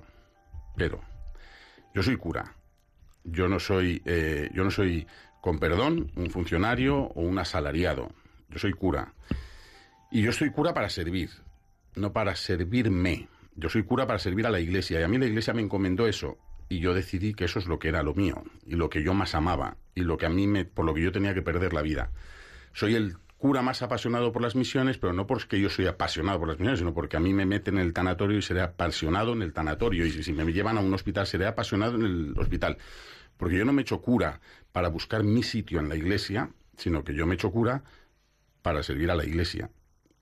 pero, 0.77 1.01
yo 1.93 2.03
soy 2.03 2.15
cura. 2.15 2.55
Yo 3.23 3.49
no 3.49 3.59
soy, 3.59 4.01
eh, 4.05 4.49
yo 4.53 4.63
no 4.63 4.71
soy, 4.71 5.05
con 5.41 5.59
perdón, 5.59 6.11
un 6.15 6.29
funcionario 6.29 6.95
o 6.95 7.21
un 7.21 7.39
asalariado. 7.39 8.09
Yo 8.49 8.59
soy 8.59 8.71
cura. 8.73 9.13
Y 10.11 10.21
yo 10.21 10.31
soy 10.31 10.51
cura 10.51 10.73
para 10.73 10.89
servir, 10.89 11.31
no 11.95 12.13
para 12.13 12.35
servirme. 12.35 13.27
Yo 13.55 13.69
soy 13.69 13.83
cura 13.83 14.05
para 14.05 14.19
servir 14.19 14.45
a 14.45 14.51
la 14.51 14.59
iglesia. 14.59 14.99
Y 14.99 15.03
a 15.03 15.07
mí 15.07 15.17
la 15.17 15.25
iglesia 15.25 15.53
me 15.53 15.61
encomendó 15.61 16.07
eso. 16.07 16.37
Y 16.69 16.79
yo 16.79 16.93
decidí 16.93 17.33
que 17.33 17.45
eso 17.45 17.59
es 17.59 17.65
lo 17.65 17.79
que 17.79 17.89
era 17.89 18.03
lo 18.03 18.13
mío. 18.13 18.43
Y 18.65 18.75
lo 18.75 18.89
que 18.89 19.03
yo 19.03 19.13
más 19.13 19.35
amaba. 19.35 19.77
Y 19.95 20.01
lo 20.01 20.17
que 20.17 20.27
a 20.27 20.29
mí 20.29 20.47
me, 20.47 20.63
por 20.63 20.85
lo 20.85 20.93
que 20.93 21.01
yo 21.01 21.11
tenía 21.11 21.33
que 21.33 21.41
perder 21.41 21.73
la 21.73 21.81
vida. 21.81 22.11
Soy 22.73 22.95
el 22.95 23.17
cura 23.37 23.61
más 23.61 23.81
apasionado 23.81 24.31
por 24.31 24.41
las 24.41 24.55
misiones, 24.55 24.97
pero 24.97 25.13
no 25.13 25.27
porque 25.27 25.59
yo 25.59 25.69
soy 25.69 25.85
apasionado 25.85 26.39
por 26.39 26.47
las 26.47 26.57
misiones, 26.57 26.79
sino 26.79 26.93
porque 26.93 27.17
a 27.17 27.19
mí 27.19 27.33
me 27.33 27.45
meten 27.45 27.77
en 27.77 27.85
el 27.85 27.93
tanatorio 27.93 28.37
y 28.37 28.41
seré 28.41 28.61
apasionado 28.61 29.33
en 29.33 29.41
el 29.41 29.53
tanatorio. 29.53 30.05
Y 30.05 30.11
si, 30.23 30.33
me 30.33 30.51
llevan 30.51 30.77
a 30.77 30.81
un 30.81 30.93
hospital, 30.93 31.27
seré 31.27 31.45
apasionado 31.45 31.95
en 31.95 32.01
el 32.03 32.33
hospital. 32.37 32.77
Porque 33.37 33.57
yo 33.57 33.65
no 33.65 33.73
me 33.73 33.83
echo 33.83 34.01
cura 34.01 34.41
para 34.71 34.87
buscar 34.89 35.23
mi 35.23 35.43
sitio 35.43 35.79
en 35.79 35.89
la 35.89 35.95
iglesia, 35.95 36.49
sino 36.77 37.03
que 37.03 37.13
yo 37.13 37.27
me 37.27 37.35
echo 37.35 37.51
cura 37.51 37.83
para 38.61 38.81
servir 38.83 39.11
a 39.11 39.15
la 39.15 39.25
iglesia. 39.25 39.69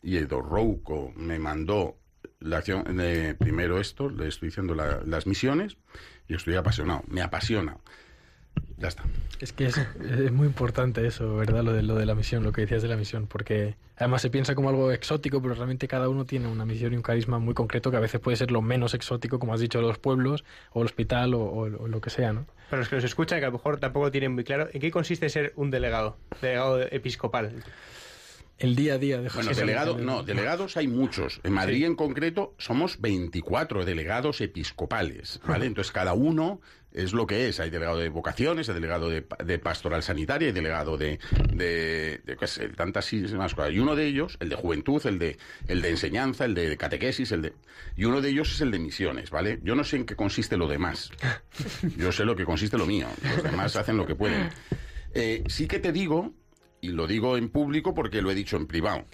Y 0.01 0.17
Edo 0.17 0.41
Rouco 0.41 1.13
me 1.15 1.39
mandó 1.39 1.97
la 2.39 2.58
acción, 2.58 2.84
eh, 2.99 3.36
primero 3.39 3.80
esto, 3.80 4.10
le 4.10 4.28
estoy 4.28 4.49
diciendo 4.49 4.75
la- 4.75 5.01
las 5.06 5.25
misiones, 5.25 5.78
y 6.28 6.36
estoy 6.36 6.56
apasionado, 6.56 7.04
me 7.08 7.21
apasiona. 7.21 7.78
Ya 8.78 8.88
está. 8.89 9.04
Es 9.39 9.52
que 9.54 9.65
es, 9.65 9.78
es 9.78 10.32
muy 10.32 10.48
importante 10.48 11.06
eso, 11.06 11.36
¿verdad? 11.36 11.63
Lo 11.63 11.74
de, 11.74 11.82
lo 11.84 11.96
de 11.96 12.06
la 12.06 12.15
misión, 12.15 12.44
lo 12.44 12.52
que 12.52 12.62
decías 12.62 12.82
de 12.82 12.88
la 12.89 12.98
misión, 12.98 13.28
porque 13.28 13.76
además 13.98 14.22
se 14.22 14.30
piensa 14.30 14.56
como 14.56 14.70
algo 14.70 14.91
exótico, 14.91 15.41
pero 15.41 15.54
realmente 15.56 15.88
cada 15.88 16.08
uno 16.10 16.26
tiene 16.26 16.48
una 16.48 16.65
misión 16.65 16.94
y 16.94 16.96
un 16.98 17.02
carisma 17.02 17.39
muy 17.39 17.54
concreto 17.54 17.91
que 17.91 17.98
a 17.98 18.02
veces 18.02 18.20
puede 18.22 18.38
ser 18.38 18.52
lo 18.52 18.62
menos 18.62 18.94
exótico, 18.94 19.39
como 19.39 19.54
has 19.54 19.60
dicho, 19.60 19.82
los 19.82 19.98
pueblos 19.98 20.44
o 20.72 20.82
el 20.82 20.86
hospital 20.86 21.34
o, 21.34 21.39
o- 21.41 21.84
o 21.84 21.88
lo 21.88 22.02
que 22.02 22.10
sea, 22.10 22.34
¿no? 22.34 22.46
Para 22.70 22.80
los 22.82 22.89
que 22.89 22.96
nos 22.96 23.06
escuchan, 23.06 23.39
que 23.39 23.46
a 23.46 23.50
lo 23.50 23.54
mejor 23.54 23.80
tampoco 23.80 24.10
tienen 24.12 24.34
muy 24.34 24.44
claro, 24.44 24.70
¿en 24.74 24.82
qué 24.82 24.89
consiste 24.91 25.30
ser 25.30 25.54
un 25.56 25.70
delegado? 25.72 26.18
Delegado 26.41 26.82
episcopal. 26.82 27.52
El 28.58 28.76
día 28.76 28.94
a 28.94 28.98
día 28.98 29.18
de 29.22 29.30
Bueno, 29.30 29.50
José 29.50 29.62
delegado, 29.62 29.94
María. 29.94 30.06
no, 30.06 30.24
delegados 30.24 30.78
hay 30.78 30.88
muchos. 30.88 31.41
En 31.44 31.54
Madrid 31.54 31.84
en 31.86 31.96
concreto 31.96 32.56
somos 32.58 33.02
24 33.02 33.84
delegados 33.84 34.39
episcopales, 34.39 35.41
¿vale? 35.46 35.65
Entonces 35.68 35.91
cada 35.91 36.13
uno 36.13 36.62
es 36.94 37.12
lo 37.12 37.28
que 37.28 37.50
es. 37.50 37.60
Hay 37.60 37.70
delegado 37.70 37.98
de 37.98 38.08
vocaciones, 38.08 38.70
hay 38.70 38.76
delegado 38.76 39.10
de, 39.10 39.26
de 39.44 39.60
pastoral 39.60 40.02
sanitaria, 40.04 40.48
hay 40.48 40.54
delegado 40.54 40.98
de, 40.98 41.20
de, 41.54 42.22
de 42.24 42.38
qué 42.38 42.48
sé, 42.48 42.70
tantas 42.70 43.12
y 43.12 43.18
más 43.36 43.54
cosas. 43.54 43.74
Y 43.74 43.80
uno 43.80 43.94
de 43.98 44.08
ellos, 44.08 44.38
el 44.39 44.48
de 44.48 44.56
juventud, 44.56 45.06
el 45.06 45.20
de, 45.20 45.38
el 45.68 45.82
de 45.82 45.89
enseñanza, 45.89 46.46
el 46.46 46.54
de 46.54 46.78
catequesis, 46.78 47.34
el 47.34 47.41
de... 47.41 47.54
Y 47.98 48.06
uno 48.06 48.22
de 48.22 48.30
ellos 48.30 48.54
es 48.54 48.62
el 48.62 48.72
de 48.72 48.80
misiones, 48.80 49.32
¿vale? 49.32 49.60
Yo 49.63 49.76
no 49.76 49.84
sé 49.84 49.98
en 49.98 50.06
qué 50.06 50.15
consiste 50.15 50.56
lo 50.56 50.70
demás. 50.70 51.12
Yo 51.98 52.13
sé 52.13 52.24
lo 52.24 52.38
que 52.38 52.46
consiste 52.46 52.78
lo 52.78 52.86
mío. 52.86 53.08
Los 53.22 53.44
demás 53.44 53.76
hacen 53.76 53.98
lo 53.98 54.08
que 54.08 54.15
pueden. 54.15 54.50
Eh, 55.13 55.44
sí 55.48 55.68
que 55.68 55.80
te 55.80 55.91
digo, 55.91 56.34
y 56.86 56.89
lo 56.89 57.08
digo 57.08 57.38
en 57.38 57.50
público 57.50 57.93
porque 57.93 58.21
lo 58.21 58.30
he 58.30 58.36
dicho 58.36 58.58
en 58.58 58.67
privado, 58.67 59.06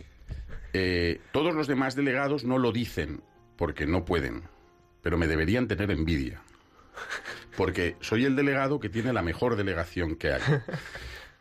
eh, 0.73 1.21
todos 1.31 1.55
los 1.55 1.67
demás 1.67 1.95
delegados 1.95 2.43
no 2.43 2.57
lo 2.57 2.71
dicen 2.71 3.21
porque 3.55 3.85
no 3.85 4.03
pueden, 4.03 4.43
pero 5.01 5.17
me 5.17 5.27
deberían 5.27 5.67
tener 5.67 5.91
envidia. 5.91 6.41
Porque 7.55 7.95
soy 7.99 8.25
el 8.25 8.35
delegado 8.35 8.79
que 8.79 8.89
tiene 8.89 9.13
la 9.13 9.21
mejor 9.21 9.55
delegación 9.55 10.15
que 10.15 10.33
hay. 10.33 10.41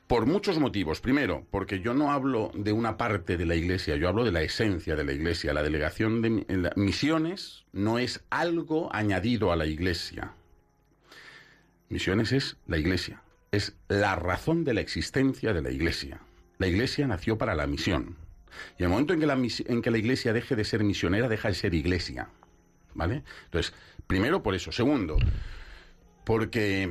Por 0.07 0.27
muchos 0.27 0.59
motivos. 0.59 1.01
Primero, 1.01 1.47
porque 1.51 1.81
yo 1.81 1.95
no 1.95 2.11
hablo 2.11 2.51
de 2.55 2.73
una 2.73 2.97
parte 2.97 3.37
de 3.37 3.47
la 3.47 3.55
Iglesia, 3.55 3.97
yo 3.97 4.09
hablo 4.09 4.25
de 4.25 4.33
la 4.33 4.43
esencia 4.43 4.97
de 4.97 5.05
la 5.05 5.13
Iglesia. 5.13 5.53
La 5.53 5.63
delegación 5.63 6.21
de 6.21 6.73
misiones 6.77 7.65
no 7.73 7.99
es 7.99 8.25
algo 8.31 8.93
añadido 8.93 9.53
a 9.53 9.57
la 9.57 9.67
Iglesia. 9.67 10.33
Misiones 11.89 12.33
es 12.33 12.57
la 12.67 12.79
Iglesia, 12.79 13.23
es 13.53 13.77
la 13.89 14.15
razón 14.17 14.65
de 14.65 14.75
la 14.75 14.81
existencia 14.81 15.53
de 15.53 15.63
la 15.63 15.71
Iglesia. 15.71 16.21
La 16.59 16.69
Iglesia 16.69 17.07
nació 17.07 17.39
para 17.39 17.55
la 17.55 17.67
misión. 17.67 18.17
Y 18.79 18.83
el 18.83 18.89
momento 18.89 19.15
en 19.15 19.21
que 19.21 19.27
la, 19.27 19.35
en 19.35 19.83
que 19.83 19.91
la 19.91 19.99
Iglesia 19.99 20.33
deje 20.33 20.57
de 20.57 20.65
ser 20.65 20.85
misionera, 20.85 21.29
deja 21.29 21.49
de 21.49 21.55
ser 21.55 21.75
Iglesia. 21.75 22.29
¿Vale? 22.95 23.23
Entonces, 23.45 23.73
primero 24.07 24.43
por 24.43 24.55
eso. 24.55 24.73
Segundo, 24.73 25.17
porque 26.25 26.91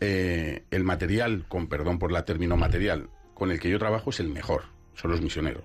eh, 0.00 0.64
el 0.70 0.84
material, 0.84 1.44
con 1.48 1.68
perdón 1.68 1.98
por 1.98 2.12
la 2.12 2.24
término 2.24 2.56
material, 2.56 3.08
con 3.34 3.50
el 3.50 3.60
que 3.60 3.70
yo 3.70 3.78
trabajo 3.78 4.10
es 4.10 4.20
el 4.20 4.28
mejor, 4.28 4.64
son 4.94 5.10
los 5.10 5.20
misioneros. 5.20 5.64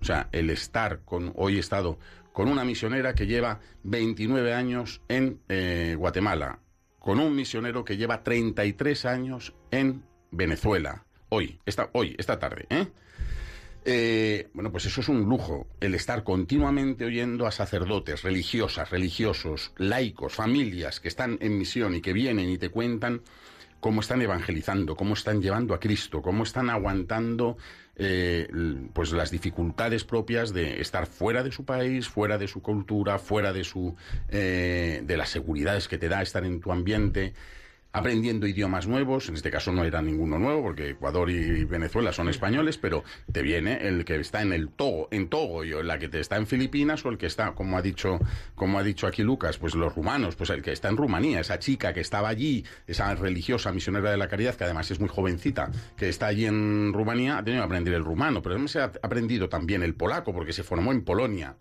O 0.00 0.04
sea, 0.04 0.28
el 0.32 0.50
estar 0.50 1.00
con, 1.04 1.32
hoy 1.36 1.56
he 1.56 1.60
estado 1.60 1.98
con 2.32 2.48
una 2.48 2.64
misionera 2.64 3.14
que 3.14 3.26
lleva 3.26 3.60
29 3.82 4.54
años 4.54 5.02
en 5.08 5.40
eh, 5.48 5.94
Guatemala, 5.98 6.60
con 7.00 7.18
un 7.18 7.34
misionero 7.34 7.84
que 7.84 7.96
lleva 7.96 8.22
33 8.22 9.04
años 9.06 9.54
en 9.72 10.04
Venezuela, 10.30 11.04
hoy, 11.30 11.58
esta, 11.66 11.90
hoy, 11.92 12.14
esta 12.18 12.38
tarde, 12.38 12.66
¿eh? 12.70 12.86
Eh, 13.86 14.50
bueno, 14.52 14.70
pues 14.70 14.84
eso 14.84 15.00
es 15.00 15.08
un 15.08 15.22
lujo, 15.22 15.66
el 15.80 15.94
estar 15.94 16.22
continuamente 16.22 17.06
oyendo 17.06 17.46
a 17.46 17.50
sacerdotes, 17.50 18.22
religiosas, 18.22 18.90
religiosos, 18.90 19.72
laicos, 19.78 20.34
familias 20.34 21.00
que 21.00 21.08
están 21.08 21.38
en 21.40 21.56
misión 21.56 21.94
y 21.94 22.02
que 22.02 22.12
vienen 22.12 22.50
y 22.50 22.58
te 22.58 22.68
cuentan 22.68 23.22
cómo 23.80 24.00
están 24.00 24.22
evangelizando, 24.22 24.94
cómo 24.94 25.14
están 25.14 25.42
llevando 25.42 25.74
a 25.74 25.80
Cristo, 25.80 26.22
cómo 26.22 26.44
están 26.44 26.70
aguantando 26.70 27.56
eh, 27.96 28.48
pues 28.92 29.12
las 29.12 29.30
dificultades 29.30 30.04
propias 30.04 30.52
de 30.52 30.80
estar 30.80 31.06
fuera 31.06 31.42
de 31.42 31.50
su 31.50 31.64
país, 31.64 32.08
fuera 32.08 32.38
de 32.38 32.46
su 32.46 32.62
cultura, 32.62 33.18
fuera 33.18 33.52
de 33.52 33.64
su 33.64 33.96
eh, 34.28 35.02
de 35.04 35.16
las 35.16 35.30
seguridades 35.30 35.88
que 35.88 35.98
te 35.98 36.08
da 36.08 36.22
estar 36.22 36.44
en 36.44 36.60
tu 36.60 36.72
ambiente 36.72 37.34
aprendiendo 37.92 38.46
idiomas 38.46 38.86
nuevos, 38.86 39.28
en 39.28 39.34
este 39.34 39.50
caso 39.50 39.72
no 39.72 39.84
era 39.84 40.00
ninguno 40.00 40.38
nuevo 40.38 40.62
porque 40.62 40.90
Ecuador 40.90 41.30
y 41.30 41.64
Venezuela 41.64 42.12
son 42.12 42.28
españoles, 42.28 42.78
pero 42.78 43.02
te 43.32 43.42
viene 43.42 43.88
el 43.88 44.04
que 44.04 44.16
está 44.16 44.42
en 44.42 44.52
el 44.52 44.68
Togo, 44.68 45.08
en 45.10 45.28
Togo 45.28 45.64
y 45.64 45.70
la 45.82 45.98
que 45.98 46.08
te 46.08 46.20
está 46.20 46.36
en 46.36 46.46
Filipinas 46.46 47.04
o 47.04 47.08
el 47.08 47.18
que 47.18 47.26
está, 47.26 47.52
como 47.52 47.76
ha 47.76 47.82
dicho, 47.82 48.20
como 48.54 48.78
ha 48.78 48.82
dicho 48.82 49.06
aquí 49.06 49.22
Lucas, 49.22 49.58
pues 49.58 49.74
los 49.74 49.94
rumanos, 49.94 50.36
pues 50.36 50.50
el 50.50 50.62
que 50.62 50.72
está 50.72 50.88
en 50.88 50.96
Rumanía, 50.96 51.40
esa 51.40 51.58
chica 51.58 51.92
que 51.92 52.00
estaba 52.00 52.28
allí, 52.28 52.64
esa 52.86 53.14
religiosa 53.14 53.72
misionera 53.72 54.10
de 54.10 54.16
la 54.16 54.28
caridad 54.28 54.54
que 54.54 54.64
además 54.64 54.90
es 54.90 55.00
muy 55.00 55.08
jovencita, 55.08 55.70
que 55.96 56.08
está 56.08 56.26
allí 56.26 56.46
en 56.46 56.92
Rumanía, 56.92 57.38
ha 57.38 57.44
tenido 57.44 57.62
que 57.62 57.66
aprender 57.66 57.94
el 57.94 58.04
rumano, 58.04 58.42
pero 58.42 58.54
además 58.54 58.70
se 58.70 58.80
ha 58.80 58.92
aprendido 59.02 59.48
también 59.48 59.82
el 59.82 59.94
polaco 59.94 60.32
porque 60.32 60.52
se 60.52 60.62
formó 60.62 60.92
en 60.92 61.02
Polonia. 61.02 61.56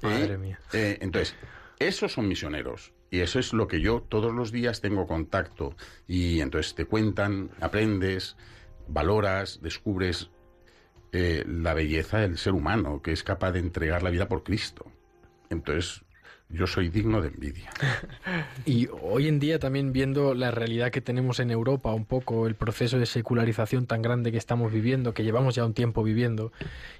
Madre 0.00 0.34
¿Eh? 0.34 0.38
mía. 0.38 0.58
Eh, 0.72 0.98
entonces, 1.00 1.34
esos 1.78 2.12
son 2.12 2.28
misioneros. 2.28 2.92
Y 3.10 3.20
eso 3.20 3.38
es 3.38 3.52
lo 3.52 3.68
que 3.68 3.80
yo 3.80 4.02
todos 4.06 4.34
los 4.34 4.52
días 4.52 4.80
tengo 4.80 5.06
contacto. 5.06 5.74
Y 6.06 6.40
entonces 6.40 6.74
te 6.74 6.84
cuentan, 6.84 7.50
aprendes, 7.60 8.36
valoras, 8.86 9.60
descubres 9.62 10.30
eh, 11.12 11.44
la 11.46 11.74
belleza 11.74 12.18
del 12.18 12.36
ser 12.36 12.52
humano, 12.52 13.00
que 13.02 13.12
es 13.12 13.22
capaz 13.22 13.52
de 13.52 13.60
entregar 13.60 14.02
la 14.02 14.10
vida 14.10 14.28
por 14.28 14.42
Cristo. 14.42 14.90
Entonces, 15.48 16.04
yo 16.50 16.66
soy 16.66 16.88
digno 16.88 17.20
de 17.20 17.28
envidia. 17.28 17.70
Y 18.66 18.88
hoy 19.02 19.28
en 19.28 19.38
día 19.38 19.58
también 19.58 19.92
viendo 19.92 20.34
la 20.34 20.50
realidad 20.50 20.90
que 20.90 21.00
tenemos 21.00 21.40
en 21.40 21.50
Europa, 21.50 21.92
un 21.92 22.04
poco 22.04 22.46
el 22.46 22.54
proceso 22.54 22.98
de 22.98 23.06
secularización 23.06 23.86
tan 23.86 24.02
grande 24.02 24.32
que 24.32 24.38
estamos 24.38 24.72
viviendo, 24.72 25.14
que 25.14 25.24
llevamos 25.24 25.54
ya 25.54 25.64
un 25.64 25.74
tiempo 25.74 26.02
viviendo, 26.02 26.52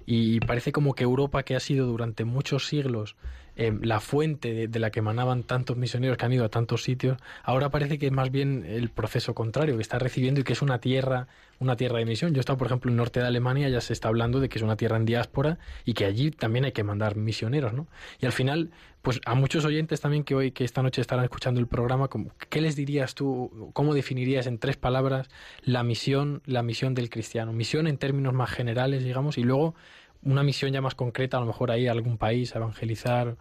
y 0.07 0.41
parece 0.41 0.73
como 0.73 0.95
que 0.95 1.05
Europa, 1.05 1.43
que 1.43 1.57
ha 1.57 1.61
sido 1.61 1.87
durante 1.87 2.25
muchos 2.25 2.67
siglos 2.67 3.17
eh, 3.61 3.77
la 3.83 3.99
fuente 3.99 4.69
de, 4.69 4.79
la 4.79 4.91
que 4.91 5.01
emanaban 5.01 5.43
tantos 5.43 5.77
misioneros 5.77 6.17
que 6.17 6.25
han 6.25 6.33
ido 6.33 6.45
a 6.45 6.49
tantos 6.49 6.85
sitios, 6.85 7.19
ahora 7.43 7.71
parece 7.71 7.99
que 7.99 8.07
es 8.07 8.13
más 8.13 8.31
bien 8.31 8.65
el 8.65 8.89
proceso 8.89 9.35
contrario, 9.35 9.75
que 9.75 9.83
está 9.83 9.99
recibiendo 9.99 10.41
y 10.41 10.45
que 10.45 10.53
es 10.53 10.63
una 10.63 10.79
tierra, 10.79 11.27
una 11.59 11.75
tierra 11.75 11.99
de 11.99 12.05
misión. 12.05 12.33
Yo 12.33 12.39
he 12.39 12.41
estado, 12.41 12.57
por 12.57 12.69
ejemplo, 12.69 12.89
en 12.89 12.93
el 12.93 12.99
norte 12.99 13.19
de 13.19 13.27
Alemania, 13.27 13.69
ya 13.69 13.81
se 13.81 13.93
está 13.93 14.07
hablando 14.07 14.39
de 14.39 14.49
que 14.49 14.59
es 14.59 14.63
una 14.63 14.77
tierra 14.77 14.97
en 14.97 15.07
diáspora 15.07 15.59
y 15.85 15.95
que 15.95 16.05
allí 16.05 16.31
también 16.31 16.67
hay 16.67 16.73
que 16.73 16.85
mandar 16.85 17.17
misioneros, 17.17 17.73
¿no? 17.73 17.89
Y 18.21 18.27
al 18.27 18.33
final, 18.33 18.71
pues 19.03 19.21
a 19.27 19.35
muchos 19.35 19.65
oyentes 19.65 20.01
también 20.01 20.23
que 20.23 20.37
hoy, 20.37 20.53
que 20.53 20.63
esta 20.63 20.85
noche 20.85 21.01
estarán 21.01 21.25
escuchando 21.25 21.59
el 21.59 21.67
programa, 21.67 22.09
¿qué 22.49 22.61
les 22.61 22.77
dirías 22.77 23.17
tú, 23.17 23.73
cómo 23.73 23.93
definirías 23.93 24.47
en 24.47 24.59
tres 24.59 24.77
palabras 24.77 25.31
la 25.63 25.83
misión, 25.83 26.43
la 26.47 26.63
misión 26.63 26.95
del 26.95 27.11
cristiano? 27.11 27.53
Misión 27.53 27.89
en 27.89 27.99
términos 27.99 28.35
más 28.35 28.51
generales, 28.51 29.03
digamos, 29.03 29.37
y 29.37 29.43
luego 29.43 29.75
una 30.23 30.43
misión 30.43 30.73
ya 30.73 30.81
más 30.81 30.95
concreta, 30.95 31.37
a 31.37 31.41
lo 31.41 31.47
mejor 31.47 31.71
ahí 31.71 31.87
a 31.87 31.93
algún 31.93 32.19
país, 32.19 32.55
a 32.55 32.59
evangelizar. 32.59 33.37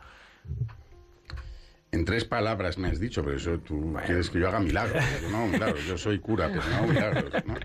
En 1.92 2.06
tres 2.06 2.26
palabras 2.26 2.78
me 2.78 2.90
has 2.90 3.00
dicho, 3.00 3.24
pero 3.24 3.38
eso 3.38 3.60
tú 3.60 3.96
quieres 4.06 4.30
que 4.30 4.40
yo 4.40 4.48
haga 4.48 4.60
milagros. 4.60 5.04
No 5.32 5.38
hago 5.38 5.48
milagros, 5.48 5.86
yo 5.86 5.98
soy 5.98 6.20
cura, 6.20 6.50
pero 6.50 6.64
no 6.70 6.76
hago 6.76 6.88
milagros. 6.88 7.34
¿no? 7.46 7.56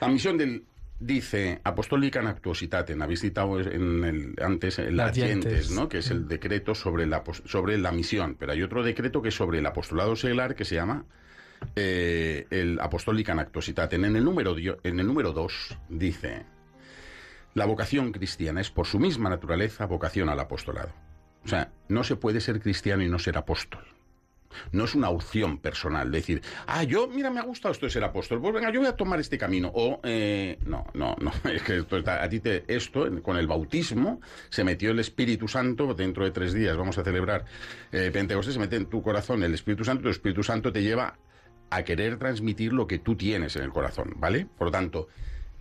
La 0.00 0.08
misión 0.08 0.38
del 0.38 0.64
dice 0.98 1.60
Apostólica 1.64 2.20
Actuositatem, 2.20 3.00
habéis 3.00 3.20
citado 3.20 3.60
en 3.60 4.04
el, 4.04 4.34
antes 4.42 4.78
el 4.78 5.00
dientes. 5.12 5.70
¿no? 5.70 5.88
que 5.88 5.98
es 5.98 6.10
el 6.10 6.28
decreto 6.28 6.74
sobre 6.74 7.06
la, 7.06 7.22
sobre 7.46 7.78
la 7.78 7.92
misión, 7.92 8.36
pero 8.38 8.52
hay 8.52 8.62
otro 8.62 8.82
decreto 8.82 9.22
que 9.22 9.28
es 9.28 9.34
sobre 9.34 9.58
el 9.58 9.66
apostolado 9.66 10.14
seglar 10.16 10.54
que 10.54 10.64
se 10.64 10.74
llama 10.74 11.04
eh, 11.76 12.46
el 12.50 12.78
Apostólica 12.80 13.32
Actuositatem. 13.32 14.04
En 14.04 14.16
el 14.16 14.24
número 14.24 14.56
en 14.58 15.00
el 15.00 15.06
número 15.06 15.32
2 15.32 15.78
dice 15.88 16.44
la 17.54 17.66
vocación 17.66 18.12
cristiana 18.12 18.60
es 18.60 18.70
por 18.70 18.86
su 18.86 18.98
misma 18.98 19.30
naturaleza 19.30 19.86
vocación 19.86 20.28
al 20.28 20.40
apostolado. 20.40 20.92
O 21.44 21.48
sea, 21.48 21.72
no 21.88 22.04
se 22.04 22.16
puede 22.16 22.40
ser 22.40 22.60
cristiano 22.60 23.02
y 23.02 23.08
no 23.08 23.18
ser 23.18 23.36
apóstol. 23.38 23.84
No 24.72 24.84
es 24.84 24.94
una 24.94 25.10
opción 25.10 25.58
personal, 25.58 26.10
decir, 26.10 26.42
ah, 26.66 26.82
yo, 26.82 27.06
mira, 27.06 27.30
me 27.30 27.38
ha 27.38 27.44
gustado 27.44 27.72
esto 27.72 27.86
de 27.86 27.90
ser 27.90 28.02
apóstol, 28.02 28.40
pues 28.40 28.52
venga, 28.52 28.72
yo 28.72 28.80
voy 28.80 28.88
a 28.88 28.96
tomar 28.96 29.20
este 29.20 29.38
camino. 29.38 29.70
O, 29.74 30.00
eh, 30.02 30.58
no, 30.66 30.86
no, 30.94 31.16
no, 31.20 31.32
es 31.50 31.62
que 31.62 31.84
a 32.06 32.28
ti 32.28 32.40
te, 32.40 32.64
esto, 32.66 33.06
con 33.22 33.36
el 33.36 33.46
bautismo, 33.46 34.20
se 34.48 34.64
metió 34.64 34.90
el 34.90 34.98
Espíritu 34.98 35.46
Santo, 35.46 35.94
dentro 35.94 36.24
de 36.24 36.32
tres 36.32 36.52
días 36.52 36.76
vamos 36.76 36.98
a 36.98 37.04
celebrar 37.04 37.44
eh, 37.92 38.10
Pentecostés, 38.12 38.54
se 38.54 38.60
mete 38.60 38.76
en 38.76 38.86
tu 38.86 39.02
corazón 39.02 39.42
el 39.44 39.54
Espíritu 39.54 39.84
Santo, 39.84 40.04
el 40.08 40.12
Espíritu 40.12 40.42
Santo 40.42 40.72
te 40.72 40.82
lleva 40.82 41.16
a 41.70 41.84
querer 41.84 42.18
transmitir 42.18 42.72
lo 42.72 42.86
que 42.88 42.98
tú 42.98 43.14
tienes 43.14 43.54
en 43.54 43.62
el 43.62 43.70
corazón, 43.70 44.14
¿vale? 44.16 44.46
Por 44.58 44.68
lo 44.68 44.72
tanto, 44.72 45.08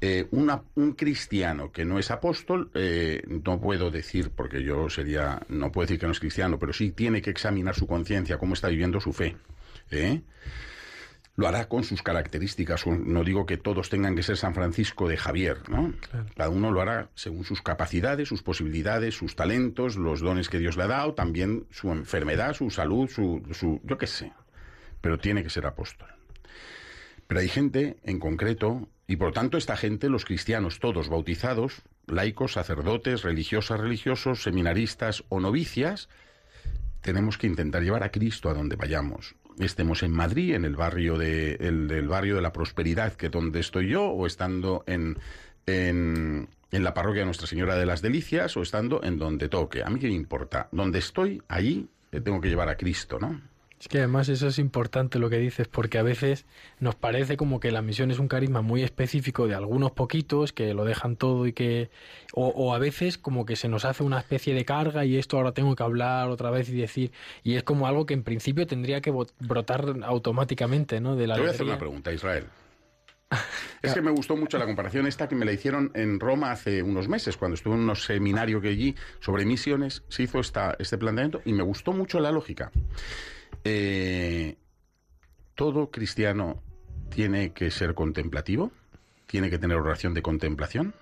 eh, 0.02 0.28
una- 0.32 0.64
un 0.76 0.94
cristiano 0.94 1.72
que 1.72 1.84
no 1.86 2.00
es 2.00 2.10
apóstol, 2.12 2.72
eh, 2.74 3.22
no 3.28 3.60
puedo 3.60 3.92
decir, 3.92 4.32
porque 4.36 4.64
yo 4.64 4.90
sería, 4.90 5.42
no 5.50 5.72
puedo 5.72 5.86
decir 5.88 6.00
que 6.00 6.06
no 6.06 6.12
es 6.14 6.20
cristiano, 6.20 6.58
pero 6.58 6.72
sí 6.74 6.92
tiene 6.92 7.22
que 7.22 7.30
examinar 7.30 7.76
su 7.76 7.86
conciencia, 7.88 8.38
cómo 8.38 8.54
está 8.54 8.70
viviendo 8.70 9.00
su 9.02 9.12
fe. 9.14 9.36
¿eh? 9.92 10.22
Lo 11.36 11.48
hará 11.48 11.70
con 11.70 11.84
sus 11.86 12.02
características. 12.04 12.86
No 12.86 13.24
digo 13.24 13.46
que 13.46 13.56
todos 13.56 13.90
tengan 13.90 14.14
que 14.14 14.24
ser 14.24 14.36
San 14.36 14.54
Francisco 14.54 15.08
de 15.08 15.16
Javier, 15.16 15.58
¿no? 15.70 15.94
Cada 16.36 16.50
uno 16.50 16.70
lo 16.70 16.82
hará 16.82 17.10
según 17.16 17.46
sus 17.46 17.62
capacidades, 17.62 18.28
sus 18.28 18.44
posibilidades, 18.44 19.16
sus 19.16 19.38
talentos, 19.38 19.96
los 19.96 20.20
dones 20.20 20.50
que 20.50 20.60
Dios 20.60 20.76
le 20.76 20.84
ha 20.84 20.88
dado, 20.88 21.14
también 21.14 21.66
su 21.72 21.92
enfermedad, 21.94 22.54
su 22.56 22.70
salud, 22.70 23.10
su, 23.10 23.42
su 23.54 23.80
yo 23.86 23.98
qué 23.98 24.08
sé. 24.08 24.34
Pero 25.00 25.18
tiene 25.18 25.42
que 25.44 25.50
ser 25.50 25.66
apóstol. 25.66 26.10
Pero 27.30 27.42
hay 27.42 27.48
gente 27.48 27.98
en 28.02 28.18
concreto, 28.18 28.90
y 29.06 29.18
por 29.18 29.34
tanto 29.34 29.60
esta 29.60 29.78
gente, 29.78 30.10
los 30.10 30.26
cristianos 30.26 30.80
todos 30.80 31.10
bautizados, 31.10 31.84
laicos, 32.08 32.54
sacerdotes, 32.54 33.22
religiosas, 33.22 33.80
religiosos, 33.80 34.42
seminaristas 34.42 35.24
o 35.30 35.40
novicias, 35.40 36.10
tenemos 37.02 37.38
que 37.38 37.46
intentar 37.46 37.84
llevar 37.84 38.02
a 38.02 38.10
Cristo 38.10 38.50
a 38.50 38.56
donde 38.56 38.78
vayamos. 38.78 39.36
Estemos 39.60 40.02
en 40.02 40.10
Madrid, 40.10 40.56
en 40.56 40.66
el 40.66 40.76
barrio 40.76 41.20
de, 41.20 41.54
el, 41.60 42.08
barrio 42.08 42.36
de 42.36 42.42
la 42.42 42.52
prosperidad, 42.52 43.14
que 43.14 43.28
es 43.28 43.32
donde 43.32 43.60
estoy 43.60 43.90
yo, 43.90 44.06
o 44.06 44.26
estando 44.26 44.84
en, 44.88 45.20
en, 45.68 46.50
en 46.72 46.84
la 46.84 46.96
parroquia 46.96 47.20
de 47.20 47.26
Nuestra 47.26 47.46
Señora 47.46 47.76
de 47.76 47.86
las 47.86 48.02
Delicias, 48.02 48.58
o 48.58 48.64
estando 48.64 49.04
en 49.04 49.20
donde 49.20 49.50
toque. 49.50 49.84
A 49.84 49.92
mí 49.92 50.00
qué 50.00 50.08
me 50.08 50.16
importa. 50.16 50.68
Donde 50.72 50.98
estoy, 50.98 51.44
allí 51.48 51.90
eh, 52.12 52.22
tengo 52.22 52.42
que 52.42 52.50
llevar 52.50 52.70
a 52.70 52.76
Cristo, 52.76 53.20
¿no? 53.20 53.40
Es 53.80 53.88
que 53.88 54.00
además 54.00 54.28
eso 54.28 54.48
es 54.48 54.60
importante 54.60 55.20
lo 55.20 55.30
que 55.30 55.38
dices, 55.38 55.70
porque 55.70 55.98
a 55.98 56.04
veces 56.04 56.46
nos 56.80 56.96
parece 56.96 57.38
como 57.38 57.62
que 57.62 57.72
la 57.72 57.82
misión 57.82 58.12
es 58.12 58.20
un 58.20 58.28
carisma 58.28 58.62
muy 58.62 58.84
específico 58.84 59.48
de 59.48 59.56
algunos 59.56 59.92
poquitos 59.92 60.52
que 60.52 60.74
lo 60.74 60.84
dejan 60.84 61.16
todo 61.16 61.48
y 61.48 61.54
que. 61.54 61.90
O, 62.34 62.48
o 62.48 62.74
a 62.74 62.80
veces 62.80 63.18
como 63.18 63.46
que 63.46 63.56
se 63.56 63.70
nos 63.70 63.86
hace 63.86 64.04
una 64.04 64.20
especie 64.20 64.54
de 64.54 64.66
carga 64.66 65.06
y 65.06 65.18
esto 65.18 65.38
ahora 65.38 65.54
tengo 65.54 65.76
que 65.78 65.84
hablar 65.84 66.30
otra 66.30 66.52
vez 66.52 66.68
y 66.70 66.76
decir. 66.76 67.14
Y 67.42 67.56
es 67.56 67.64
como 67.64 67.88
algo 67.88 68.06
que 68.06 68.14
en 68.14 68.24
principio 68.24 68.68
tendría 68.68 69.00
que 69.00 69.14
brotar 69.40 69.86
automáticamente, 70.04 71.00
¿no? 71.00 71.16
De 71.16 71.28
la 71.28 71.36
Te 71.36 71.42
voy 71.42 71.50
a 71.50 71.52
hacer 71.54 71.66
una 71.66 71.78
pregunta, 71.78 72.12
Israel. 72.12 72.48
Es 73.82 73.94
que 73.94 74.02
me 74.02 74.12
gustó 74.12 74.36
mucho 74.36 74.58
la 74.58 74.66
comparación 74.66 75.08
esta 75.08 75.30
que 75.30 75.36
me 75.36 75.46
la 75.46 75.54
hicieron 75.54 75.92
en 75.94 76.20
Roma 76.20 76.52
hace 76.52 76.84
unos 76.84 77.08
meses, 77.08 77.38
cuando 77.38 77.56
estuve 77.56 77.76
en 77.76 77.90
un 77.90 77.96
seminario 77.96 78.60
que 78.60 78.68
allí 78.68 78.96
sobre 79.22 79.46
misiones, 79.46 80.04
se 80.10 80.24
hizo 80.24 80.42
esta, 80.42 80.76
este 80.80 80.98
planteamiento 80.98 81.42
y 81.46 81.54
me 81.54 81.64
gustó 81.64 81.94
mucho 81.94 82.20
la 82.20 82.32
lógica. 82.32 82.72
Eh, 83.64 84.58
¿Todo 85.56 85.92
cristiano 85.92 86.64
tiene 87.10 87.52
que 87.54 87.72
ser 87.72 87.94
contemplativo? 87.94 88.72
tiene 89.30 89.52
que 89.52 89.60
tener 89.60 89.78
oración 89.78 90.16
de 90.16 90.24
contemplación? 90.24 90.96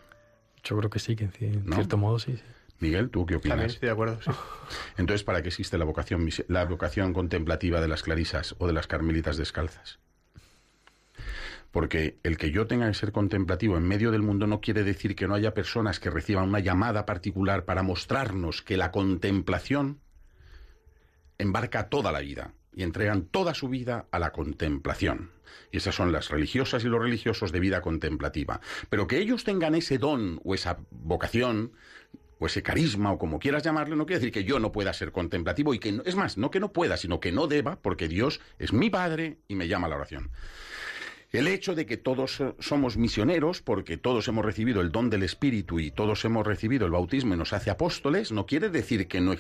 Yo 0.64 0.78
creo 0.78 0.90
que 0.90 1.00
sí, 1.00 1.16
que 1.16 1.30
en 1.40 1.64
cierto 1.72 1.96
modo 1.98 2.20
sí. 2.20 2.36
sí. 2.36 2.44
Miguel, 2.80 3.10
¿tú 3.10 3.26
qué 3.26 3.36
También 3.36 3.54
opinas? 3.60 3.74
estoy 3.76 3.88
de 3.88 3.94
acuerdo. 3.94 4.20
sí. 4.22 4.32
Entonces, 4.98 5.24
¿para 5.24 5.42
qué 5.42 5.48
existe 5.48 5.78
la 5.78 5.86
vocación, 5.86 6.28
la 6.50 6.66
vocación 6.66 7.14
contemplativa 7.14 7.80
de 7.80 7.88
las 7.88 8.04
clarisas 8.04 8.54
o 8.58 8.68
de 8.68 8.74
las 8.74 8.86
carmelitas 8.86 9.38
descalzas? 9.38 10.00
Porque 11.72 12.18
el 12.24 12.38
que 12.38 12.52
yo 12.52 12.68
tenga 12.68 12.88
que 12.88 12.96
ser 12.96 13.14
contemplativo 13.14 13.78
en 13.78 13.88
medio 13.88 14.12
del 14.12 14.24
mundo 14.24 14.46
no 14.46 14.60
quiere 14.60 14.84
decir 14.84 15.16
que 15.16 15.28
no 15.28 15.36
haya 15.36 15.54
personas 15.54 16.00
que 16.02 16.10
reciban 16.10 16.50
una 16.50 16.60
llamada 16.60 17.06
particular 17.06 17.64
para 17.64 17.82
mostrarnos 17.84 18.62
que 18.62 18.76
la 18.78 18.92
contemplación 18.92 20.02
embarca 21.38 21.90
toda 21.90 22.12
la 22.12 22.20
vida 22.20 22.54
y 22.76 22.84
entregan 22.84 23.24
toda 23.26 23.54
su 23.54 23.70
vida 23.70 24.06
a 24.12 24.20
la 24.20 24.32
contemplación. 24.32 25.32
Y 25.72 25.78
esas 25.78 25.96
son 25.96 26.12
las 26.12 26.30
religiosas 26.30 26.84
y 26.84 26.88
los 26.88 27.02
religiosos 27.02 27.52
de 27.52 27.60
vida 27.60 27.82
contemplativa. 27.82 28.62
Pero 28.90 29.08
que 29.08 29.18
ellos 29.18 29.44
tengan 29.44 29.76
ese 29.76 29.98
don 29.98 30.40
o 30.44 30.54
esa 30.54 30.78
vocación 30.92 31.72
o 32.40 32.46
ese 32.46 32.62
carisma 32.62 33.12
o 33.12 33.18
como 33.18 33.40
quieras 33.40 33.64
llamarle, 33.64 33.96
no 33.96 34.06
quiere 34.06 34.20
decir 34.20 34.32
que 34.32 34.44
yo 34.44 34.60
no 34.60 34.72
pueda 34.72 34.94
ser 34.94 35.12
contemplativo 35.12 35.74
y 35.74 35.80
que 35.80 35.92
no- 35.92 36.04
es 36.06 36.16
más, 36.16 36.38
no 36.38 36.52
que 36.52 36.60
no 36.60 36.72
pueda, 36.72 36.96
sino 36.98 37.20
que 37.20 37.32
no 37.32 37.48
deba, 37.48 37.80
porque 37.82 38.08
Dios 38.08 38.40
es 38.60 38.74
mi 38.74 38.90
Padre 38.92 39.40
y 39.48 39.56
me 39.56 39.68
llama 39.68 39.88
a 39.88 39.90
la 39.90 39.96
oración. 39.96 40.30
El 41.32 41.48
hecho 41.48 41.76
de 41.76 41.86
que 41.86 41.98
todos 41.98 42.42
somos 42.60 42.96
misioneros, 42.96 43.62
porque 43.62 43.98
todos 43.98 44.28
hemos 44.30 44.46
recibido 44.46 44.80
el 44.80 44.94
don 44.94 45.10
del 45.10 45.24
Espíritu 45.24 45.80
y 45.80 45.92
todos 45.92 46.24
hemos 46.24 46.48
recibido 46.48 46.86
el 46.86 46.94
bautismo 46.94 47.34
y 47.34 47.38
nos 47.38 47.52
hace 47.52 47.70
apóstoles, 47.70 48.32
no 48.32 48.46
quiere 48.46 48.70
decir 48.70 49.08
que 49.08 49.20
no, 49.20 49.36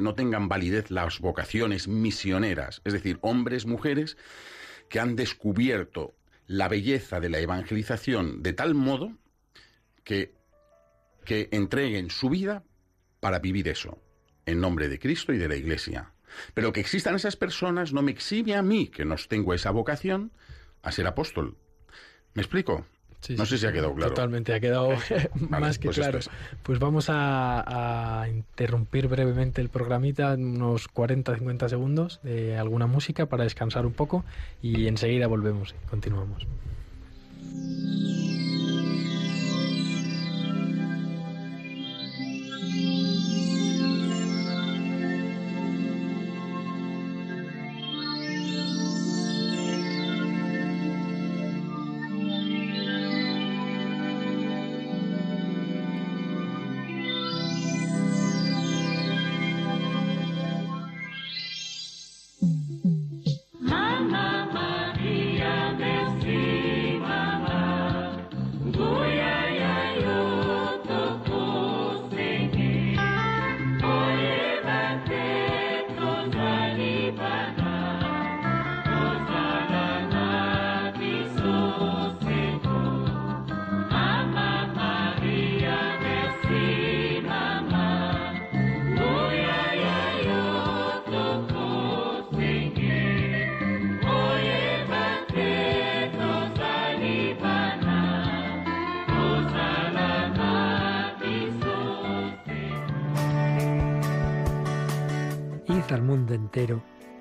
no 0.00 0.14
tengan 0.14 0.48
validez 0.48 0.90
las 0.90 1.18
vocaciones 1.18 1.88
misioneras, 1.88 2.82
es 2.84 2.92
decir, 2.92 3.18
hombres, 3.22 3.64
mujeres 3.64 4.18
que 4.90 5.00
han 5.00 5.16
descubierto 5.16 6.14
la 6.46 6.68
belleza 6.68 7.20
de 7.20 7.30
la 7.30 7.38
evangelización 7.38 8.42
de 8.42 8.52
tal 8.52 8.74
modo 8.74 9.16
que, 10.04 10.34
que 11.24 11.48
entreguen 11.52 12.10
su 12.10 12.28
vida 12.28 12.64
para 13.20 13.38
vivir 13.38 13.68
eso, 13.68 13.98
en 14.44 14.60
nombre 14.60 14.88
de 14.88 14.98
Cristo 14.98 15.32
y 15.32 15.38
de 15.38 15.48
la 15.48 15.56
Iglesia. 15.56 16.12
Pero 16.52 16.72
que 16.72 16.80
existan 16.80 17.14
esas 17.14 17.36
personas 17.36 17.94
no 17.94 18.02
me 18.02 18.12
exhibe 18.12 18.56
a 18.56 18.62
mí, 18.62 18.88
que 18.88 19.06
no 19.06 19.16
tengo 19.28 19.54
esa 19.54 19.70
vocación, 19.70 20.32
a 20.82 20.92
ser 20.92 21.06
apóstol. 21.06 21.56
¿Me 22.34 22.42
explico? 22.42 22.84
Sí, 23.20 23.34
no 23.36 23.44
sé 23.44 23.58
si 23.58 23.66
ha 23.66 23.72
quedado 23.72 23.94
claro. 23.94 24.14
Totalmente, 24.14 24.54
ha 24.54 24.60
quedado 24.60 24.90
más 25.50 25.78
que 25.78 25.88
pues 25.88 25.98
claro. 25.98 26.18
Pues 26.62 26.78
vamos 26.78 27.10
a, 27.10 28.22
a 28.22 28.28
interrumpir 28.28 29.08
brevemente 29.08 29.60
el 29.60 29.68
programita, 29.68 30.34
unos 30.34 30.88
40-50 30.88 31.68
segundos 31.68 32.20
de 32.22 32.56
alguna 32.56 32.86
música 32.86 33.26
para 33.26 33.44
descansar 33.44 33.84
un 33.84 33.92
poco 33.92 34.24
y 34.62 34.86
enseguida 34.86 35.26
volvemos 35.26 35.74
y 35.74 35.88
continuamos. 35.88 36.46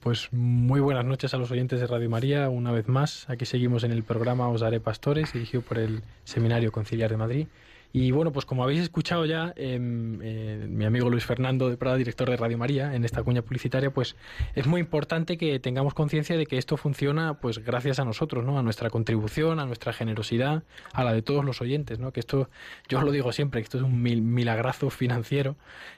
Pues 0.00 0.28
muy 0.32 0.80
buenas 0.80 1.04
noches 1.04 1.34
a 1.34 1.38
los 1.38 1.50
oyentes 1.50 1.80
de 1.80 1.86
Radio 1.86 2.08
María. 2.10 2.48
Una 2.48 2.72
vez 2.72 2.88
más, 2.88 3.28
aquí 3.28 3.46
seguimos 3.46 3.84
en 3.84 3.92
el 3.92 4.02
programa 4.02 4.48
Os 4.48 4.60
Daré 4.60 4.80
Pastores, 4.80 5.32
dirigido 5.32 5.62
por 5.62 5.78
el 5.78 6.02
Seminario 6.24 6.72
Conciliar 6.72 7.10
de 7.10 7.16
Madrid. 7.16 7.46
Y 7.90 8.10
bueno, 8.10 8.32
pues 8.32 8.44
como 8.44 8.62
habéis 8.64 8.80
escuchado 8.82 9.24
ya, 9.24 9.54
em, 9.56 10.20
eh, 10.22 10.66
mi 10.68 10.84
amigo 10.84 11.08
Luis 11.08 11.24
Fernando 11.24 11.70
de 11.70 11.78
Prada, 11.78 11.96
director 11.96 12.28
de 12.28 12.36
Radio 12.36 12.58
María, 12.58 12.94
en 12.94 13.04
esta 13.06 13.22
cuña 13.22 13.40
publicitaria, 13.40 13.90
pues 13.90 14.14
es 14.54 14.66
muy 14.66 14.80
importante 14.80 15.38
que 15.38 15.58
tengamos 15.58 15.94
conciencia 15.94 16.36
de 16.36 16.44
que 16.44 16.58
esto 16.58 16.76
funciona 16.76 17.34
pues 17.40 17.64
gracias 17.64 17.98
a 17.98 18.04
nosotros, 18.04 18.44
¿no? 18.44 18.58
A 18.58 18.62
nuestra 18.62 18.90
contribución, 18.90 19.58
a 19.58 19.64
nuestra 19.64 19.94
generosidad, 19.94 20.64
a 20.92 21.02
la 21.02 21.14
de 21.14 21.22
todos 21.22 21.44
los 21.46 21.62
oyentes, 21.62 21.98
¿no? 21.98 22.12
Que 22.12 22.20
esto, 22.20 22.50
yo 22.90 22.98
os 22.98 23.04
lo 23.04 23.10
digo 23.10 23.32
siempre, 23.32 23.62
que 23.62 23.64
esto 23.64 23.78
es 23.78 23.84
un 23.84 24.02
mil- 24.02 24.20
milagrazo 24.22 24.90
financiero 24.90 25.56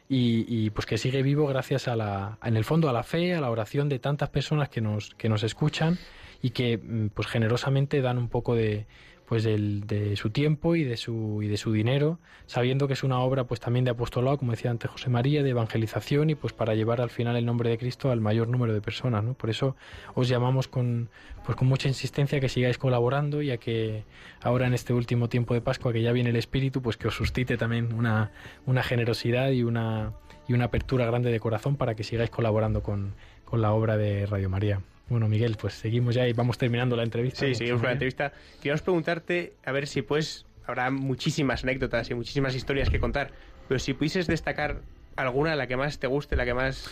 y, 0.09 0.45
y, 0.49 0.70
pues 0.70 0.86
que 0.86 0.97
sigue 0.97 1.22
vivo 1.24 1.47
gracias 1.49 1.88
a 1.88 1.97
la, 1.97 2.38
en 2.45 2.57
el 2.57 2.64
fondo, 2.64 2.88
a 2.88 2.93
la 2.93 3.03
fe, 3.03 3.34
a 3.34 3.41
la 3.41 3.51
oración 3.51 3.88
de 3.88 3.99
tantas 3.99 4.28
personas 4.30 4.68
que 4.68 4.80
nos, 4.80 5.14
que 5.16 5.28
nos 5.28 5.43
escuchan 5.43 5.99
y 6.41 6.51
que 6.51 6.78
mm, 6.78 7.09
pues 7.09 7.26
generosamente 7.26 8.01
dan 8.01 8.16
un 8.16 8.28
poco 8.28 8.55
de 8.55 8.86
pues 9.31 9.45
del- 9.45 9.87
de 9.87 10.16
su 10.16 10.31
tiempo 10.31 10.74
y 10.74 10.83
de 10.83 10.97
su 10.97 11.41
y 11.41 11.47
de 11.47 11.57
su 11.57 11.70
dinero 11.72 12.18
sabiendo 12.47 12.89
que 12.89 12.95
es 12.95 13.05
una 13.05 13.20
obra 13.20 13.45
pues 13.45 13.61
también 13.61 13.85
de 13.85 13.93
apostolado 13.93 14.37
como 14.39 14.51
decía 14.51 14.72
antes 14.72 14.91
José 14.91 15.09
María 15.09 15.45
de 15.45 15.51
evangelización 15.51 16.31
y 16.31 16.35
pues 16.35 16.53
para 16.53 16.74
llevar 16.74 17.01
al 17.01 17.11
final 17.11 17.37
el 17.37 17.47
nombre 17.47 17.70
de 17.70 17.78
Cristo 17.78 18.11
al 18.11 18.20
mayor 18.20 18.49
número 18.49 18.74
de 18.74 18.81
personas 18.81 19.22
¿no? 19.22 19.35
por 19.35 19.49
eso 19.49 19.76
os 20.16 20.26
llamamos 20.28 20.66
con 20.66 21.11
pues 21.47 21.57
con 21.57 21.68
mucha 21.68 21.87
insistencia 21.87 22.41
que 22.41 22.49
sigáis 22.49 22.76
colaborando 22.76 23.41
y 23.41 23.53
a 23.53 23.59
que 23.59 24.03
ahora 24.43 24.66
en 24.66 24.74
este 24.74 24.93
último 24.93 25.28
tiempo 25.28 25.55
de 25.55 25.61
Pascua 25.61 25.93
que 25.93 26.03
ya 26.03 26.11
viene 26.11 26.31
el 26.31 26.37
Espíritu 26.37 26.83
pues 26.83 26.97
que 26.97 27.07
os 27.07 27.14
suscite 27.14 27.57
también 27.57 27.93
una 27.93 28.33
una 28.66 28.83
generosidad 28.83 29.51
y 29.53 29.62
una 29.62 30.12
y 30.49 30.55
una 30.55 30.64
apertura 30.64 31.07
grande 31.07 31.31
de 31.31 31.39
corazón 31.39 31.76
para 31.76 31.95
que 31.95 32.03
sigáis 32.03 32.31
colaborando 32.31 32.83
con, 32.83 33.14
con 33.45 33.62
la 33.62 33.70
obra 33.70 33.97
de 33.97 34.26
Radio 34.26 34.51
María 34.51 34.81
bueno 35.11 35.29
Miguel 35.29 35.57
pues 35.61 35.75
seguimos 35.75 36.15
ya 36.15 36.27
y 36.27 36.33
vamos 36.33 36.57
terminando 36.57 36.97
la 36.97 37.03
entrevista 37.03 37.45
Sí, 37.45 37.55
seguimos 37.55 37.81
con 37.81 37.89
la 37.89 37.93
entrevista. 37.93 38.33
Queríamos 38.59 38.81
preguntarte, 38.81 39.53
a 39.65 39.73
ver 39.73 39.87
si 39.87 40.01
pues, 40.01 40.47
habrá 40.67 40.91
muchísimas 40.91 41.65
anécdotas 41.65 42.09
y 42.11 42.15
muchísimas 42.15 42.55
historias 42.55 42.89
que 42.89 42.99
contar, 42.99 43.33
pero 43.69 43.79
si 43.79 43.93
pudieses 43.93 44.27
destacar 44.27 44.81
alguna, 45.17 45.55
la 45.57 45.67
que 45.67 45.77
más 45.77 45.99
te 45.99 46.07
guste, 46.07 46.37
la 46.37 46.45
que 46.47 46.55
más... 46.55 46.89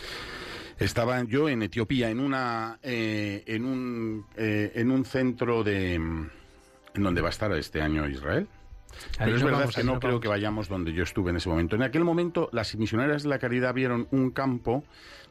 Estaba 0.78 1.22
yo 1.24 1.48
en 1.48 1.62
Etiopía, 1.62 2.10
en 2.10 2.20
una 2.20 2.78
eh, 2.82 3.42
en 3.46 3.64
un 3.64 4.26
eh, 4.36 4.70
en 4.74 4.90
un 4.92 5.04
centro 5.04 5.64
de 5.64 5.94
en 5.94 6.30
donde 6.94 7.20
va 7.20 7.28
a 7.28 7.30
estar 7.30 7.50
este 7.52 7.80
año 7.80 8.08
Israel, 8.08 8.46
Pero 9.18 9.36
es 9.36 9.42
verdad 9.42 9.58
vamos, 9.60 9.74
que 9.76 9.82
no 9.82 9.98
creo 9.98 10.12
vamos. 10.12 10.22
que 10.22 10.28
vayamos 10.28 10.68
donde 10.68 10.92
yo 10.92 11.02
estuve 11.02 11.30
en 11.30 11.36
ese 11.36 11.48
momento. 11.48 11.74
En 11.74 11.82
aquel 11.82 12.04
momento, 12.04 12.48
las 12.52 12.74
misioneras 12.76 13.24
de 13.24 13.28
la 13.28 13.38
caridad 13.40 13.74
vieron 13.74 14.06
un 14.12 14.30
campo 14.30 14.84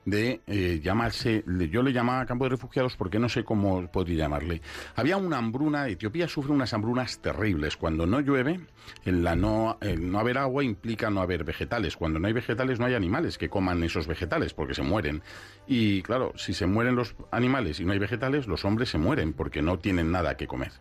de 0.08 0.40
eh, 0.48 0.80
llamarse, 0.82 1.44
yo 1.70 1.84
le 1.84 1.92
llamaba 1.92 2.26
campo 2.26 2.46
de 2.46 2.52
refugiados 2.52 2.96
porque 2.96 3.20
no 3.20 3.28
sé 3.28 3.44
cómo 3.44 3.92
podría 3.92 4.20
llamarle. 4.20 4.62
Había 4.96 5.18
una 5.18 5.38
hambruna, 5.38 5.90
Etiopía 5.90 6.30
sufre 6.30 6.54
unas 6.54 6.74
hambrunas 6.74 7.20
terribles. 7.20 7.76
Cuando 7.76 8.08
no 8.08 8.22
llueve, 8.22 8.62
en 9.04 9.24
la 9.26 9.36
no, 9.36 9.78
no 10.00 10.20
haber 10.20 10.38
agua 10.38 10.64
implica 10.64 11.10
no 11.10 11.20
haber 11.20 11.44
vegetales. 11.44 11.98
Cuando 11.98 12.20
no 12.20 12.28
hay 12.28 12.34
vegetales, 12.34 12.80
no 12.80 12.86
hay 12.86 12.94
animales 12.94 13.38
que 13.38 13.50
coman 13.50 13.84
esos 13.84 14.08
vegetales 14.08 14.54
porque 14.54 14.74
se 14.74 14.82
mueren. 14.82 15.24
Y 15.68 16.02
claro, 16.04 16.32
si 16.38 16.54
se 16.54 16.68
mueren 16.68 16.96
los 16.96 17.14
animales 17.32 17.82
y 17.82 17.86
no 17.86 17.92
hay 17.92 18.00
vegetales, 18.00 18.48
los 18.48 18.64
hombres 18.64 18.90
se 18.90 18.98
mueren 18.98 19.34
porque 19.34 19.62
no 19.62 19.78
tienen 19.78 20.10
nada 20.10 20.38
que 20.38 20.48
comer. 20.48 20.72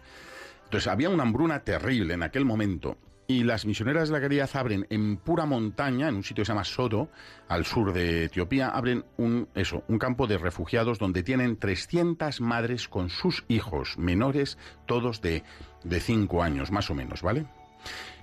Entonces 0.66 0.86
había 0.86 1.10
una 1.10 1.24
hambruna 1.24 1.64
terrible 1.64 2.14
en 2.14 2.22
aquel 2.22 2.44
momento 2.44 2.96
y 3.28 3.44
las 3.44 3.66
misioneras 3.66 4.08
de 4.08 4.14
la 4.14 4.20
caridad 4.20 4.50
abren 4.54 4.86
en 4.90 5.16
pura 5.16 5.46
montaña, 5.46 6.08
en 6.08 6.16
un 6.16 6.22
sitio 6.22 6.42
que 6.42 6.46
se 6.46 6.52
llama 6.52 6.64
Sodo, 6.64 7.08
al 7.48 7.64
sur 7.64 7.92
de 7.92 8.24
Etiopía, 8.24 8.68
abren 8.68 9.04
un, 9.16 9.48
eso, 9.54 9.84
un 9.88 9.98
campo 9.98 10.26
de 10.26 10.38
refugiados 10.38 10.98
donde 10.98 11.22
tienen 11.22 11.56
300 11.56 12.40
madres 12.40 12.88
con 12.88 13.10
sus 13.10 13.44
hijos 13.48 13.98
menores, 13.98 14.58
todos 14.86 15.20
de, 15.20 15.42
de 15.84 16.00
5 16.00 16.42
años 16.42 16.70
más 16.70 16.90
o 16.90 16.94
menos, 16.94 17.22
¿vale? 17.22 17.46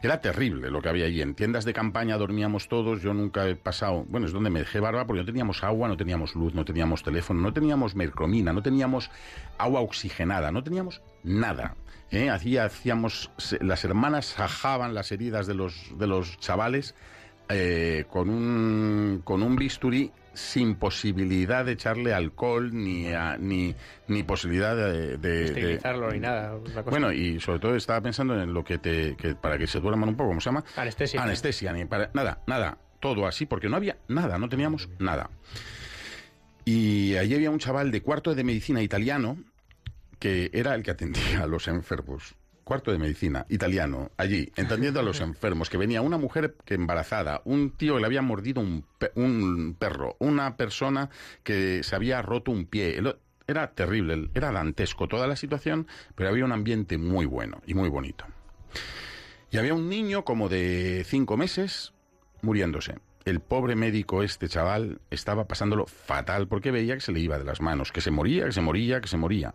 Era 0.02 0.20
terrible 0.20 0.70
lo 0.70 0.82
que 0.82 0.90
había 0.90 1.06
allí. 1.06 1.22
En 1.22 1.36
tiendas 1.36 1.64
de 1.64 1.74
campaña 1.74 2.18
dormíamos 2.18 2.68
todos. 2.68 3.02
Yo 3.02 3.14
nunca 3.14 3.48
he 3.48 3.56
pasado. 3.56 4.06
Bueno, 4.10 4.28
es 4.28 4.34
donde 4.34 4.50
me 4.50 4.60
dejé 4.60 4.82
barba 4.82 5.06
porque 5.08 5.22
no 5.22 5.26
teníamos 5.26 5.64
agua, 5.64 5.88
no 5.88 5.96
teníamos 5.96 6.36
luz, 6.36 6.54
no 6.54 6.66
teníamos 6.66 7.04
teléfono, 7.04 7.40
no 7.40 7.54
teníamos 7.54 7.96
mercromina, 7.96 8.52
no 8.52 8.62
teníamos 8.62 9.10
agua 9.58 9.80
oxigenada, 9.80 10.52
no 10.52 10.64
teníamos 10.64 11.02
nada. 11.24 11.76
¿Eh? 12.14 12.30
Hacía, 12.30 12.66
hacíamos, 12.66 13.30
las 13.62 13.84
hermanas 13.84 14.26
sajaban 14.28 14.94
las 14.94 15.12
heridas 15.12 15.48
de 15.48 15.54
los, 15.54 15.98
de 15.98 16.08
los 16.08 16.38
chavales 16.40 16.96
eh, 17.50 18.06
con, 18.10 18.30
un, 18.30 19.22
con 19.24 19.44
un 19.44 19.56
bisturí 19.56 20.12
sin 20.34 20.76
posibilidad 20.76 21.64
de 21.66 21.74
echarle 21.74 22.14
alcohol 22.14 22.72
ni, 22.74 23.12
a- 23.14 23.38
ni, 23.38 23.76
ni 24.08 24.24
posibilidad 24.24 24.76
de, 24.76 25.18
de- 25.18 25.18
de, 25.18 25.44
Esterilizarlo 25.46 26.12
ni 26.12 26.20
nada. 26.20 26.58
cosa. 26.58 26.82
bueno, 26.84 27.12
y 27.12 27.40
sobre 27.40 27.60
todo 27.60 27.76
estaba 27.76 28.02
pensando 28.02 28.42
en 28.42 28.52
lo 28.54 28.64
que 28.64 28.80
te. 28.80 29.16
Que 29.16 29.36
para 29.36 29.60
que 29.60 29.68
se 29.68 29.80
duerman 29.80 30.10
un 30.10 30.16
poco, 30.16 30.30
¿cómo 30.30 30.42
se 30.42 30.46
llama? 30.46 30.64
Anestesia. 30.76 31.22
Anestesia, 31.22 31.72
ni 31.74 31.86
para. 31.86 32.10
Nada, 32.14 32.42
nada. 32.48 32.78
Todo 33.00 33.28
así, 33.28 33.46
porque 33.46 33.70
no 33.70 33.76
había 33.76 33.98
nada, 34.08 34.40
no 34.40 34.50
teníamos 34.50 34.90
nada. 34.98 35.30
Y 36.66 37.16
allí 37.18 37.36
había 37.36 37.52
un 37.52 37.60
chaval 37.60 37.92
de 37.92 38.02
cuarto 38.02 38.34
de 38.34 38.44
medicina 38.44 38.82
italiano 38.82 39.38
que 40.24 40.50
era 40.54 40.74
el 40.74 40.84
que 40.84 40.92
atendía 40.92 41.44
a 41.44 41.48
los 41.48 41.68
enfermos. 41.68 42.36
Cuarto 42.64 42.94
de 42.94 42.98
medicina, 42.98 43.46
italiano, 43.50 44.10
allí, 44.16 44.54
entendiendo 44.56 45.02
a 45.02 45.04
los 45.04 45.20
enfermos, 45.30 45.70
que 45.70 45.76
venía 45.78 46.02
una 46.02 46.18
mujer 46.18 46.56
que 46.64 46.76
embarazada, 46.76 47.42
un 47.44 47.72
tío 47.72 47.96
que 47.96 48.00
le 48.00 48.06
había 48.06 48.22
mordido 48.22 48.62
un, 48.62 48.86
pe- 48.98 49.12
un 49.16 49.76
perro, 49.78 50.16
una 50.20 50.56
persona 50.56 51.10
que 51.44 51.84
se 51.84 51.94
había 51.98 52.22
roto 52.22 52.52
un 52.52 52.64
pie. 52.68 52.98
El 52.98 53.18
Era 53.48 53.72
terrible, 53.74 54.30
era 54.34 54.50
dantesco 54.54 55.10
toda 55.10 55.28
la 55.28 55.36
situación, 55.36 55.88
pero 56.16 56.30
había 56.30 56.46
un 56.46 56.54
ambiente 56.54 56.98
muy 56.98 57.26
bueno 57.26 57.62
y 57.68 57.74
muy 57.74 57.90
bonito. 57.90 58.24
Y 59.52 59.58
había 59.58 59.74
un 59.74 59.90
niño 59.90 60.24
como 60.24 60.48
de 60.48 61.04
cinco 61.06 61.36
meses 61.36 61.92
muriéndose. 62.42 62.96
El 63.26 63.42
pobre 63.42 63.76
médico, 63.76 64.24
este 64.24 64.48
chaval, 64.48 65.02
estaba 65.12 65.50
pasándolo 65.50 65.86
fatal 65.86 66.48
porque 66.48 66.72
veía 66.72 66.94
que 66.96 67.02
se 67.02 67.12
le 67.12 67.20
iba 67.20 67.38
de 67.38 67.44
las 67.44 67.60
manos, 67.60 67.92
que 67.92 68.00
se 68.00 68.10
moría, 68.10 68.46
que 68.46 68.54
se 68.54 68.62
moría, 68.62 69.02
que 69.02 69.10
se 69.10 69.18
moría. 69.18 69.54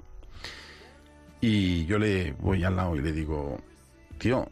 Y 1.40 1.86
yo 1.86 1.98
le 1.98 2.32
voy 2.32 2.64
al 2.64 2.76
lado 2.76 2.96
y 2.96 3.00
le 3.00 3.12
digo, 3.12 3.58
tío, 4.18 4.48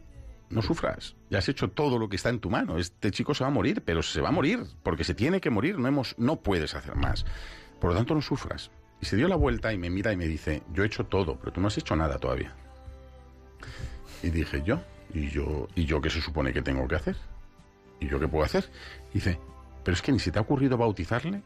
no 0.49 0.61
sufras, 0.61 1.15
ya 1.29 1.39
has 1.39 1.49
hecho 1.49 1.69
todo 1.69 1.99
lo 1.99 2.07
que 2.07 2.15
está 2.15 2.29
en 2.29 2.39
tu 2.39 2.49
mano. 2.49 2.77
Este 2.77 3.11
chico 3.11 3.33
se 3.33 3.43
va 3.43 3.49
a 3.49 3.53
morir, 3.53 3.83
pero 3.85 4.01
se 4.01 4.21
va 4.21 4.29
a 4.29 4.31
morir, 4.31 4.63
porque 4.83 5.03
se 5.03 5.13
tiene 5.13 5.41
que 5.41 5.49
morir, 5.49 5.77
no, 5.77 5.87
hemos, 5.87 6.15
no 6.17 6.37
puedes 6.37 6.73
hacer 6.75 6.95
más. 6.95 7.25
Por 7.79 7.91
lo 7.91 7.97
tanto, 7.97 8.15
no 8.15 8.21
sufras. 8.21 8.71
Y 9.01 9.05
se 9.05 9.15
dio 9.17 9.27
la 9.27 9.35
vuelta 9.35 9.73
y 9.73 9.77
me 9.77 9.89
mira 9.89 10.11
y 10.13 10.17
me 10.17 10.25
dice, 10.25 10.63
yo 10.73 10.83
he 10.83 10.87
hecho 10.87 11.05
todo, 11.05 11.37
pero 11.37 11.51
tú 11.51 11.61
no 11.61 11.67
has 11.67 11.77
hecho 11.77 11.95
nada 11.95 12.17
todavía. 12.17 12.55
Y 14.23 14.29
dije, 14.29 14.63
¿yo? 14.63 14.81
¿Y 15.13 15.29
yo, 15.29 15.67
¿y 15.75 15.85
yo 15.85 16.01
qué 16.01 16.09
se 16.09 16.21
supone 16.21 16.53
que 16.53 16.61
tengo 16.61 16.87
que 16.87 16.95
hacer? 16.95 17.15
¿Y 17.99 18.07
yo 18.07 18.19
qué 18.19 18.27
puedo 18.27 18.45
hacer? 18.45 18.69
Y 19.11 19.15
dice, 19.15 19.39
pero 19.83 19.95
es 19.95 20.01
que 20.01 20.11
ni 20.11 20.19
se 20.19 20.31
te 20.31 20.39
ha 20.39 20.41
ocurrido 20.41 20.77
bautizarle. 20.77 21.41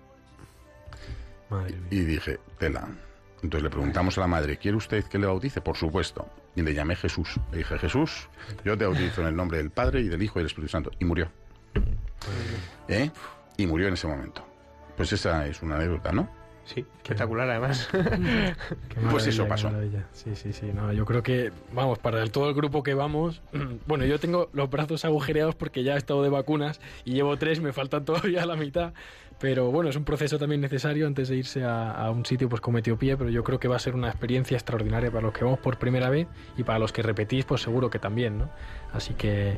Madre 1.50 1.76
mía. 1.76 1.88
Y 1.92 2.00
dije, 2.00 2.39
tela. 2.58 2.88
Entonces 3.44 3.64
le 3.64 3.70
preguntamos 3.70 4.18
a 4.18 4.22
la 4.22 4.28
madre, 4.28 4.58
¿quiere 4.58 4.78
usted 4.78 5.04
que 5.06 5.18
le 5.18 5.26
bautice? 5.26 5.62
Por 5.62 5.76
supuesto. 5.76 6.28
Y 6.56 6.62
le 6.62 6.74
llamé 6.74 6.96
Jesús. 6.96 7.38
Le 7.52 7.60
dije, 7.60 7.78
Jesús, 7.80 8.28
yo 8.64 8.78
te 8.78 8.86
bautizo 8.86 9.22
en 9.22 9.28
el 9.28 9.36
nombre 9.36 9.58
del 9.58 9.72
Padre 9.72 10.02
y 10.02 10.10
del 10.10 10.22
Hijo 10.22 10.39
y 10.39 10.42
del 10.42 10.48
Espíritu 10.48 10.72
Santo. 10.72 10.92
Y 11.00 11.06
murió. 11.06 11.30
¿Eh? 12.88 13.10
Y 13.58 13.66
murió 13.68 13.88
en 13.88 13.94
ese 13.96 14.08
momento. 14.08 14.46
Pues 14.96 15.12
esa 15.14 15.48
es 15.48 15.62
una 15.62 15.76
anécdota, 15.78 16.12
¿no? 16.12 16.30
Sí, 16.66 16.86
espectacular 16.98 17.50
además. 17.50 17.89
Pues 19.10 19.26
eso 19.28 19.48
pasó. 19.48 19.72
Sí, 20.14 20.36
sí, 20.36 20.54
sí. 20.54 20.72
No, 20.74 20.94
yo 20.94 21.06
creo 21.06 21.24
que, 21.24 21.52
vamos, 21.74 21.98
para 22.00 22.22
el- 22.22 22.32
todo 22.32 22.48
el 22.50 22.54
grupo 22.56 22.84
que 22.84 22.94
vamos, 22.94 23.42
bueno, 23.88 24.06
yo 24.06 24.20
tengo 24.20 24.50
los 24.54 24.70
brazos 24.70 25.04
agujereados 25.04 25.56
porque 25.56 25.84
ya 25.84 25.96
he 25.96 25.98
estado 25.98 26.22
de 26.24 26.30
vacunas 26.30 26.80
y 27.04 27.14
llevo 27.14 27.36
tres, 27.38 27.60
me 27.62 27.74
faltan 27.74 28.06
todavía 28.06 28.46
la 28.46 28.56
mitad. 28.56 28.94
Pero 29.42 29.72
bueno, 29.72 29.89
es 29.89 29.96
un 29.96 30.04
proceso 30.06 30.38
también 30.38 30.62
necesario 30.62 31.08
antes 31.08 31.28
de 31.28 31.36
irse 31.38 31.64
a, 31.64 31.92
a 31.92 32.12
un 32.12 32.26
sitio 32.28 32.48
pues 32.48 32.62
como 32.62 32.78
Etiopía, 32.78 33.18
pero 33.18 33.32
yo 33.32 33.44
creo 33.44 33.60
que 33.60 33.68
va 33.68 33.76
a 33.76 33.80
ser 33.80 33.96
una 33.96 34.08
experiencia 34.08 34.56
extraordinaria 34.56 35.10
para 35.10 35.24
los 35.24 35.34
que 35.34 35.44
vamos 35.44 35.60
por 35.60 35.80
primera 35.80 36.10
vez 36.12 36.28
y 36.58 36.64
para 36.64 36.78
los 36.78 36.92
que 36.94 37.02
repetís, 37.02 37.44
pues 37.46 37.62
seguro 37.62 37.89
que 37.89 37.98
también, 37.98 38.38
¿no? 38.38 38.52
Así 38.94 39.16
que, 39.16 39.58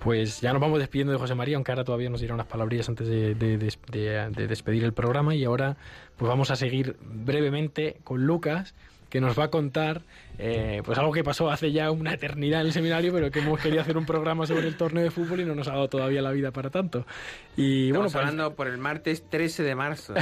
pues 0.00 0.40
ya 0.42 0.52
nos 0.52 0.60
vamos 0.60 0.78
despidiendo 0.80 1.12
de 1.14 1.18
José 1.18 1.34
María, 1.34 1.56
aunque 1.56 1.72
ahora 1.72 1.84
todavía 1.84 2.10
nos 2.10 2.20
dirá 2.20 2.34
unas 2.34 2.46
palabrillas 2.46 2.88
antes 2.90 3.08
de, 3.08 3.34
de- 3.34 3.56
de- 3.56 3.72
de- 3.90 4.30
de 4.30 4.46
despedir 4.46 4.84
el 4.84 4.92
programa 4.92 5.34
y 5.34 5.44
ahora 5.44 5.76
pues 6.18 6.28
vamos 6.28 6.50
a 6.50 6.56
seguir 6.56 6.96
brevemente 7.02 7.96
con 8.04 8.26
Lucas 8.26 8.74
que 9.08 9.20
nos 9.20 9.38
va 9.38 9.44
a 9.44 9.48
contar 9.48 10.02
eh, 10.38 10.82
pues 10.84 10.98
algo 10.98 11.12
que 11.12 11.24
pasó 11.24 11.50
hace 11.50 11.72
ya 11.72 11.90
una 11.90 12.14
eternidad 12.14 12.60
en 12.60 12.66
el 12.68 12.72
seminario 12.72 13.12
pero 13.12 13.30
que 13.30 13.40
hemos 13.40 13.60
querido 13.60 13.80
hacer 13.80 13.96
un 13.96 14.06
programa 14.06 14.46
sobre 14.46 14.68
el 14.68 14.76
torneo 14.76 15.02
de 15.02 15.10
fútbol 15.10 15.40
y 15.40 15.44
no 15.44 15.54
nos 15.54 15.68
ha 15.68 15.72
dado 15.72 15.88
todavía 15.88 16.22
la 16.22 16.32
vida 16.32 16.50
para 16.50 16.70
tanto 16.70 17.06
y 17.56 17.90
bueno 17.90 18.02
Estamos 18.06 18.12
pues, 18.12 18.32
hablando 18.32 18.56
por 18.56 18.66
el 18.66 18.78
martes 18.78 19.24
13 19.28 19.62
de 19.62 19.74
marzo. 19.74 20.14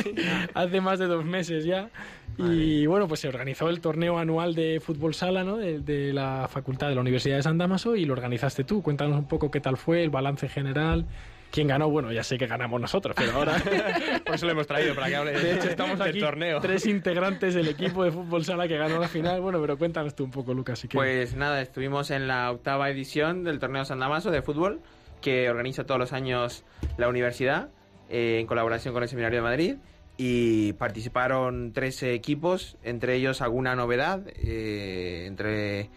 hace 0.54 0.80
más 0.80 0.98
de 0.98 1.06
dos 1.06 1.24
meses 1.24 1.64
ya. 1.64 1.90
Y 2.38 2.86
bueno, 2.86 3.08
pues 3.08 3.20
se 3.20 3.28
organizó 3.28 3.68
el 3.68 3.80
torneo 3.80 4.18
anual 4.18 4.54
de 4.54 4.80
fútbol 4.80 5.12
sala, 5.14 5.44
¿no? 5.44 5.56
De, 5.56 5.80
de 5.80 6.12
la 6.12 6.48
facultad 6.48 6.88
de 6.88 6.94
la 6.94 7.00
Universidad 7.00 7.36
de 7.36 7.42
San 7.42 7.58
Damaso 7.58 7.96
y 7.96 8.04
lo 8.04 8.12
organizaste 8.12 8.64
tú. 8.64 8.82
Cuéntanos 8.82 9.18
un 9.18 9.26
poco 9.26 9.50
qué 9.50 9.60
tal 9.60 9.76
fue, 9.76 10.04
el 10.04 10.10
balance 10.10 10.48
general. 10.48 11.04
¿Quién 11.50 11.68
ganó? 11.68 11.88
Bueno, 11.88 12.12
ya 12.12 12.22
sé 12.22 12.36
que 12.36 12.46
ganamos 12.46 12.80
nosotros, 12.80 13.14
pero 13.16 13.32
ahora. 13.32 13.56
Por 14.26 14.34
eso 14.34 14.46
lo 14.46 14.52
hemos 14.52 14.66
traído, 14.66 14.94
para 14.94 15.08
que 15.08 15.16
hable 15.16 15.32
De 15.32 15.54
hecho, 15.54 15.68
estamos 15.70 15.98
del 15.98 16.08
aquí 16.08 16.20
torneo. 16.20 16.60
tres 16.60 16.86
integrantes 16.86 17.54
del 17.54 17.68
equipo 17.68 18.04
de 18.04 18.10
fútbol 18.10 18.44
sala 18.44 18.68
que 18.68 18.76
ganó 18.76 18.98
la 18.98 19.08
final. 19.08 19.40
Bueno, 19.40 19.60
pero 19.60 19.78
cuéntanos 19.78 20.14
tú 20.14 20.24
un 20.24 20.30
poco, 20.30 20.52
Lucas. 20.52 20.78
Si 20.78 20.88
quieres. 20.88 21.30
Pues 21.30 21.36
nada, 21.36 21.60
estuvimos 21.62 22.10
en 22.10 22.28
la 22.28 22.50
octava 22.50 22.90
edición 22.90 23.44
del 23.44 23.58
torneo 23.58 23.84
San 23.84 23.98
Damaso 23.98 24.30
de 24.30 24.42
fútbol 24.42 24.80
que 25.20 25.50
organiza 25.50 25.84
todos 25.84 25.98
los 25.98 26.12
años 26.12 26.64
la 26.96 27.08
universidad 27.08 27.70
eh, 28.08 28.38
en 28.40 28.46
colaboración 28.46 28.94
con 28.94 29.02
el 29.02 29.08
Seminario 29.08 29.38
de 29.38 29.42
Madrid 29.42 29.76
y 30.16 30.72
participaron 30.74 31.72
13 31.72 32.14
equipos, 32.14 32.76
entre 32.82 33.14
ellos 33.14 33.40
alguna 33.40 33.76
novedad, 33.76 34.22
eh, 34.34 35.26
entre, 35.26 35.90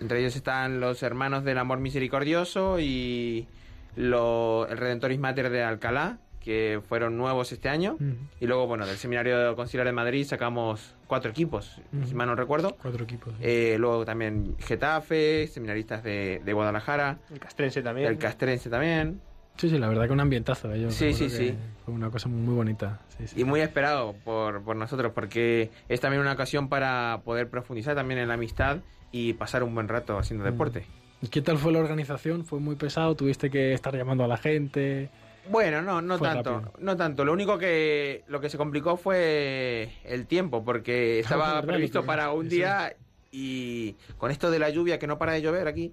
entre 0.00 0.20
ellos 0.20 0.36
están 0.36 0.80
los 0.80 1.02
hermanos 1.02 1.42
del 1.42 1.58
Amor 1.58 1.80
Misericordioso 1.80 2.78
y 2.78 3.48
lo- 3.96 4.66
el 4.68 4.78
Redentoris 4.78 5.18
Mater 5.18 5.50
de 5.50 5.62
Alcalá, 5.62 6.18
que 6.40 6.80
fueron 6.88 7.16
nuevos 7.16 7.52
este 7.52 7.68
año. 7.68 7.96
Y 8.40 8.46
luego, 8.46 8.66
bueno, 8.66 8.84
del 8.86 8.96
Seminario 8.96 9.54
Conciliar 9.54 9.86
de 9.86 9.92
Madrid 9.92 10.24
sacamos 10.26 10.96
cuatro 11.06 11.30
equipos, 11.30 11.80
si 11.92 11.96
Ujú. 11.96 12.16
mal 12.16 12.26
no 12.26 12.34
recuerdo. 12.34 12.76
Cuatro 12.82 13.04
equipos. 13.04 13.32
Eh, 13.40 13.76
luego 13.78 14.04
también 14.04 14.56
Getafe, 14.58 15.46
seminaristas 15.46 16.02
de, 16.02 16.40
de 16.44 16.52
Guadalajara, 16.52 17.18
El 17.30 17.38
castrense 17.38 17.80
también. 17.82 18.08
el 18.08 18.18
Castrense 18.18 18.68
también. 18.70 19.20
Sí, 19.56 19.68
sí, 19.68 19.78
la 19.78 19.86
verdad 19.86 20.06
que 20.06 20.12
un 20.14 20.20
ambientazo. 20.20 20.72
¿eh? 20.72 20.80
Yo 20.80 20.90
Sí, 20.90 21.12
sí, 21.12 21.28
sí. 21.30 21.54
Fue 21.84 21.94
una 21.94 22.10
cosa 22.10 22.28
muy 22.28 22.54
bonita. 22.54 23.00
Sí, 23.18 23.28
sí. 23.28 23.40
Y 23.40 23.44
muy 23.44 23.60
esperado 23.60 24.14
por, 24.24 24.62
por 24.64 24.74
nosotros, 24.74 25.12
porque 25.14 25.70
es 25.88 26.00
también 26.00 26.22
una 26.22 26.32
ocasión 26.32 26.68
para 26.68 27.20
poder 27.24 27.50
profundizar 27.50 27.94
también 27.94 28.18
en 28.18 28.28
la 28.28 28.34
amistad 28.34 28.78
y 29.12 29.34
pasar 29.34 29.62
un 29.62 29.74
buen 29.74 29.86
rato 29.88 30.18
haciendo 30.18 30.44
deporte. 30.44 30.86
¿Y 31.22 31.28
¿Qué 31.28 31.40
tal 31.40 31.56
fue 31.56 31.72
la 31.72 31.78
organización? 31.78 32.44
¿Fue 32.44 32.58
muy 32.58 32.74
pesado? 32.74 33.14
¿Tuviste 33.14 33.48
que 33.48 33.72
estar 33.72 33.94
llamando 33.96 34.24
a 34.24 34.28
la 34.28 34.36
gente? 34.36 35.08
Bueno, 35.48 35.80
no, 35.80 36.02
no 36.02 36.18
Fue 36.18 36.28
tanto, 36.28 36.54
rápido. 36.54 36.72
no 36.80 36.96
tanto. 36.96 37.24
Lo 37.24 37.32
único 37.32 37.58
que 37.58 38.24
lo 38.26 38.40
que 38.40 38.48
se 38.48 38.58
complicó 38.58 38.96
fue 38.96 39.90
el 40.04 40.26
tiempo, 40.26 40.64
porque 40.64 41.20
estaba 41.20 41.54
verdad, 41.54 41.68
previsto 41.68 42.04
para 42.04 42.32
un 42.32 42.48
día 42.48 42.94
y 43.30 43.94
con 44.18 44.30
esto 44.30 44.50
de 44.50 44.58
la 44.58 44.70
lluvia 44.70 44.98
que 44.98 45.06
no 45.06 45.18
para 45.18 45.32
de 45.32 45.42
llover 45.42 45.68
aquí, 45.68 45.92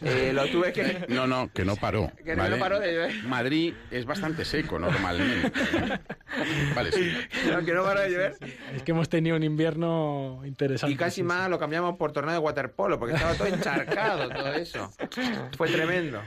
Eh, 0.00 0.32
lo 0.32 0.46
tuve 0.48 0.72
que... 0.72 1.06
No, 1.08 1.26
no, 1.26 1.50
que 1.52 1.64
no 1.64 1.76
paró. 1.76 2.10
Que 2.24 2.34
no 2.34 2.42
¿vale? 2.42 2.56
paró 2.56 2.80
de 2.80 2.92
llover. 2.92 3.24
Madrid 3.24 3.74
es 3.90 4.04
bastante 4.04 4.44
seco 4.44 4.78
normalmente. 4.78 5.52
Vale, 6.74 6.90
sí. 6.92 7.12
no, 7.50 7.64
que 7.64 7.72
no 7.72 7.84
paró 7.84 8.00
de 8.00 8.10
llover. 8.10 8.36
Es 8.74 8.82
que 8.82 8.92
hemos 8.92 9.08
tenido 9.08 9.36
un 9.36 9.42
invierno 9.42 10.42
interesante. 10.44 10.92
Y 10.92 10.96
casi 10.96 11.16
sí, 11.16 11.22
más 11.22 11.48
lo 11.48 11.58
cambiamos 11.58 11.96
por 11.96 12.12
torneo 12.12 12.32
de 12.32 12.38
waterpolo, 12.38 12.98
porque 12.98 13.14
estaba 13.14 13.34
todo 13.34 13.46
encharcado, 13.48 14.28
todo 14.28 14.52
eso. 14.54 14.90
Fue 15.56 15.68
tremendo. 15.68 16.20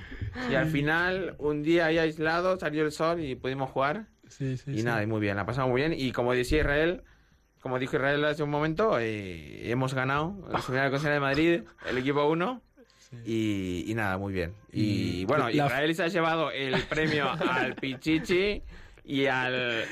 Y 0.49 0.55
al 0.55 0.67
final, 0.67 1.35
un 1.39 1.63
día 1.63 1.87
ahí 1.87 1.97
aislado, 1.97 2.57
salió 2.59 2.83
el 2.85 2.91
sol 2.91 3.19
y 3.21 3.35
pudimos 3.35 3.69
jugar. 3.71 4.07
Sí, 4.29 4.57
sí, 4.57 4.71
Y 4.71 4.77
sí. 4.79 4.83
nada, 4.83 5.01
y 5.03 5.07
muy 5.07 5.19
bien, 5.19 5.35
la 5.35 5.45
pasamos 5.45 5.71
muy 5.71 5.81
bien. 5.81 5.93
Y 5.93 6.11
como 6.11 6.33
decía 6.33 6.59
Israel, 6.59 7.03
como 7.61 7.79
dijo 7.79 7.95
Israel 7.95 8.23
hace 8.25 8.43
un 8.43 8.49
momento, 8.49 8.97
eh, 8.99 9.69
hemos 9.69 9.93
ganado 9.93 10.35
el 10.53 10.61
Seminario 10.61 10.91
Constitucional 10.91 11.13
de 11.15 11.19
Madrid, 11.19 11.61
el 11.89 11.97
equipo 11.97 12.25
1. 12.27 12.61
Y, 13.25 13.85
y 13.87 13.93
nada, 13.95 14.17
muy 14.17 14.33
bien. 14.33 14.53
Y 14.71 15.21
Y 15.21 15.25
bueno, 15.25 15.45
la- 15.49 15.65
Israel 15.65 15.95
se 15.95 16.03
ha 16.03 16.07
llevado 16.07 16.51
el 16.51 16.81
premio 16.83 17.29
al 17.31 17.75
Pichichi 17.75 18.61
y 19.05 19.25
al... 19.27 19.85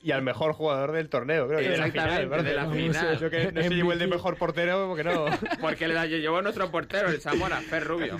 Y 0.00 0.12
al 0.12 0.22
mejor 0.22 0.52
jugador 0.52 0.92
del 0.92 1.08
torneo, 1.08 1.48
creo. 1.48 1.58
que 1.58 1.70
de 1.70 1.76
la 1.76 1.86
Exactamente, 1.88 2.24
final, 2.26 2.44
de 2.44 2.54
la 2.54 2.70
final. 2.70 3.18
Yo 3.18 3.30
que 3.30 3.50
no 3.52 3.62
se 3.62 3.70
llevó 3.70 3.92
el 3.92 3.98
de 3.98 4.06
mejor 4.06 4.36
portero 4.36 4.86
porque 4.86 5.02
no. 5.02 5.24
Porque 5.60 5.88
le 5.88 5.94
da- 5.94 6.06
llevó 6.06 6.40
nuestro 6.40 6.70
portero, 6.70 7.08
el 7.08 7.20
Zamora, 7.20 7.56
Fer 7.60 7.84
Rubio. 7.84 8.16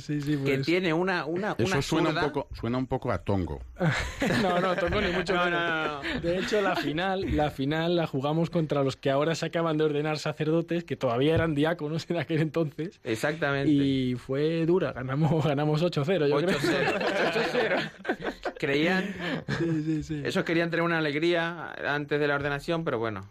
Sí, 0.00 0.18
Que 0.18 0.36
pues. 0.54 0.64
tiene 0.66 0.94
una, 0.94 1.26
una, 1.26 1.52
Eso 1.58 1.64
una 1.74 1.82
suena 1.82 2.08
un, 2.08 2.14
poco, 2.20 2.48
suena 2.54 2.78
un 2.78 2.86
poco 2.86 3.12
a 3.12 3.18
tongo. 3.18 3.60
No, 4.42 4.60
no, 4.60 4.74
Tongo 4.76 5.00
ni 5.00 5.10
mucho 5.12 5.34
No, 5.34 5.44
menos. 5.44 5.60
no, 5.60 6.02
no, 6.02 6.14
no. 6.14 6.20
De 6.20 6.38
hecho, 6.38 6.60
la 6.62 6.74
final, 6.76 7.36
la 7.36 7.50
final 7.50 7.96
la 7.96 8.06
jugamos 8.06 8.48
contra 8.48 8.82
los 8.82 8.96
que 8.96 9.10
ahora 9.10 9.34
se 9.34 9.46
acaban 9.46 9.76
de 9.76 9.84
ordenar 9.84 10.18
sacerdotes, 10.18 10.84
que 10.84 10.96
todavía 10.96 11.34
eran 11.34 11.54
diáconos 11.54 12.08
en 12.08 12.16
aquel 12.18 12.40
entonces. 12.40 12.98
Exactamente. 13.04 13.70
Y 13.70 14.14
fue 14.14 14.64
dura, 14.64 14.92
ganamos, 14.92 15.44
ganamos 15.44 15.82
8-0, 15.82 16.28
yo 16.28 16.36
creo. 16.38 16.58
8-0. 16.58 17.90
8-0. 18.08 18.54
Creían, 18.58 19.14
Sí, 19.58 19.82
sí, 19.84 20.02
sí. 20.02 20.22
esos 20.24 20.44
querían 20.44 20.70
tener 20.70 20.82
una 20.84 21.00
alegría 21.10 21.72
antes 21.86 22.20
de 22.20 22.28
la 22.28 22.36
ordenación, 22.36 22.84
pero 22.84 22.98
bueno, 22.98 23.28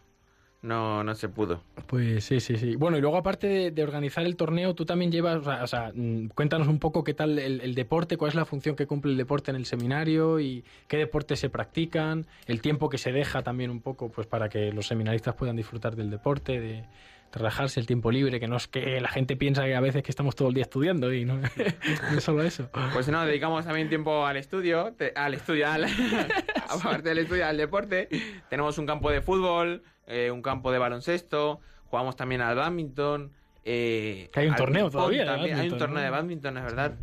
no, 0.62 1.04
no 1.04 1.16
se 1.16 1.30
pudo. 1.30 1.62
Pues 1.88 2.26
sí, 2.26 2.42
sí, 2.42 2.58
sí. 2.58 2.76
Bueno, 2.76 2.98
y 2.98 3.02
luego 3.02 3.18
aparte 3.18 3.72
de, 3.72 3.84
organizar 3.84 4.26
el 4.26 4.36
torneo, 4.36 4.76
tú 4.76 4.86
también 4.86 5.12
llevas, 5.12 5.46
o 5.48 5.68
sea, 5.68 5.92
mm, 5.96 6.30
cuéntanos 6.36 6.68
un 6.68 6.80
poco 6.80 7.04
qué 7.04 7.14
tal 7.14 7.40
el, 7.40 7.62
el 7.62 7.76
deporte, 7.76 8.18
cuál 8.18 8.30
es 8.30 8.36
la 8.36 8.46
función 8.46 8.76
que 8.76 8.86
cumple 8.86 9.12
el 9.12 9.18
deporte 9.18 9.52
en 9.52 9.58
el 9.58 9.66
seminario 9.66 10.40
y 10.40 10.66
qué 10.88 10.98
deportes 10.98 11.40
se 11.40 11.50
practican, 11.50 12.26
el 12.46 12.62
tiempo 12.62 12.90
que 12.90 12.98
se 12.98 13.14
deja 13.14 13.42
también 13.42 13.72
un 13.72 13.82
poco, 13.82 14.10
pues 14.10 14.28
para 14.28 14.50
que 14.50 14.74
los 14.74 14.88
seminaristas 14.88 15.36
puedan 15.36 15.56
disfrutar 15.56 15.96
del 15.96 16.10
deporte, 16.10 16.60
de 16.60 16.84
relajarse, 17.32 17.80
el 17.80 17.86
tiempo 17.88 18.12
libre, 18.12 18.40
que 18.40 18.48
no 18.48 18.58
es 18.58 18.68
que 18.68 19.00
la 19.02 19.10
gente 19.10 19.36
piensa 19.36 19.64
que 19.66 19.76
a 19.76 19.80
veces 19.82 20.04
que 20.04 20.12
estamos 20.12 20.36
todo 20.36 20.48
el 20.50 20.54
día 20.56 20.64
estudiando 20.64 21.14
y 21.14 21.26
no, 21.26 21.38
no 22.12 22.18
es 22.18 22.24
solo 22.24 22.44
eso. 22.44 22.70
Pues 22.94 23.08
no, 23.10 23.26
dedicamos 23.26 23.66
también 23.66 23.90
tiempo 23.90 24.26
al 24.26 24.38
estudio, 24.38 24.94
te- 24.98 25.14
al 25.16 25.34
estudio, 25.34 25.68
al- 25.70 25.86
aparte 26.70 27.10
del 27.10 27.20
estudio, 27.20 27.46
al 27.46 27.58
deporte. 27.58 28.10
Tenemos 28.50 28.78
un 28.78 28.86
campo 28.86 29.12
de 29.12 29.22
fútbol, 29.22 29.84
eh, 30.08 30.32
un 30.32 30.42
campo 30.42 30.72
de 30.72 30.80
baloncesto, 30.80 31.60
jugamos 31.86 32.16
también 32.16 32.42
al 32.42 32.56
badminton. 32.56 33.32
eh, 33.66 34.30
Que 34.34 34.40
hay 34.42 34.48
un 34.48 34.56
torneo 34.56 34.90
todavía 34.90 35.26
también. 35.26 35.58
Hay 35.60 35.70
un 35.70 35.78
torneo 35.78 35.98
¿no? 36.00 36.04
de 36.04 36.10
badminton, 36.10 36.58
es 36.58 36.64
verdad. 36.64 36.94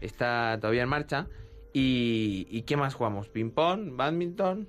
Está 0.00 0.58
todavía 0.60 0.82
en 0.82 0.88
marcha. 0.88 1.26
¿Y, 1.72 2.46
y 2.50 2.62
qué 2.62 2.76
más 2.76 2.94
jugamos? 2.94 3.28
¿Ping-pong? 3.28 3.96
¿Badminton? 3.96 4.68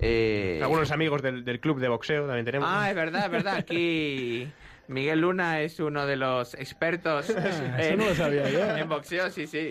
Eh, 0.00 0.60
Algunos 0.62 0.90
amigos 0.90 1.22
del, 1.22 1.44
del 1.44 1.60
club 1.60 1.78
de 1.80 1.88
boxeo 1.88 2.26
también 2.26 2.44
tenemos. 2.46 2.68
Ah, 2.70 2.88
es 2.90 2.96
verdad, 2.96 3.26
es 3.26 3.30
verdad. 3.30 3.56
Aquí 3.56 4.48
Miguel 4.88 5.20
Luna 5.20 5.60
es 5.60 5.78
uno 5.78 6.04
de 6.06 6.16
los 6.16 6.54
expertos 6.54 7.30
eso 7.30 7.96
no 7.96 8.06
lo 8.06 8.14
sabía 8.14 8.50
yo. 8.50 8.76
en 8.76 8.88
boxeo, 8.88 9.30
sí, 9.30 9.46
sí. 9.46 9.70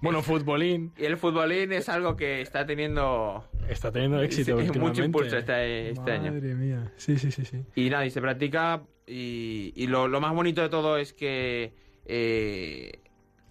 Bueno, 0.00 0.22
futbolín 0.22 0.92
Y 0.96 1.04
el 1.04 1.16
futbolín 1.16 1.72
es 1.72 1.88
algo 1.88 2.16
que 2.16 2.40
está 2.42 2.64
teniendo 2.64 3.44
está 3.68 3.90
teniendo 3.90 4.22
éxito 4.22 4.44
Sí, 4.44 4.52
últimamente. 4.52 4.78
mucho 4.80 5.04
impulso 5.04 5.36
este, 5.38 5.90
este 5.90 6.12
año. 6.12 6.32
Madre 6.32 6.54
mía, 6.54 6.92
sí, 6.96 7.16
sí, 7.18 7.32
sí, 7.32 7.44
sí. 7.44 7.64
Y 7.74 7.90
nada, 7.90 8.04
y 8.06 8.10
se 8.10 8.20
practica. 8.20 8.82
Y, 9.06 9.72
y 9.74 9.86
lo, 9.88 10.06
lo 10.06 10.20
más 10.20 10.32
bonito 10.32 10.62
de 10.62 10.68
todo 10.68 10.96
es 10.96 11.12
que, 11.12 11.74
eh, 12.06 13.00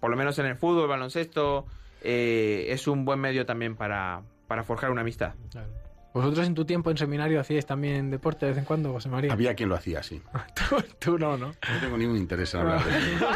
por 0.00 0.10
lo 0.10 0.16
menos 0.16 0.38
en 0.38 0.46
el 0.46 0.56
fútbol, 0.56 0.88
baloncesto, 0.88 1.66
eh, 2.02 2.66
es 2.70 2.86
un 2.88 3.04
buen 3.04 3.20
medio 3.20 3.44
también 3.44 3.76
para, 3.76 4.22
para 4.48 4.62
forjar 4.64 4.90
una 4.90 5.02
amistad. 5.02 5.34
Claro. 5.50 5.68
¿Vosotros 6.14 6.46
en 6.46 6.54
tu 6.54 6.64
tiempo 6.66 6.90
en 6.90 6.98
seminario 6.98 7.40
hacíais 7.40 7.64
también 7.64 8.10
deporte 8.10 8.44
de 8.44 8.52
vez 8.52 8.58
en 8.58 8.64
cuando, 8.66 8.92
José 8.92 9.08
María? 9.08 9.32
Había 9.32 9.54
quien 9.54 9.68
lo 9.70 9.74
hacía 9.74 10.00
así. 10.00 10.20
Tú, 10.54 10.76
tú 10.98 11.18
no, 11.18 11.36
¿no? 11.38 11.48
No 11.48 11.80
tengo 11.80 11.96
ningún 11.96 12.16
interés 12.18 12.52
en 12.54 12.60
hablar 12.60 12.84
de 12.84 12.90
eso. 13.14 13.26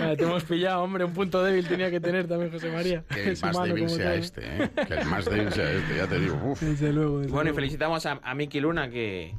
Vale, 0.00 0.16
te 0.16 0.24
hemos 0.24 0.44
pillado, 0.44 0.82
hombre, 0.82 1.04
un 1.04 1.12
punto 1.12 1.42
débil 1.42 1.66
tenía 1.66 1.90
que 1.90 2.00
tener 2.00 2.26
también 2.28 2.50
José 2.50 2.70
María. 2.70 3.02
Que 3.08 3.22
el 3.30 3.38
más 3.40 3.62
débil 3.62 3.88
sea 3.88 4.14
este, 4.14 4.40
¿eh? 4.44 4.70
Que 4.86 4.94
el 4.94 5.06
más 5.06 5.24
débil 5.24 5.52
sea 5.52 5.70
este, 5.72 5.96
ya 5.96 6.06
te 6.06 6.20
digo. 6.20 6.38
Uf. 6.44 6.60
Desde 6.60 6.92
luego, 6.92 7.20
desde 7.20 7.32
Bueno, 7.32 7.50
y 7.50 7.54
felicitamos 7.54 8.04
a, 8.06 8.20
a 8.22 8.34
Miki 8.34 8.60
Luna 8.60 8.90
que, 8.90 9.34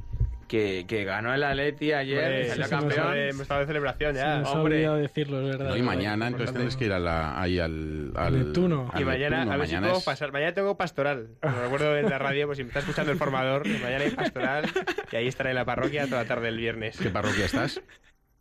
que, 0.48 0.84
que 0.88 1.04
ganó 1.04 1.32
el 1.34 1.44
Atleti 1.44 1.92
ayer, 1.92 2.18
Hombre, 2.24 2.48
salió 2.48 2.64
sí, 2.64 2.70
sí, 2.70 2.76
campeón. 2.76 3.16
hemos 3.16 3.40
estado 3.42 3.60
de 3.60 3.66
celebración 3.66 4.14
Se 4.14 4.20
ya. 4.20 4.38
ha 4.40 4.50
hombre. 4.52 4.74
olvidado 4.74 4.96
decirlo, 4.96 5.40
es 5.42 5.46
verdad. 5.56 5.68
No, 5.68 5.76
y 5.76 5.82
mañana, 5.82 6.26
entonces 6.28 6.54
tienes 6.56 6.76
que 6.76 6.86
ir 6.86 6.92
a 6.92 6.98
la, 6.98 7.40
ahí 7.40 7.58
al, 7.58 8.12
al 8.16 8.38
Neptuno. 8.38 8.90
Y 8.94 8.98
al 8.98 9.04
mañana, 9.04 9.36
Neptuno. 9.36 9.52
a 9.52 9.56
ver 9.58 9.66
si 9.68 9.74
Mañana 9.74 9.86
puedo 9.88 9.98
es- 10.00 10.04
pasar. 10.04 10.32
Mañana 10.32 10.54
tengo 10.54 10.76
pastoral. 10.76 11.28
Lo 11.42 11.62
recuerdo 11.62 11.96
en 11.96 12.08
la 12.10 12.18
radio, 12.18 12.46
pues 12.46 12.56
si 12.58 12.64
me 12.64 12.68
está 12.68 12.80
escuchando 12.80 13.12
el 13.12 13.18
formador, 13.18 13.66
mañana 13.68 14.04
hay 14.04 14.10
pastoral 14.10 14.64
y 15.12 15.16
ahí 15.16 15.28
estaré 15.28 15.50
en 15.50 15.56
la 15.56 15.64
parroquia 15.64 16.06
toda 16.06 16.22
la 16.22 16.28
tarde 16.28 16.48
el 16.48 16.56
viernes. 16.56 16.96
¿Qué 16.98 17.10
parroquia 17.10 17.44
estás? 17.44 17.80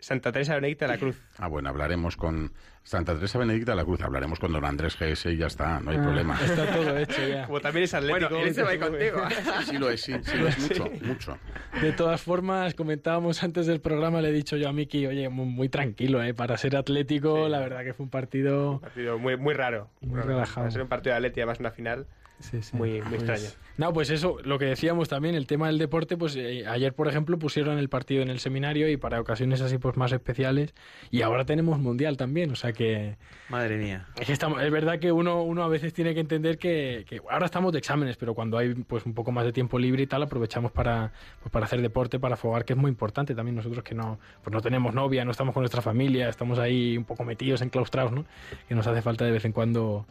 Santa 0.07 0.31
Teresa 0.31 0.55
Benedicta 0.55 0.85
de 0.87 0.93
la 0.93 0.97
Cruz. 0.97 1.21
Ah, 1.37 1.49
bueno, 1.49 1.67
hablaremos 1.67 2.15
con 2.15 2.53
Santa 2.81 3.13
Teresa 3.15 3.39
Benedicta 3.39 3.73
de 3.73 3.75
la 3.75 3.83
Cruz. 3.83 3.99
Hablaremos 4.01 4.39
con 4.39 4.53
don 4.53 4.63
Andrés 4.63 4.97
GS 4.97 5.25
y 5.33 5.35
ya 5.35 5.47
está, 5.47 5.81
no 5.81 5.91
hay 5.91 5.97
Ah, 5.97 6.01
problema. 6.01 6.39
Está 6.45 6.65
todo 6.73 6.97
hecho 6.97 7.27
ya. 7.27 7.45
Como 7.45 7.59
también 7.59 7.83
es 7.83 7.93
atlético. 7.93 8.29
Bueno, 8.29 8.45
él 8.45 8.55
se 8.55 8.63
va 8.63 8.77
contigo. 8.77 9.17
Sí 9.65 9.77
lo 9.77 9.89
es, 9.89 9.99
sí, 10.01 10.13
sí 10.23 10.37
lo 10.37 10.47
es 10.47 10.57
mucho, 10.59 10.85
mucho. 11.03 11.37
De 11.81 11.91
todas 11.91 12.21
formas, 12.21 12.73
comentábamos 12.73 13.43
antes 13.43 13.65
del 13.67 13.81
programa, 13.81 14.21
le 14.21 14.29
he 14.29 14.31
dicho 14.31 14.55
yo 14.55 14.69
a 14.69 14.71
Miki, 14.71 15.05
oye, 15.07 15.27
muy, 15.27 15.45
muy 15.45 15.67
tranquilo, 15.67 16.23
¿eh? 16.23 16.33
Para 16.33 16.55
ser 16.55 16.77
atlético, 16.77 17.43
Sí. 17.43 17.51
la 17.51 17.59
verdad 17.59 17.83
que 17.83 17.93
fue 17.93 18.05
un 18.05 18.09
partido... 18.09 18.79
partido 18.79 19.19
muy, 19.19 19.35
muy 19.35 19.55
raro. 19.55 19.89
Muy 19.99 20.21
relajado. 20.21 20.61
Para 20.63 20.71
ser 20.71 20.81
un 20.83 20.87
partido 20.87 21.11
de 21.15 21.17
Atleti, 21.17 21.41
además 21.41 21.59
una 21.59 21.71
final. 21.71 22.07
Sí, 22.39 22.61
sí. 22.61 22.75
Muy- 22.77 23.01
muy 23.01 23.17
Pues- 23.17 23.23
extraño. 23.23 23.49
No, 23.77 23.93
pues 23.93 24.09
eso, 24.09 24.37
lo 24.43 24.57
que 24.57 24.65
decíamos 24.65 25.07
también, 25.09 25.35
el 25.35 25.45
tema 25.45 25.67
del 25.67 25.77
deporte, 25.77 26.17
pues 26.17 26.35
eh, 26.35 26.65
ayer, 26.67 26.93
por 26.93 27.07
ejemplo, 27.07 27.37
pusieron 27.37 27.77
el 27.77 27.89
partido 27.89 28.23
en 28.23 28.29
el 28.29 28.39
seminario 28.39 28.89
y 28.89 28.97
para 28.97 29.19
ocasiones 29.21 29.61
así 29.61 29.77
pues 29.77 29.97
más 29.97 30.11
especiales 30.11 30.73
y 31.11 31.21
ahora 31.21 31.45
tenemos 31.45 31.77
mundial 31.79 32.17
también, 32.17 32.49
o 32.51 32.55
sea 32.55 32.73
que 32.73 33.17
Madre 33.49 33.77
mía. 33.77 34.07
es, 34.19 34.25
que 34.27 34.33
estamos, 34.33 34.61
es 34.63 34.71
verdad 34.71 34.97
que 34.99 35.11
uno, 35.11 35.43
uno 35.43 35.63
a 35.63 35.67
veces 35.67 35.93
tiene 35.93 36.15
que 36.15 36.19
entender 36.21 36.57
que, 36.57 37.05
que 37.07 37.21
ahora 37.29 37.45
estamos 37.45 37.71
de 37.71 37.77
exámenes, 37.79 38.17
pero 38.17 38.33
cuando 38.33 38.57
hay 38.57 38.73
pues 38.73 39.05
un 39.05 39.13
poco 39.13 39.31
más 39.31 39.45
de 39.45 39.53
tiempo 39.53 39.77
libre 39.77 40.03
y 40.03 40.07
tal, 40.07 40.23
aprovechamos 40.23 40.71
para, 40.71 41.11
pues, 41.41 41.51
para 41.51 41.65
hacer 41.65 41.81
deporte, 41.81 42.19
para 42.19 42.33
afogar, 42.33 42.65
que 42.65 42.73
es 42.73 42.79
muy 42.79 42.89
importante 42.89 43.35
también 43.35 43.55
nosotros 43.55 43.83
que 43.83 43.93
no, 43.93 44.17
pues 44.43 44.51
no 44.53 44.61
tenemos 44.61 44.93
novia, 44.95 45.23
no 45.23 45.31
estamos 45.31 45.53
con 45.53 45.61
nuestra 45.61 45.81
familia, 45.83 46.29
estamos 46.29 46.57
ahí 46.57 46.97
un 46.97 47.03
poco 47.05 47.23
metidos, 47.23 47.61
enclaustrados, 47.61 48.11
¿no? 48.11 48.25
Que 48.67 48.73
nos 48.73 48.87
hace 48.87 49.01
falta 49.03 49.23
de 49.25 49.31
vez 49.31 49.45
en 49.45 49.51
cuando 49.51 50.07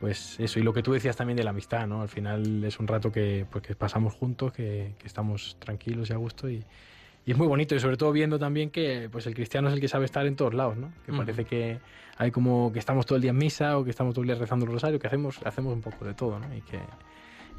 pues 0.00 0.40
eso, 0.40 0.58
y 0.58 0.62
lo 0.62 0.72
que 0.72 0.82
tú 0.82 0.92
decías 0.92 1.14
también 1.14 1.36
de 1.36 1.44
la 1.44 1.50
amistad, 1.50 1.86
¿no? 1.86 2.00
Al 2.00 2.08
final 2.08 2.64
es 2.64 2.80
un 2.80 2.88
rato 2.88 3.12
que, 3.12 3.46
pues, 3.50 3.62
que 3.62 3.74
pasamos 3.74 4.14
juntos, 4.14 4.52
que, 4.52 4.94
que 4.98 5.06
estamos 5.06 5.56
tranquilos 5.58 6.08
y 6.08 6.14
a 6.14 6.16
gusto 6.16 6.48
y, 6.48 6.64
y 7.26 7.32
es 7.32 7.36
muy 7.36 7.46
bonito 7.46 7.74
y 7.74 7.80
sobre 7.80 7.98
todo 7.98 8.10
viendo 8.10 8.38
también 8.38 8.70
que 8.70 9.08
pues 9.12 9.26
el 9.26 9.34
cristiano 9.34 9.68
es 9.68 9.74
el 9.74 9.80
que 9.80 9.88
sabe 9.88 10.06
estar 10.06 10.26
en 10.26 10.36
todos 10.36 10.54
lados, 10.54 10.78
¿no? 10.78 10.90
Que 11.04 11.12
parece 11.12 11.44
que 11.44 11.78
hay 12.16 12.30
como 12.30 12.72
que 12.72 12.78
estamos 12.78 13.04
todo 13.04 13.16
el 13.16 13.22
día 13.22 13.30
en 13.30 13.36
misa 13.36 13.76
o 13.78 13.84
que 13.84 13.90
estamos 13.90 14.14
todo 14.14 14.22
el 14.22 14.28
día 14.28 14.36
rezando 14.36 14.64
el 14.64 14.72
rosario, 14.72 14.98
que 14.98 15.06
hacemos, 15.06 15.38
hacemos 15.44 15.74
un 15.74 15.82
poco 15.82 16.04
de 16.06 16.14
todo, 16.14 16.38
¿no? 16.38 16.54
Y 16.54 16.62
que 16.62 16.80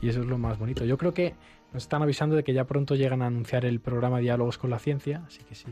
y 0.01 0.09
eso 0.09 0.21
es 0.21 0.25
lo 0.25 0.39
más 0.39 0.57
bonito. 0.57 0.83
Yo 0.83 0.97
creo 0.97 1.13
que 1.13 1.35
nos 1.73 1.83
están 1.83 2.01
avisando 2.01 2.35
de 2.35 2.43
que 2.43 2.53
ya 2.53 2.65
pronto 2.65 2.95
llegan 2.95 3.21
a 3.21 3.27
anunciar 3.27 3.65
el 3.65 3.79
programa 3.79 4.17
Diálogos 4.17 4.57
con 4.57 4.71
la 4.71 4.79
Ciencia, 4.79 5.21
así 5.27 5.43
que 5.43 5.53
sí. 5.53 5.67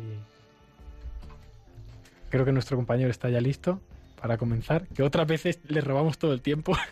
Creo 2.29 2.45
que 2.45 2.51
nuestro 2.51 2.77
compañero 2.77 3.09
está 3.09 3.27
ya 3.29 3.41
listo 3.41 3.81
para 4.21 4.37
comenzar, 4.37 4.87
que 4.87 5.03
otras 5.03 5.27
veces 5.27 5.59
le 5.67 5.81
robamos 5.81 6.17
todo 6.17 6.33
el 6.33 6.41
tiempo. 6.41 6.75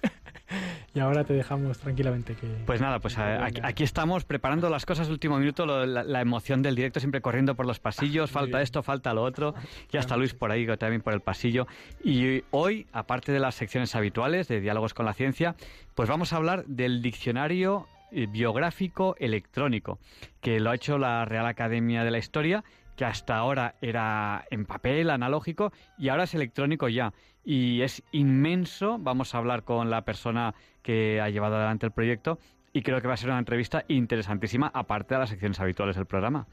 Y 0.95 0.99
ahora 0.99 1.25
te 1.25 1.34
dejamos 1.34 1.78
tranquilamente 1.78 2.34
que... 2.34 2.47
Pues 2.65 2.80
nada, 2.82 2.99
pues 2.99 3.17
a- 3.17 3.45
aquí, 3.45 3.59
aquí 3.63 3.84
estamos 3.84 4.23
preparando 4.23 4.69
las 4.69 4.86
cosas 4.86 5.09
último 5.09 5.38
minuto, 5.38 5.65
lo- 5.65 5.86
la, 5.86 6.03
la 6.03 6.21
emoción 6.21 6.61
del 6.63 6.73
directo, 6.75 6.99
siempre 7.01 7.21
corriendo 7.21 7.53
por 7.53 7.65
los 7.67 7.80
pasillos, 7.80 8.32
falta 8.32 8.61
esto, 8.61 8.82
falta 8.82 9.13
lo 9.13 9.23
otro, 9.23 9.53
y 9.91 9.97
hasta 9.97 10.15
Luis 10.17 10.34
por 10.34 10.49
ahí 10.51 10.65
también 10.78 11.01
por 11.01 11.13
el 11.13 11.19
pasillo. 11.19 11.67
Y 12.03 12.43
hoy, 12.51 12.88
aparte 12.93 13.32
de 13.34 13.39
las 13.39 13.55
secciones 13.55 13.93
habituales 13.93 14.47
de 14.47 14.59
diálogos 14.61 14.93
con 14.93 15.05
la 15.05 15.13
ciencia, 15.13 15.55
pues 15.93 16.07
vamos 16.09 16.32
a 16.34 16.38
hablar 16.38 16.65
del 16.65 17.01
diccionario 17.01 17.86
eh, 18.11 18.25
biográfico 18.28 19.15
electrónico, 19.19 19.99
que 20.41 20.59
lo 20.61 20.71
ha 20.71 20.75
hecho 20.75 20.97
la 20.97 21.25
Real 21.25 21.45
Academia 21.45 22.05
de 22.05 22.11
la 22.11 22.17
Historia 22.19 22.63
que 22.98 23.06
hasta 23.06 23.38
ahora 23.38 23.76
era 23.80 24.43
en 24.50 24.66
papel, 24.66 25.12
analógico, 25.12 25.72
y 25.98 26.10
ahora 26.10 26.24
es 26.24 26.34
electrónico 26.34 26.89
ya. 26.89 27.14
Y 27.45 27.82
es 27.84 28.04
inmenso. 28.12 28.98
Vamos 29.00 29.34
a 29.34 29.38
hablar 29.38 29.64
con 29.64 29.89
la 29.89 30.02
persona 30.04 30.56
que 30.82 31.22
ha 31.22 31.30
llevado 31.30 31.56
adelante 31.56 31.86
el 31.86 31.93
proyecto 31.93 32.39
y 32.74 32.82
creo 32.82 33.00
que 33.00 33.08
va 33.08 33.14
a 33.14 33.18
ser 33.18 33.30
una 33.30 33.39
entrevista 33.39 33.86
interesantísima, 33.88 34.70
aparte 34.74 35.14
de 35.14 35.20
las 35.20 35.30
secciones 35.30 35.60
habituales 35.60 35.95
del 35.95 36.06
programa. 36.06 36.48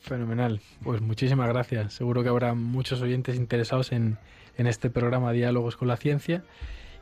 Fenomenal. 0.00 0.60
Pues 0.82 1.00
muchísimas 1.00 1.48
gracias. 1.48 1.94
Seguro 1.94 2.22
que 2.22 2.28
habrá 2.28 2.54
muchos 2.54 3.00
oyentes 3.00 3.36
interesados 3.36 3.92
en, 3.92 4.18
este 4.56 4.90
programa 4.90 5.32
Diálogos 5.32 5.76
con 5.76 5.88
la 5.88 5.96
Ciencia. 5.96 6.44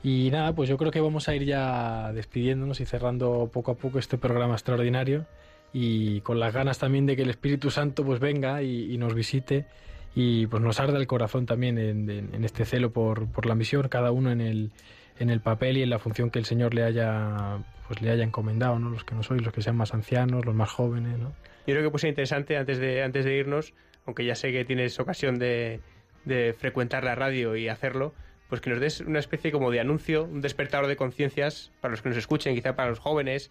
Y 0.05 0.31
nada, 0.31 0.55
pues 0.55 0.69
yo 0.69 0.79
creo 0.79 0.93
que 0.93 1.01
vamos 1.01 1.29
a 1.29 1.35
ir 1.35 1.45
ya 1.45 2.13
despidiéndonos 2.13 2.81
y 2.81 2.87
cerrando 2.87 3.51
poco 3.53 3.73
a 3.73 3.75
poco 3.75 3.99
este 3.99 4.17
programa 4.17 4.55
extraordinario 4.55 5.27
y 5.73 6.21
con 6.23 6.41
las 6.41 6.55
ganas 6.55 6.79
también 6.79 7.07
de 7.07 7.16
que 7.16 7.23
el 7.23 7.31
Espíritu 7.31 7.71
Santo 7.71 8.05
pues 8.05 8.21
venga 8.21 8.62
y, 8.62 8.97
nos 8.99 9.14
visite 9.14 9.66
y 10.14 10.47
pues 10.47 10.62
nos 10.62 10.81
arda 10.81 10.99
el 10.99 11.07
corazón 11.07 11.47
también 11.47 11.79
en, 11.79 12.45
este 12.45 12.64
celo 12.64 12.93
por, 12.93 13.31
por 13.31 13.47
la 13.47 13.55
misión, 13.55 13.89
cada 13.89 14.11
uno 14.11 14.31
en 14.31 14.41
el, 14.41 14.71
en 15.19 15.31
el 15.31 15.41
papel 15.41 15.79
y 15.79 15.83
en 15.83 15.91
la 15.91 15.99
función 15.99 16.31
que 16.31 16.39
el 16.39 16.45
Señor 16.45 16.75
le 16.75 16.85
haya 16.85 17.59
pues 17.87 18.03
le 18.03 18.11
haya 18.11 18.23
encomendado, 18.23 18.79
¿no? 18.79 18.91
Los 18.91 19.03
que 19.05 19.14
no 19.14 19.23
sois, 19.23 19.43
los 19.43 19.53
que 19.53 19.62
sean 19.62 19.77
más 19.77 19.95
ancianos, 19.95 20.45
los 20.45 20.55
más 20.55 20.71
jóvenes, 20.71 21.19
¿no? 21.19 21.33
Yo 21.66 21.75
creo 21.75 21.83
que 21.83 21.91
pues 21.91 22.05
interesante 22.05 22.57
antes 22.59 22.79
de, 22.79 23.03
antes 23.03 23.25
de 23.25 23.35
irnos, 23.35 23.73
aunque 24.05 24.27
ya 24.27 24.35
sé 24.35 24.53
que 24.53 24.66
tienes 24.66 25.01
ocasión 25.01 25.39
de, 25.39 25.81
de 26.27 26.53
frecuentar 26.53 27.03
la 27.03 27.14
radio 27.14 27.57
y 27.57 27.69
hacerlo, 27.69 28.14
pues 28.49 28.61
que 28.61 28.71
nos 28.71 28.81
des 28.81 29.01
una 29.01 29.19
especie 29.19 29.51
como 29.51 29.71
de 29.71 29.81
anuncio, 29.81 30.25
un 30.25 30.41
despertador 30.43 30.87
de 30.87 30.97
conciencias 30.97 31.73
para 31.81 31.93
los 31.93 32.03
que 32.03 32.11
nos 32.11 32.19
escuchen, 32.19 32.55
quizá 32.55 32.77
para 32.77 32.91
los 32.91 32.99
jóvenes, 32.99 33.51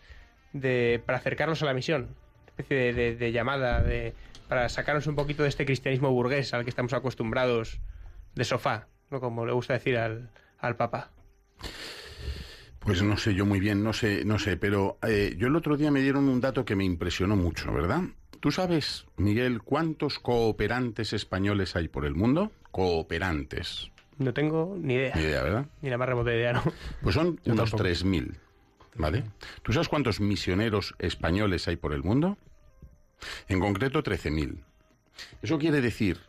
de, 0.59 1.01
para 1.05 1.17
acercarlos 1.17 1.61
a 1.63 1.65
la 1.65 1.73
misión, 1.73 2.07
especie 2.47 2.77
de, 2.77 2.93
de- 2.93 3.15
de 3.15 3.31
llamada, 3.31 3.81
de, 3.83 4.13
para 4.47 4.67
sacarnos 4.69 5.07
un 5.07 5.15
poquito 5.15 5.43
de 5.43 5.49
este 5.49 5.65
cristianismo 5.65 6.11
burgués 6.11 6.53
al 6.53 6.63
que 6.63 6.69
estamos 6.69 6.93
acostumbrados 6.93 7.79
de 8.35 8.43
sofá, 8.43 8.87
¿no? 9.11 9.19
como 9.19 9.45
le 9.45 9.51
gusta 9.53 9.73
decir 9.73 9.97
al, 9.97 10.29
al 10.59 10.75
Papa. 10.75 11.11
Pues 12.79 13.01
no 13.03 13.17
sé 13.17 13.33
yo 13.33 13.45
muy 13.45 13.59
bien, 13.59 13.83
no 13.83 13.91
sé, 13.91 14.23
no 14.23 14.39
sé, 14.39 14.55
pero 14.55 14.97
eh, 15.05 15.35
yo 15.37 15.47
el 15.47 15.55
otro 15.55 15.75
día 15.75 15.91
me 15.91 16.01
dieron 16.01 16.29
un 16.29 16.39
dato 16.39 16.63
que 16.63 16.75
me 16.75 16.85
impresionó 16.85 17.35
mucho, 17.35 17.73
¿verdad? 17.73 18.01
¿Tú 18.39 18.51
sabes, 18.51 19.05
Miguel, 19.17 19.61
cuántos 19.63 20.19
cooperantes 20.19 21.11
españoles 21.11 21.75
hay 21.75 21.87
por 21.89 22.05
el 22.05 22.13
mundo? 22.15 22.51
Cooperantes. 22.71 23.91
No 24.19 24.33
tengo 24.33 24.75
ni 24.79 24.93
idea, 24.93 25.15
Ni 25.15 25.21
idea, 25.23 25.43
¿verdad? 25.43 25.65
ni 25.81 25.89
la 25.89 25.97
más 25.97 26.07
remota 26.07 26.33
idea, 26.33 26.53
¿no? 26.53 26.63
Pues 27.01 27.13
son 27.15 27.39
Yo 27.43 27.53
unos 27.53 27.71
tampoco. 27.71 27.83
3.000, 27.89 28.35
¿vale? 28.97 29.23
¿Tú 29.63 29.73
sabes 29.73 29.89
cuántos 29.89 30.19
misioneros 30.19 30.95
españoles 30.99 31.67
hay 31.67 31.75
por 31.77 31.93
el 31.93 32.03
mundo? 32.03 32.37
En 33.47 33.59
concreto, 33.59 34.03
13.000. 34.03 34.63
Eso 35.41 35.57
quiere 35.57 35.81
decir 35.81 36.19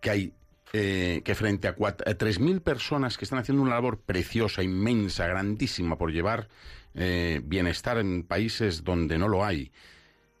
que 0.00 0.10
hay 0.10 0.32
eh, 0.72 1.20
que 1.24 1.34
frente 1.34 1.68
a 1.68 1.76
cuat- 1.76 2.02
a 2.08 2.14
3.000 2.16 2.60
personas 2.62 3.18
que 3.18 3.24
están 3.26 3.38
haciendo 3.38 3.62
una 3.62 3.74
labor 3.74 3.98
preciosa, 4.00 4.62
inmensa, 4.62 5.26
grandísima 5.26 5.98
por 5.98 6.10
llevar 6.12 6.48
eh, 6.94 7.40
bienestar 7.44 7.98
en 7.98 8.22
países 8.22 8.82
donde 8.84 9.18
no 9.18 9.28
lo 9.28 9.44
hay 9.44 9.70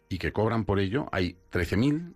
y 0.08 0.18
que 0.18 0.32
cobran 0.32 0.64
por 0.64 0.78
ello, 0.80 1.08
hay 1.12 1.36
13.000 1.50 2.14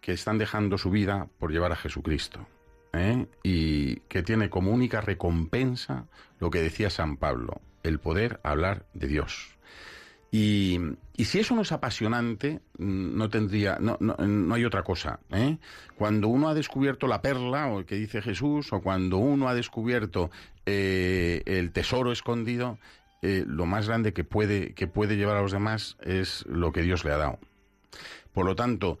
que 0.00 0.12
están 0.12 0.36
dejando 0.38 0.76
su 0.76 0.90
vida 0.90 1.28
por 1.38 1.50
llevar 1.52 1.72
a 1.72 1.76
Jesucristo. 1.76 2.46
¿eh? 2.92 3.26
Y 3.42 3.96
que 4.08 4.22
tiene 4.22 4.50
como 4.50 4.70
única 4.70 5.00
recompensa 5.00 6.06
lo 6.40 6.50
que 6.50 6.60
decía 6.62 6.90
San 6.90 7.16
Pablo, 7.16 7.60
el 7.84 8.00
poder 8.00 8.40
hablar 8.42 8.86
de 8.94 9.06
Dios. 9.06 9.54
Y, 10.32 10.80
y 11.16 11.26
si 11.26 11.38
eso 11.38 11.54
no 11.54 11.62
es 11.62 11.70
apasionante, 11.70 12.60
no 12.76 13.30
tendría, 13.30 13.78
no, 13.78 13.96
no, 14.00 14.16
no 14.16 14.54
hay 14.56 14.64
otra 14.64 14.82
cosa. 14.82 15.20
¿eh? 15.30 15.58
Cuando 15.96 16.26
uno 16.26 16.48
ha 16.48 16.54
descubierto 16.54 17.06
la 17.06 17.22
perla, 17.22 17.68
o 17.68 17.78
el 17.78 17.84
que 17.84 17.94
dice 17.94 18.20
Jesús, 18.20 18.72
o 18.72 18.80
cuando 18.80 19.18
uno 19.18 19.48
ha 19.48 19.54
descubierto 19.54 20.32
eh, 20.66 21.42
el 21.46 21.70
tesoro 21.70 22.10
escondido, 22.10 22.78
eh, 23.22 23.44
lo 23.46 23.64
más 23.64 23.86
grande 23.86 24.12
que 24.12 24.24
puede, 24.24 24.74
que 24.74 24.88
puede 24.88 25.16
llevar 25.16 25.36
a 25.36 25.42
los 25.42 25.52
demás 25.52 25.96
es 26.02 26.44
lo 26.48 26.72
que 26.72 26.82
Dios 26.82 27.04
le 27.04 27.12
ha 27.12 27.18
dado. 27.18 27.38
Por 28.32 28.44
lo 28.44 28.56
tanto, 28.56 28.98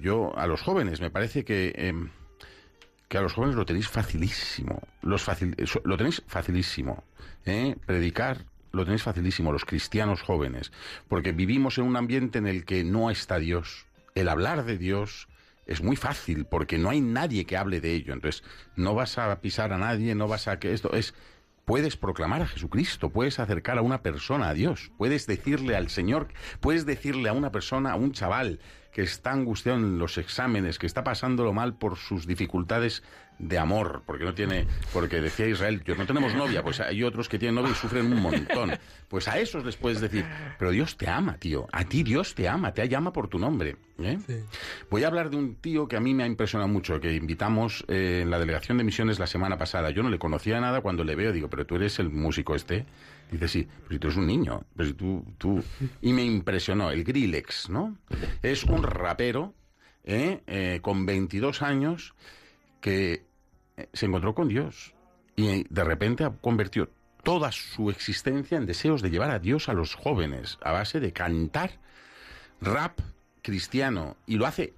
yo 0.00 0.32
a 0.38 0.46
los 0.46 0.62
jóvenes 0.62 1.00
me 1.00 1.10
parece 1.10 1.44
que 1.44 1.72
em, 1.74 2.10
que 3.10 3.18
a 3.18 3.22
los 3.22 3.32
jóvenes 3.32 3.56
lo 3.56 3.66
tenéis 3.66 3.88
facilísimo. 3.88 4.80
Los 5.02 5.26
facil- 5.26 5.56
lo 5.82 5.96
tenéis 5.96 6.22
facilísimo. 6.28 7.02
¿eh? 7.44 7.76
Predicar 7.84 8.46
lo 8.70 8.84
tenéis 8.84 9.02
facilísimo, 9.02 9.50
los 9.50 9.64
cristianos 9.64 10.22
jóvenes. 10.22 10.70
Porque 11.08 11.32
vivimos 11.32 11.76
en 11.78 11.84
un 11.86 11.96
ambiente 11.96 12.38
en 12.38 12.46
el 12.46 12.64
que 12.64 12.84
no 12.84 13.10
está 13.10 13.40
Dios. 13.40 13.86
El 14.14 14.28
hablar 14.28 14.64
de 14.64 14.78
Dios 14.78 15.26
es 15.66 15.82
muy 15.82 15.96
fácil 15.96 16.44
porque 16.44 16.78
no 16.78 16.88
hay 16.88 17.00
nadie 17.00 17.46
que 17.46 17.56
hable 17.56 17.80
de 17.80 17.94
ello. 17.94 18.12
Entonces, 18.12 18.44
no 18.76 18.94
vas 18.94 19.18
a 19.18 19.40
pisar 19.40 19.72
a 19.72 19.78
nadie, 19.78 20.14
no 20.14 20.28
vas 20.28 20.46
a 20.46 20.60
que 20.60 20.72
esto 20.72 20.92
es 20.92 21.12
puedes 21.64 21.96
proclamar 21.96 22.42
a 22.42 22.46
Jesucristo, 22.46 23.10
puedes 23.10 23.40
acercar 23.40 23.78
a 23.78 23.82
una 23.82 24.02
persona 24.02 24.48
a 24.50 24.54
Dios, 24.54 24.92
puedes 24.98 25.26
decirle 25.26 25.76
al 25.76 25.88
Señor, 25.88 26.28
puedes 26.60 26.86
decirle 26.86 27.28
a 27.28 27.32
una 27.32 27.50
persona, 27.50 27.90
a 27.92 27.96
un 27.96 28.12
chaval 28.12 28.60
que 28.92 29.02
está 29.02 29.32
angustiado 29.32 29.78
en 29.78 29.98
los 29.98 30.18
exámenes, 30.18 30.78
que 30.78 30.86
está 30.86 31.04
pasándolo 31.04 31.52
mal 31.52 31.74
por 31.74 31.96
sus 31.96 32.26
dificultades 32.26 33.02
de 33.40 33.58
amor, 33.58 34.02
porque 34.04 34.24
no 34.24 34.34
tiene, 34.34 34.66
porque 34.92 35.20
decía 35.20 35.46
Israel, 35.46 35.82
yo 35.84 35.94
no 35.94 36.06
tenemos 36.06 36.34
novia, 36.34 36.62
pues 36.62 36.78
hay 36.80 37.02
otros 37.02 37.28
que 37.28 37.38
tienen 37.38 37.54
novia 37.54 37.72
y 37.72 37.74
sufren 37.74 38.12
un 38.12 38.20
montón. 38.20 38.72
Pues 39.08 39.28
a 39.28 39.38
esos 39.38 39.64
les 39.64 39.76
puedes 39.76 40.00
decir, 40.00 40.24
pero 40.58 40.70
Dios 40.70 40.96
te 40.96 41.08
ama, 41.08 41.36
tío, 41.38 41.66
a 41.72 41.84
ti 41.84 42.02
Dios 42.02 42.34
te 42.34 42.48
ama, 42.48 42.72
te 42.72 42.86
llama 42.88 43.12
por 43.12 43.28
tu 43.28 43.38
nombre. 43.38 43.76
¿eh? 43.98 44.18
Voy 44.90 45.04
a 45.04 45.08
hablar 45.08 45.30
de 45.30 45.36
un 45.36 45.56
tío 45.56 45.88
que 45.88 45.96
a 45.96 46.00
mí 46.00 46.14
me 46.14 46.22
ha 46.22 46.26
impresionado 46.26 46.68
mucho, 46.68 47.00
que 47.00 47.14
invitamos 47.14 47.84
eh, 47.88 48.20
en 48.22 48.30
la 48.30 48.38
delegación 48.38 48.78
de 48.78 48.84
misiones 48.84 49.18
la 49.18 49.26
semana 49.26 49.56
pasada. 49.56 49.90
Yo 49.90 50.02
no 50.02 50.10
le 50.10 50.18
conocía 50.18 50.60
nada 50.60 50.80
cuando 50.80 51.02
le 51.02 51.16
veo, 51.16 51.32
digo, 51.32 51.48
pero 51.48 51.66
tú 51.66 51.76
eres 51.76 51.98
el 51.98 52.10
músico 52.10 52.54
este. 52.54 52.84
Dice, 53.30 53.48
sí, 53.48 53.68
pero 53.82 53.90
si 53.90 53.98
tú 53.98 54.06
eres 54.08 54.18
un 54.18 54.26
niño, 54.26 54.64
pero 54.76 54.88
si 54.88 54.94
tú, 54.94 55.24
tú... 55.38 55.62
Y 56.02 56.12
me 56.12 56.24
impresionó, 56.24 56.90
el 56.90 57.04
Grillex, 57.04 57.70
¿no? 57.70 57.96
Es 58.42 58.64
un 58.64 58.82
rapero 58.82 59.54
¿eh? 60.04 60.42
Eh, 60.46 60.80
con 60.82 61.06
22 61.06 61.62
años 61.62 62.14
que 62.80 63.24
eh, 63.76 63.88
se 63.92 64.06
encontró 64.06 64.34
con 64.34 64.48
Dios 64.48 64.94
y 65.36 65.64
de 65.68 65.84
repente 65.84 66.24
ha 66.24 66.30
convertido 66.30 66.88
toda 67.22 67.52
su 67.52 67.90
existencia 67.90 68.56
en 68.56 68.66
deseos 68.66 69.02
de 69.02 69.10
llevar 69.10 69.30
a 69.30 69.38
Dios 69.38 69.68
a 69.68 69.74
los 69.74 69.94
jóvenes 69.94 70.58
a 70.62 70.72
base 70.72 71.00
de 71.00 71.12
cantar 71.12 71.78
rap 72.60 72.98
cristiano 73.42 74.16
y 74.26 74.36
lo 74.36 74.46
hace 74.46 74.74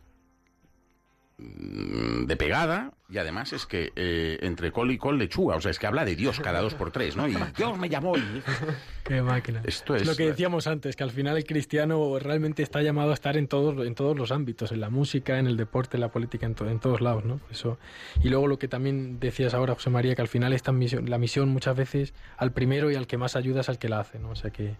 de 2.26 2.36
pegada 2.36 2.92
y 3.10 3.18
además 3.18 3.52
es 3.52 3.66
que 3.66 3.92
eh, 3.96 4.38
entre 4.42 4.72
col 4.72 4.90
y 4.90 4.98
col 4.98 5.18
lechuga, 5.18 5.56
o 5.56 5.60
sea, 5.60 5.70
es 5.70 5.78
que 5.78 5.86
habla 5.86 6.04
de 6.04 6.16
Dios 6.16 6.40
cada 6.40 6.60
dos 6.60 6.74
por 6.74 6.90
tres, 6.90 7.16
¿no? 7.16 7.28
Y 7.28 7.36
Dios 7.56 7.78
me 7.78 7.88
llamó 7.88 8.16
y... 8.16 8.22
Qué 9.04 9.20
máquina. 9.20 9.60
Esto 9.64 9.94
es... 9.96 10.06
lo 10.06 10.14
que 10.16 10.26
decíamos 10.26 10.66
antes, 10.66 10.96
que 10.96 11.02
al 11.04 11.10
final 11.10 11.36
el 11.36 11.44
cristiano 11.44 12.18
realmente 12.18 12.62
está 12.62 12.80
llamado 12.80 13.10
a 13.10 13.14
estar 13.14 13.36
en 13.36 13.48
todos, 13.48 13.86
en 13.86 13.94
todos 13.94 14.16
los 14.16 14.32
ámbitos, 14.32 14.72
en 14.72 14.80
la 14.80 14.88
música, 14.88 15.38
en 15.38 15.46
el 15.46 15.56
deporte, 15.56 15.96
en 15.96 16.00
la 16.02 16.08
política, 16.10 16.46
en, 16.46 16.54
to- 16.54 16.68
en 16.70 16.78
todos 16.80 17.00
lados, 17.00 17.24
¿no? 17.24 17.40
Eso. 17.50 17.78
Y 18.22 18.28
luego 18.30 18.46
lo 18.46 18.58
que 18.58 18.68
también 18.68 19.18
decías 19.20 19.52
ahora, 19.54 19.74
José 19.74 19.90
María, 19.90 20.14
que 20.14 20.22
al 20.22 20.28
final 20.28 20.52
esta 20.52 20.72
misión, 20.72 21.10
la 21.10 21.18
misión 21.18 21.48
muchas 21.50 21.76
veces 21.76 22.14
al 22.38 22.52
primero 22.52 22.90
y 22.90 22.94
al 22.94 23.06
que 23.06 23.18
más 23.18 23.36
ayuda 23.36 23.60
es 23.60 23.68
al 23.68 23.78
que 23.78 23.88
la 23.88 24.00
hace, 24.00 24.18
¿no? 24.18 24.30
O 24.30 24.36
sea 24.36 24.50
que, 24.50 24.74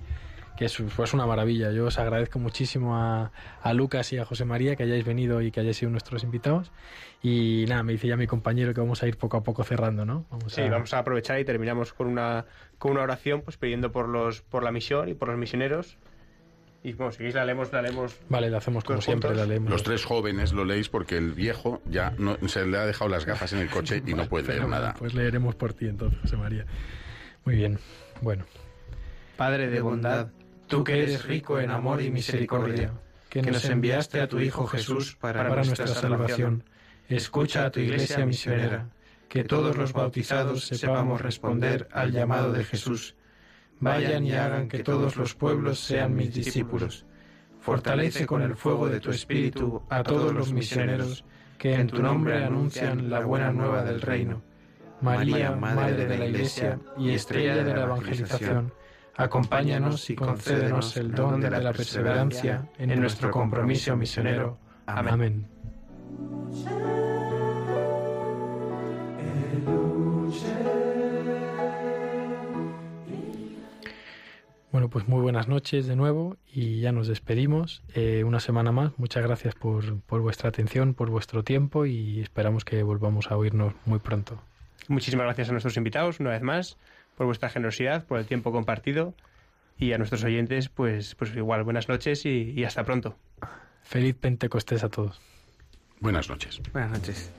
que 0.57 0.67
es, 0.67 0.83
pues 0.97 1.15
una 1.15 1.27
maravilla. 1.27 1.71
Yo 1.73 1.87
os 1.87 1.99
agradezco 1.99 2.39
muchísimo 2.39 2.97
a, 2.97 3.33
a 3.63 3.73
Lucas 3.73 4.13
y 4.13 4.19
a 4.19 4.25
José 4.25 4.45
María 4.45 4.77
que 4.77 4.83
hayáis 4.83 5.05
venido 5.05 5.41
y 5.43 5.51
que 5.51 5.61
hayáis 5.61 5.79
sido 5.79 5.91
nuestros 5.91 6.23
invitados. 6.25 6.71
Y 7.23 7.65
nada, 7.69 7.83
me 7.83 7.93
dice 7.93 8.09
ya 8.09 8.17
mi 8.17 8.27
compañero 8.27 8.75
que 8.75 8.81
vamos 8.81 9.03
a 9.03 9.07
ir 9.09 9.17
poco 9.17 9.37
a 9.37 9.43
poco 9.43 9.65
cerrando, 9.65 10.05
¿no? 10.05 10.27
Vamos 10.31 10.53
Sí, 10.53 10.63
vamos 10.69 10.93
a 10.93 10.99
aprovechar 10.99 11.39
y 11.39 11.45
terminamos 11.45 11.93
con 11.93 12.09
una, 12.09 12.47
con 12.79 12.93
una 12.93 13.03
oración, 13.03 13.43
pues 13.43 13.57
pidiendo 13.57 13.93
por 13.93 14.09
los 14.09 14.43
por 14.43 14.63
la 14.65 14.73
misión 14.73 15.09
y 15.09 15.15
por 15.15 15.29
los 15.29 15.39
misioneros. 15.39 15.99
Y 16.85 16.95
bueno, 16.95 17.13
si 17.13 17.19
queréis 17.19 17.37
la 17.37 17.45
leemos, 17.45 17.73
la 17.73 17.81
leemos. 17.81 18.19
Vale, 18.29 18.51
la 18.51 18.59
hacemos 18.59 18.83
como 18.83 19.01
siempre, 19.01 19.31
juntos. 19.31 19.47
la 19.47 19.49
leemos. 19.49 19.71
Los 19.71 19.85
tres 19.85 20.05
jóvenes 20.05 20.53
lo 20.53 20.65
leéis 20.65 20.89
porque 20.89 21.17
el 21.17 21.33
viejo 21.33 21.81
ya 21.87 22.13
no, 22.19 22.37
se 22.49 22.67
le 22.67 22.77
ha 22.77 22.85
dejado 22.85 23.09
las 23.09 23.25
gafas 23.25 23.53
en 23.53 23.61
el 23.61 23.71
coche 23.71 24.03
y 24.05 24.15
no 24.15 24.29
puede 24.29 24.49
leer 24.49 24.67
nada. 24.67 24.95
Pues 24.99 25.15
leeremos 25.15 25.55
por 25.55 25.75
ti 25.75 25.87
entonces, 25.87 26.19
José 26.23 26.37
María. 26.37 26.67
Muy 27.45 27.55
bien. 27.55 27.79
Bueno, 28.21 28.45
Padre 29.37 29.69
de 29.69 29.81
bondad, 29.81 30.29
tú 30.73 30.85
que 30.85 31.03
eres 31.03 31.27
rico 31.27 31.61
en 31.61 31.71
amor 31.71 32.01
y 32.01 32.11
misericordia, 32.11 32.95
que 33.29 33.43
nos 33.43 33.63
enviaste 33.67 34.23
a 34.23 34.27
tu 34.27 34.41
Hijo 34.41 34.67
Jesús 34.67 35.15
para, 35.21 35.55
nuestra 35.55 35.87
salvación, 35.87 36.65
escucha 37.11 37.67
a 37.67 37.71
tu 37.71 37.81
iglesia 37.81 38.25
misionera, 38.25 38.89
que 39.29 39.45
todos 39.45 39.77
los 39.77 39.93
bautizados 39.93 40.65
sepamos 40.65 41.21
responder 41.21 41.89
al 41.93 42.11
llamado 42.11 42.55
de 42.55 42.65
Jesús. 42.65 43.17
Vayan 43.81 44.25
y 44.25 44.33
hagan 44.33 44.71
que 44.71 44.79
todos 44.79 45.17
los 45.17 45.35
pueblos 45.35 45.79
sean 45.79 46.15
mis 46.15 46.33
discípulos. 46.33 47.05
Fortalece 47.61 48.25
con 48.25 48.41
el 48.41 48.57
fuego 48.57 48.89
de 48.89 48.99
tu 48.99 49.11
espíritu 49.11 49.83
a 49.91 50.03
todos 50.03 50.33
los 50.33 50.55
misioneros 50.55 51.23
que 51.59 51.75
en 51.75 51.87
tu 51.87 52.01
nombre 52.01 52.43
anuncian 52.43 53.11
la 53.11 53.21
buena 53.21 53.53
nueva 53.53 53.83
del 53.85 54.01
reino. 54.01 54.43
María, 55.03 55.51
Madre 55.51 56.07
de 56.07 56.17
la 56.17 56.27
Iglesia 56.27 56.79
y 56.97 57.11
estrella 57.11 57.63
de 57.63 57.75
la 57.75 57.83
evangelización, 57.83 58.73
acompáñanos 59.17 60.09
y 60.11 60.15
concédenos 60.15 60.97
el 60.97 61.13
don 61.13 61.41
de 61.41 61.51
la 61.51 61.73
perseverancia 61.73 62.69
en 62.79 63.01
nuestro 63.01 63.31
compromiso 63.31 63.97
misionero. 63.97 64.59
Amén. 64.87 65.47
Bueno, 74.73 74.89
pues 74.89 75.07
muy 75.07 75.21
buenas 75.21 75.49
noches 75.49 75.87
de 75.87 75.97
nuevo 75.97 76.39
y 76.51 76.81
ya 76.81 76.93
nos 76.93 77.07
despedimos. 77.07 77.83
Eh, 77.95 78.25
una 78.25 78.41
semana 78.41 78.73
más. 78.73 78.93
Muchas 78.97 79.23
gracias 79.23 79.55
por, 79.55 80.01
por 80.01 80.23
vuestra 80.23 80.49
atención, 80.49 80.95
por 80.95 81.11
vuestro 81.11 81.45
tiempo 81.45 81.85
y 81.85 82.21
esperamos 82.21 82.65
que 82.65 82.83
volvamos 82.83 83.31
a 83.31 83.37
oírnos 83.37 83.75
muy 83.85 83.99
pronto. 83.99 84.41
Muchísimas 84.89 85.25
gracias 85.25 85.51
a 85.51 85.53
nuestros 85.53 85.77
invitados 85.77 86.21
una 86.21 86.31
vez 86.31 86.41
más 86.41 86.79
por 87.17 87.27
vuestra 87.27 87.49
generosidad, 87.49 88.05
por 88.07 88.19
el 88.19 88.27
tiempo 88.27 88.53
compartido 88.53 89.15
y 89.79 89.93
a 89.93 89.99
nuestros 89.99 90.23
oyentes, 90.25 90.69
pues, 90.69 91.15
pues 91.15 91.35
igual 91.35 91.65
buenas 91.65 91.89
noches 91.89 92.25
y, 92.27 92.53
y 92.57 92.65
hasta 92.65 92.85
pronto. 92.85 93.17
Feliz 93.83 94.15
Pentecostés 94.15 94.85
a 94.85 94.89
todos. 94.89 95.21
Buenas 96.01 96.29
noches. 96.29 96.61
Buenas 96.73 96.91
noches. 96.91 97.33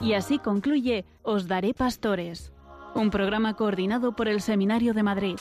Y 0.00 0.12
así 0.14 0.38
concluye 0.38 1.04
Os 1.22 1.48
Daré 1.48 1.74
Pastores, 1.74 2.52
un 2.94 3.10
programa 3.10 3.54
coordinado 3.54 4.14
por 4.14 4.28
el 4.28 4.40
Seminario 4.40 4.94
de 4.94 5.02
Madrid. 5.02 5.36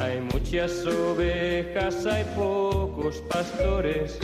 Hay 0.00 0.20
muchas 0.20 0.86
ovejas, 0.86 2.06
hay 2.06 2.24
pocos 2.36 3.16
pastores, 3.28 4.18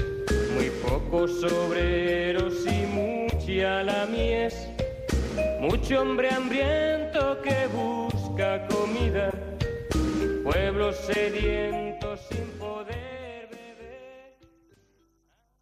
muy 0.55 0.71
pocos 0.89 1.43
obreros 1.43 2.55
y 2.67 2.87
mucha 2.87 3.83
la 3.83 4.07
mies. 4.07 4.69
Mucho 5.61 6.03
hombre 6.03 6.31
hambriento 6.31 7.41
que 7.43 7.67
busca 7.75 8.67
comida, 8.69 9.31
pueblo 10.45 10.93
sediento 10.93 12.17